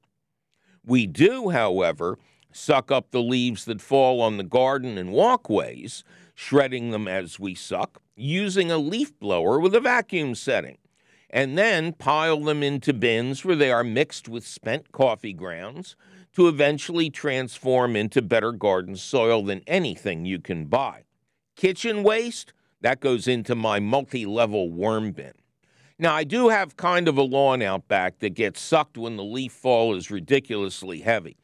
We 0.85 1.07
do, 1.07 1.51
however, 1.51 2.19
suck 2.53 2.91
up 2.91 3.11
the 3.11 3.23
leaves 3.23 3.65
that 3.65 3.81
fall 3.81 4.21
on 4.21 4.37
the 4.37 4.45
garden 4.45 4.99
and 4.99 5.13
walkways, 5.13 6.05
shredding 6.35 6.91
them 6.91 7.09
as 7.09 7.41
we 7.41 7.55
suck, 7.55 8.03
using 8.17 8.71
a 8.71 8.79
leaf 8.79 9.19
blower 9.19 9.59
with 9.59 9.75
a 9.75 9.81
vacuum 9.81 10.35
setting, 10.35 10.79
and 11.31 11.57
then 11.57 11.93
pile 11.93 12.41
them 12.41 12.63
into 12.63 12.93
bins 12.93 13.45
where 13.45 13.57
they 13.57 13.71
are 13.71 13.85
mixed 13.85 14.29
with 14.29 14.47
spent 14.47 14.93
coffee 14.93 15.33
grounds 15.33 15.97
to 16.35 16.49
eventually 16.49 17.11
transform 17.11 17.97
into 17.97 18.21
better 18.21 18.53
garden 18.53 18.97
soil 18.97 19.43
than 19.43 19.63
anything 19.67 20.25
you 20.25 20.41
can 20.41 20.67
buy. 20.67 21.05
Kitchen 21.57 22.03
waste, 22.03 22.53
that 22.81 23.01
goes 23.01 23.29
into 23.29 23.55
my 23.55 23.79
multi 23.81 24.27
level 24.27 24.71
worm 24.71 25.13
bin. 25.13 25.33
Now, 25.99 26.15
I 26.15 26.25
do 26.25 26.49
have 26.49 26.77
kind 26.77 27.07
of 27.07 27.17
a 27.17 27.23
lawn 27.23 27.63
out 27.63 27.87
back 27.87 28.19
that 28.19 28.35
gets 28.35 28.61
sucked 28.61 28.99
when 28.99 29.17
the 29.17 29.25
leaf 29.25 29.53
fall 29.53 29.95
is 29.95 30.11
ridiculously 30.11 31.01
heavy. 31.01 31.37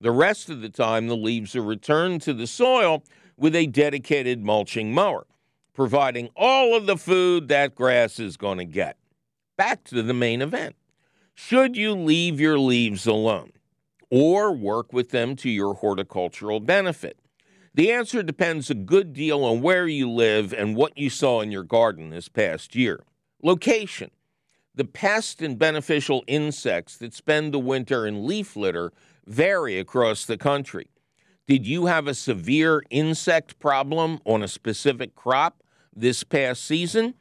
The 0.00 0.10
rest 0.10 0.50
of 0.50 0.60
the 0.60 0.68
time, 0.68 1.08
the 1.08 1.16
leaves 1.16 1.56
are 1.56 1.62
returned 1.62 2.20
to 2.22 2.34
the 2.34 2.46
soil 2.46 3.02
with 3.38 3.56
a 3.56 3.66
dedicated 3.66 4.44
mulching 4.44 4.92
mower, 4.92 5.26
providing 5.72 6.28
all 6.36 6.76
of 6.76 6.84
the 6.84 6.98
food 6.98 7.48
that 7.48 7.74
grass 7.74 8.18
is 8.18 8.36
going 8.36 8.58
to 8.58 8.66
get. 8.66 8.98
Back 9.56 9.84
to 9.84 10.02
the 10.02 10.14
main 10.14 10.42
event. 10.42 10.76
Should 11.34 11.76
you 11.76 11.94
leave 11.94 12.38
your 12.38 12.58
leaves 12.58 13.06
alone 13.06 13.52
or 14.10 14.52
work 14.52 14.92
with 14.92 15.10
them 15.10 15.36
to 15.36 15.50
your 15.50 15.74
horticultural 15.74 16.60
benefit? 16.60 17.18
The 17.74 17.92
answer 17.92 18.22
depends 18.22 18.70
a 18.70 18.74
good 18.74 19.12
deal 19.12 19.44
on 19.44 19.60
where 19.60 19.86
you 19.86 20.10
live 20.10 20.52
and 20.54 20.74
what 20.74 20.96
you 20.96 21.10
saw 21.10 21.42
in 21.42 21.50
your 21.50 21.62
garden 21.62 22.08
this 22.08 22.28
past 22.28 22.74
year. 22.74 23.04
Location. 23.42 24.10
The 24.74 24.84
pest 24.84 25.42
and 25.42 25.58
beneficial 25.58 26.24
insects 26.26 26.96
that 26.98 27.14
spend 27.14 27.52
the 27.52 27.58
winter 27.58 28.06
in 28.06 28.26
leaf 28.26 28.56
litter 28.56 28.92
vary 29.26 29.78
across 29.78 30.24
the 30.24 30.38
country. 30.38 30.88
Did 31.46 31.66
you 31.66 31.86
have 31.86 32.06
a 32.06 32.14
severe 32.14 32.82
insect 32.90 33.58
problem 33.58 34.20
on 34.24 34.42
a 34.42 34.48
specific 34.48 35.14
crop 35.14 35.62
this 35.94 36.24
past 36.24 36.64
season? 36.64 37.14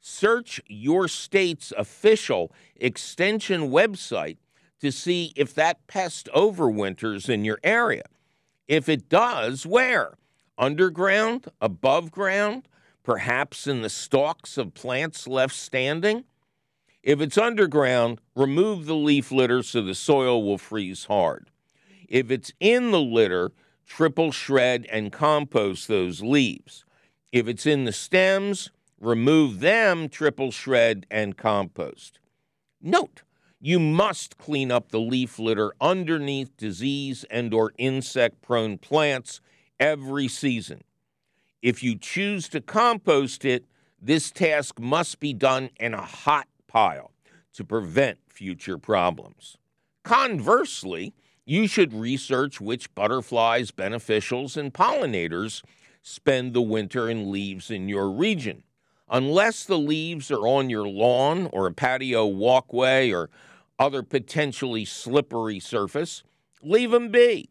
Search 0.00 0.60
your 0.66 1.08
state's 1.08 1.72
official 1.76 2.52
extension 2.76 3.70
website 3.70 4.38
to 4.80 4.90
see 4.90 5.32
if 5.36 5.54
that 5.54 5.86
pest 5.86 6.28
overwinters 6.34 7.28
in 7.28 7.44
your 7.44 7.58
area. 7.62 8.04
If 8.66 8.88
it 8.88 9.08
does, 9.08 9.66
where? 9.66 10.14
Underground? 10.58 11.46
Above 11.60 12.10
ground? 12.10 12.66
perhaps 13.02 13.66
in 13.66 13.82
the 13.82 13.90
stalks 13.90 14.56
of 14.56 14.74
plants 14.74 15.26
left 15.26 15.54
standing? 15.54 16.24
If 17.02 17.20
it's 17.20 17.38
underground, 17.38 18.20
remove 18.36 18.86
the 18.86 18.94
leaf 18.94 19.32
litter 19.32 19.62
so 19.62 19.82
the 19.82 19.94
soil 19.94 20.42
will 20.42 20.58
freeze 20.58 21.06
hard. 21.06 21.50
If 22.08 22.30
it's 22.30 22.52
in 22.60 22.90
the 22.90 23.00
litter, 23.00 23.52
triple 23.86 24.32
shred 24.32 24.86
and 24.92 25.10
compost 25.10 25.88
those 25.88 26.22
leaves. 26.22 26.84
If 27.32 27.48
it's 27.48 27.66
in 27.66 27.84
the 27.84 27.92
stems, 27.92 28.70
remove 29.00 29.60
them, 29.60 30.08
triple 30.08 30.50
shred, 30.50 31.06
and 31.10 31.36
compost. 31.36 32.18
Note, 32.82 33.22
you 33.60 33.78
must 33.78 34.38
clean 34.38 34.72
up 34.72 34.90
the 34.90 35.00
leaf 35.00 35.38
litter 35.38 35.72
underneath 35.80 36.56
disease 36.56 37.24
and 37.30 37.52
or 37.52 37.72
insect 37.76 38.40
prone 38.40 38.78
plants 38.78 39.40
every 39.78 40.28
season. 40.28 40.82
If 41.60 41.82
you 41.82 41.96
choose 41.96 42.48
to 42.48 42.62
compost 42.62 43.44
it, 43.44 43.66
this 44.00 44.30
task 44.30 44.80
must 44.80 45.20
be 45.20 45.34
done 45.34 45.68
in 45.78 45.92
a 45.92 46.00
hot 46.00 46.48
pile 46.66 47.12
to 47.52 47.64
prevent 47.64 48.18
future 48.28 48.78
problems. 48.78 49.58
Conversely, 50.04 51.12
you 51.44 51.66
should 51.66 51.92
research 51.92 52.60
which 52.62 52.94
butterflies, 52.94 53.70
beneficials, 53.70 54.56
and 54.56 54.72
pollinators 54.72 55.62
spend 56.02 56.54
the 56.54 56.62
winter 56.62 57.10
in 57.10 57.30
leaves 57.30 57.70
in 57.70 57.88
your 57.90 58.08
region. 58.08 58.62
Unless 59.10 59.64
the 59.64 59.78
leaves 59.78 60.30
are 60.30 60.46
on 60.46 60.70
your 60.70 60.88
lawn 60.88 61.50
or 61.52 61.66
a 61.66 61.72
patio 61.72 62.24
walkway 62.24 63.10
or 63.10 63.28
other 63.80 64.02
potentially 64.02 64.84
slippery 64.84 65.58
surface, 65.58 66.22
leave 66.62 66.90
them 66.90 67.08
be. 67.08 67.48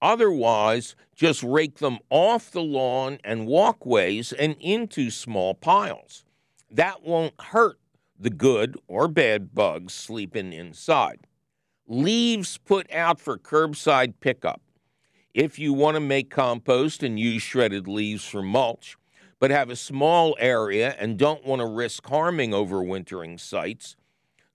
Otherwise, 0.00 0.94
just 1.14 1.42
rake 1.42 1.78
them 1.78 1.98
off 2.08 2.52
the 2.52 2.62
lawn 2.62 3.18
and 3.24 3.46
walkways 3.46 4.32
and 4.32 4.54
into 4.60 5.10
small 5.10 5.54
piles. 5.54 6.24
That 6.70 7.02
won't 7.02 7.38
hurt 7.40 7.78
the 8.18 8.30
good 8.30 8.78
or 8.86 9.08
bad 9.08 9.54
bugs 9.54 9.92
sleeping 9.92 10.52
inside. 10.52 11.26
Leaves 11.88 12.58
put 12.58 12.90
out 12.92 13.20
for 13.20 13.36
curbside 13.36 14.14
pickup. 14.20 14.60
If 15.34 15.58
you 15.58 15.72
want 15.72 15.96
to 15.96 16.00
make 16.00 16.30
compost 16.30 17.02
and 17.02 17.18
use 17.18 17.42
shredded 17.42 17.88
leaves 17.88 18.24
for 18.24 18.42
mulch, 18.42 18.96
but 19.38 19.50
have 19.50 19.68
a 19.68 19.76
small 19.76 20.36
area 20.38 20.94
and 20.98 21.18
don't 21.18 21.44
want 21.44 21.60
to 21.60 21.66
risk 21.66 22.06
harming 22.06 22.52
overwintering 22.52 23.38
sites, 23.38 23.96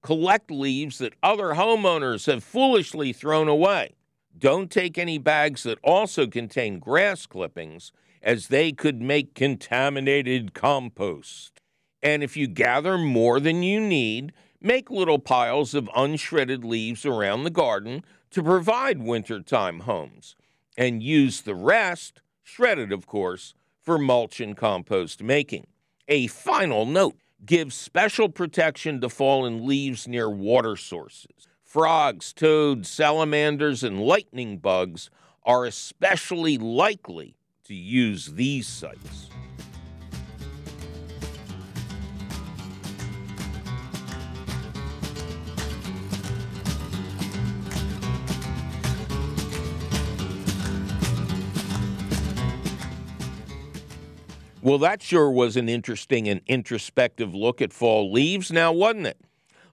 collect 0.01 0.51
leaves 0.51 0.97
that 0.97 1.13
other 1.21 1.53
homeowners 1.53 2.25
have 2.25 2.43
foolishly 2.43 3.13
thrown 3.13 3.47
away. 3.47 3.95
Don't 4.37 4.71
take 4.71 4.97
any 4.97 5.17
bags 5.17 5.63
that 5.63 5.79
also 5.83 6.27
contain 6.27 6.79
grass 6.79 7.25
clippings, 7.25 7.91
as 8.23 8.47
they 8.47 8.71
could 8.71 9.01
make 9.01 9.35
contaminated 9.35 10.53
compost. 10.53 11.59
And 12.03 12.23
if 12.23 12.37
you 12.37 12.47
gather 12.47 12.97
more 12.97 13.39
than 13.39 13.63
you 13.63 13.79
need, 13.79 14.31
make 14.59 14.89
little 14.89 15.19
piles 15.19 15.73
of 15.73 15.89
unshredded 15.95 16.63
leaves 16.63 17.05
around 17.05 17.43
the 17.43 17.49
garden 17.49 18.03
to 18.31 18.43
provide 18.43 19.01
wintertime 19.01 19.81
homes. 19.81 20.35
And 20.77 21.03
use 21.03 21.41
the 21.41 21.55
rest, 21.55 22.21
shredded 22.43 22.91
of 22.91 23.05
course, 23.05 23.53
for 23.81 23.97
mulch 23.97 24.39
and 24.39 24.55
compost 24.55 25.21
making. 25.21 25.67
A 26.07 26.27
final 26.27 26.85
note 26.85 27.17
give 27.45 27.73
special 27.73 28.29
protection 28.29 29.01
to 29.01 29.09
fallen 29.09 29.65
leaves 29.65 30.07
near 30.07 30.29
water 30.29 30.75
sources. 30.75 31.47
Frogs, 31.63 32.33
toads, 32.33 32.89
salamanders, 32.89 33.83
and 33.83 34.01
lightning 34.01 34.57
bugs 34.57 35.09
are 35.43 35.65
especially 35.65 36.57
likely 36.57 37.35
to 37.63 37.73
use 37.73 38.33
these 38.33 38.67
sites. 38.67 39.29
Well, 54.71 54.79
that 54.79 55.03
sure 55.03 55.29
was 55.29 55.57
an 55.57 55.67
interesting 55.67 56.29
and 56.29 56.39
introspective 56.47 57.35
look 57.35 57.61
at 57.61 57.73
fall 57.73 58.09
leaves, 58.09 58.53
now, 58.53 58.71
wasn't 58.71 59.07
it? 59.07 59.17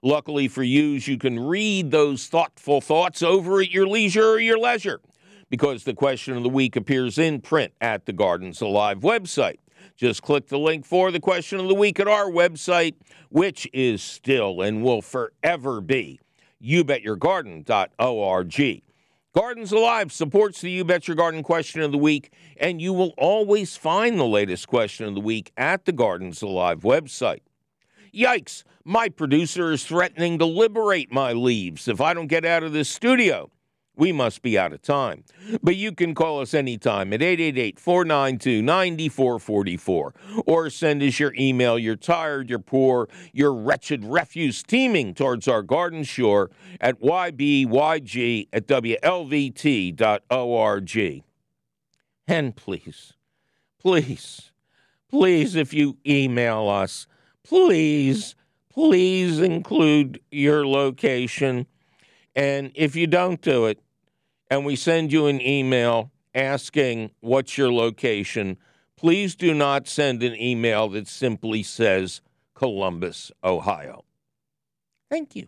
Luckily 0.03 0.49
for 0.49 0.61
you, 0.61 0.87
you 0.87 1.17
can 1.17 1.39
read 1.39 1.91
those 1.91 2.27
thoughtful 2.27 2.81
thoughts 2.81 3.23
over 3.23 3.61
at 3.61 3.71
your 3.71 3.87
leisure 3.87 4.31
or 4.31 4.39
your 4.39 4.59
leisure 4.59 4.99
because 5.49 5.85
the 5.85 5.93
question 5.93 6.35
of 6.35 6.43
the 6.43 6.49
week 6.49 6.75
appears 6.75 7.17
in 7.17 7.39
print 7.39 7.71
at 7.79 8.07
the 8.07 8.11
Gardens 8.11 8.59
Alive 8.59 8.99
website. 8.99 9.59
Just 9.95 10.21
click 10.21 10.49
the 10.49 10.59
link 10.59 10.85
for 10.85 11.13
the 11.13 11.21
question 11.21 11.61
of 11.61 11.69
the 11.69 11.75
week 11.75 11.97
at 12.01 12.09
our 12.09 12.29
website, 12.29 12.95
which 13.29 13.69
is 13.71 14.03
still 14.03 14.59
and 14.59 14.83
will 14.83 15.01
forever 15.01 15.79
be 15.79 16.19
youbetyourgarden.org. 16.61 18.83
Gardens 19.35 19.71
Alive 19.71 20.11
supports 20.11 20.59
the 20.59 20.71
You 20.71 20.83
Bet 20.83 21.07
Your 21.07 21.13
Garden 21.13 21.43
question 21.43 21.81
of 21.81 21.91
the 21.91 21.99
week, 21.99 22.33
and 22.57 22.81
you 22.81 22.91
will 22.93 23.13
always 23.15 23.77
find 23.77 24.19
the 24.19 24.25
latest 24.25 24.67
question 24.67 25.05
of 25.05 25.13
the 25.13 25.21
week 25.21 25.51
at 25.55 25.85
the 25.85 25.91
Gardens 25.91 26.41
Alive 26.41 26.79
website. 26.79 27.41
Yikes, 28.11 28.63
my 28.83 29.07
producer 29.07 29.71
is 29.71 29.85
threatening 29.85 30.39
to 30.39 30.45
liberate 30.45 31.11
my 31.11 31.31
leaves 31.31 31.87
if 31.87 32.01
I 32.01 32.15
don't 32.15 32.25
get 32.25 32.43
out 32.43 32.63
of 32.63 32.73
this 32.73 32.89
studio. 32.89 33.51
We 33.99 34.13
must 34.13 34.41
be 34.41 34.57
out 34.57 34.71
of 34.71 34.81
time. 34.81 35.25
But 35.61 35.75
you 35.75 35.91
can 35.91 36.15
call 36.15 36.39
us 36.39 36.53
anytime 36.53 37.11
at 37.11 37.21
888 37.21 37.77
492 37.77 38.61
9444 38.61 40.13
or 40.45 40.69
send 40.69 41.03
us 41.03 41.19
your 41.19 41.33
email. 41.37 41.77
You're 41.77 41.97
tired, 41.97 42.49
you're 42.49 42.59
poor, 42.59 43.09
your 43.33 43.53
wretched 43.53 44.05
refuse 44.05 44.63
teeming 44.63 45.13
towards 45.13 45.49
our 45.49 45.61
garden 45.61 46.05
shore 46.05 46.49
at 46.79 46.97
ybyg 47.01 48.47
at 48.53 48.67
wlvt.org. 48.67 49.03
And 52.25 52.55
please, 52.55 53.13
please, 53.79 54.51
please, 55.09 55.55
if 55.55 55.73
you 55.73 55.97
email 56.07 56.69
us, 56.69 57.05
please, 57.43 58.35
please 58.69 59.39
include 59.39 60.21
your 60.31 60.65
location. 60.65 61.67
And 62.33 62.71
if 62.75 62.95
you 62.95 63.05
don't 63.05 63.41
do 63.41 63.65
it, 63.65 63.81
and 64.49 64.65
we 64.65 64.75
send 64.75 65.11
you 65.11 65.27
an 65.27 65.41
email 65.41 66.11
asking 66.33 67.11
what's 67.19 67.57
your 67.57 67.71
location, 67.71 68.57
please 68.95 69.35
do 69.35 69.53
not 69.53 69.87
send 69.87 70.23
an 70.23 70.35
email 70.35 70.89
that 70.89 71.07
simply 71.07 71.63
says 71.63 72.21
Columbus, 72.53 73.31
Ohio. 73.43 74.03
Thank 75.09 75.35
you. 75.35 75.47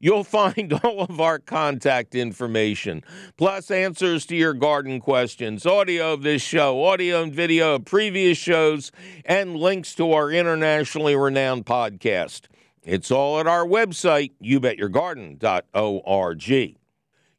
You'll 0.00 0.24
find 0.24 0.72
all 0.84 1.02
of 1.02 1.20
our 1.20 1.38
contact 1.38 2.14
information, 2.14 3.02
plus 3.36 3.70
answers 3.70 4.26
to 4.26 4.36
your 4.36 4.54
garden 4.54 5.00
questions, 5.00 5.66
audio 5.66 6.12
of 6.12 6.22
this 6.22 6.42
show, 6.42 6.84
audio 6.84 7.22
and 7.22 7.32
video 7.32 7.76
of 7.76 7.84
previous 7.84 8.38
shows, 8.38 8.92
and 9.24 9.56
links 9.56 9.94
to 9.94 10.12
our 10.12 10.30
internationally 10.30 11.16
renowned 11.16 11.66
podcast. 11.66 12.42
It's 12.82 13.10
all 13.10 13.40
at 13.40 13.46
our 13.46 13.64
website, 13.64 14.32
youbetyourgarden.org. 14.42 16.83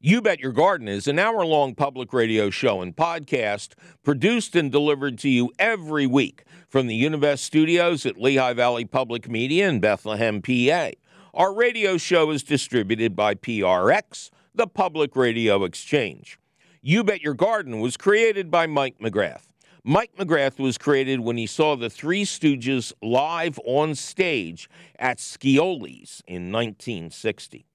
You 0.07 0.21
Bet 0.21 0.39
Your 0.39 0.51
Garden 0.51 0.87
is 0.87 1.07
an 1.07 1.17
hour 1.17 1.43
long 1.43 1.73
public 1.73 2.13
radio 2.13 2.51
show 2.51 2.79
and 2.79 2.95
podcast 2.95 3.69
produced 4.03 4.55
and 4.55 4.71
delivered 4.71 5.17
to 5.17 5.29
you 5.29 5.51
every 5.57 6.05
week 6.05 6.43
from 6.67 6.85
the 6.85 7.03
Univest 7.03 7.39
studios 7.39 8.05
at 8.05 8.21
Lehigh 8.21 8.53
Valley 8.53 8.85
Public 8.85 9.27
Media 9.27 9.67
in 9.67 9.79
Bethlehem, 9.79 10.43
PA. 10.43 10.91
Our 11.33 11.51
radio 11.51 11.97
show 11.97 12.29
is 12.29 12.43
distributed 12.43 13.15
by 13.15 13.33
PRX, 13.33 14.29
the 14.53 14.67
Public 14.67 15.15
Radio 15.15 15.63
Exchange. 15.63 16.37
You 16.83 17.03
Bet 17.03 17.23
Your 17.23 17.33
Garden 17.33 17.79
was 17.79 17.97
created 17.97 18.51
by 18.51 18.67
Mike 18.67 18.99
McGrath. 18.99 19.47
Mike 19.83 20.15
McGrath 20.19 20.59
was 20.59 20.77
created 20.77 21.21
when 21.21 21.37
he 21.37 21.47
saw 21.47 21.75
the 21.75 21.89
Three 21.89 22.25
Stooges 22.25 22.93
live 23.01 23.59
on 23.65 23.95
stage 23.95 24.69
at 24.99 25.17
Sciolla's 25.17 26.21
in 26.27 26.51
1960. 26.51 27.65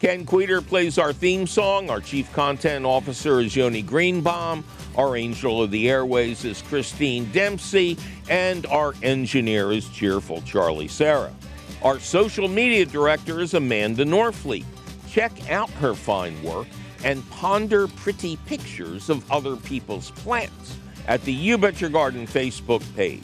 Ken 0.00 0.24
Queter 0.24 0.62
plays 0.62 0.96
our 0.96 1.12
theme 1.12 1.46
song. 1.46 1.90
Our 1.90 2.00
chief 2.00 2.32
content 2.32 2.86
officer 2.86 3.38
is 3.38 3.54
Yoni 3.54 3.82
Greenbaum. 3.82 4.64
Our 4.96 5.14
angel 5.14 5.62
of 5.62 5.70
the 5.70 5.90
airways 5.90 6.42
is 6.42 6.62
Christine 6.62 7.30
Dempsey. 7.32 7.98
And 8.30 8.64
our 8.66 8.94
engineer 9.02 9.72
is 9.72 9.86
cheerful 9.90 10.40
Charlie 10.40 10.88
Sarah. 10.88 11.34
Our 11.82 12.00
social 12.00 12.48
media 12.48 12.86
director 12.86 13.40
is 13.40 13.52
Amanda 13.52 14.06
Norfleet. 14.06 14.64
Check 15.06 15.50
out 15.50 15.68
her 15.72 15.92
fine 15.92 16.42
work 16.42 16.68
and 17.04 17.28
ponder 17.28 17.86
pretty 17.86 18.38
pictures 18.46 19.10
of 19.10 19.30
other 19.30 19.54
people's 19.54 20.12
plants 20.12 20.78
at 21.08 21.22
the 21.24 21.32
You 21.32 21.58
Bet 21.58 21.78
Your 21.78 21.90
Garden 21.90 22.26
Facebook 22.26 22.82
page. 22.96 23.22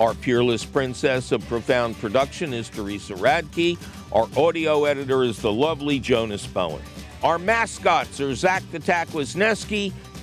Our 0.00 0.14
peerless 0.14 0.64
princess 0.64 1.30
of 1.30 1.46
profound 1.46 1.94
production 1.98 2.54
is 2.54 2.70
Teresa 2.70 3.12
Radke. 3.12 3.76
Our 4.12 4.26
audio 4.34 4.86
editor 4.86 5.22
is 5.22 5.42
the 5.42 5.52
lovely 5.52 6.00
Jonas 6.00 6.46
Bowen. 6.46 6.80
Our 7.22 7.38
mascots 7.38 8.18
are 8.18 8.34
Zach 8.34 8.62
the 8.72 8.78
Tack 8.78 9.08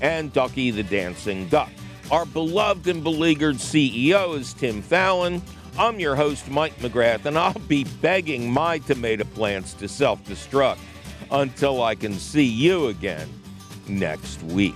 and 0.01 0.33
Ducky 0.33 0.71
the 0.71 0.81
Dancing 0.81 1.47
Duck. 1.49 1.69
Our 2.09 2.25
beloved 2.25 2.87
and 2.87 3.03
beleaguered 3.03 3.57
CEO 3.57 4.35
is 4.35 4.51
Tim 4.53 4.81
Fallon. 4.81 5.43
I'm 5.77 5.99
your 5.99 6.15
host, 6.15 6.49
Mike 6.49 6.75
McGrath, 6.79 7.25
and 7.25 7.37
I'll 7.37 7.53
be 7.67 7.83
begging 8.01 8.51
my 8.51 8.79
tomato 8.79 9.25
plants 9.25 9.75
to 9.75 9.87
self 9.87 10.23
destruct 10.23 10.79
until 11.29 11.83
I 11.83 11.93
can 11.93 12.13
see 12.13 12.45
you 12.45 12.87
again 12.87 13.29
next 13.87 14.41
week. 14.41 14.73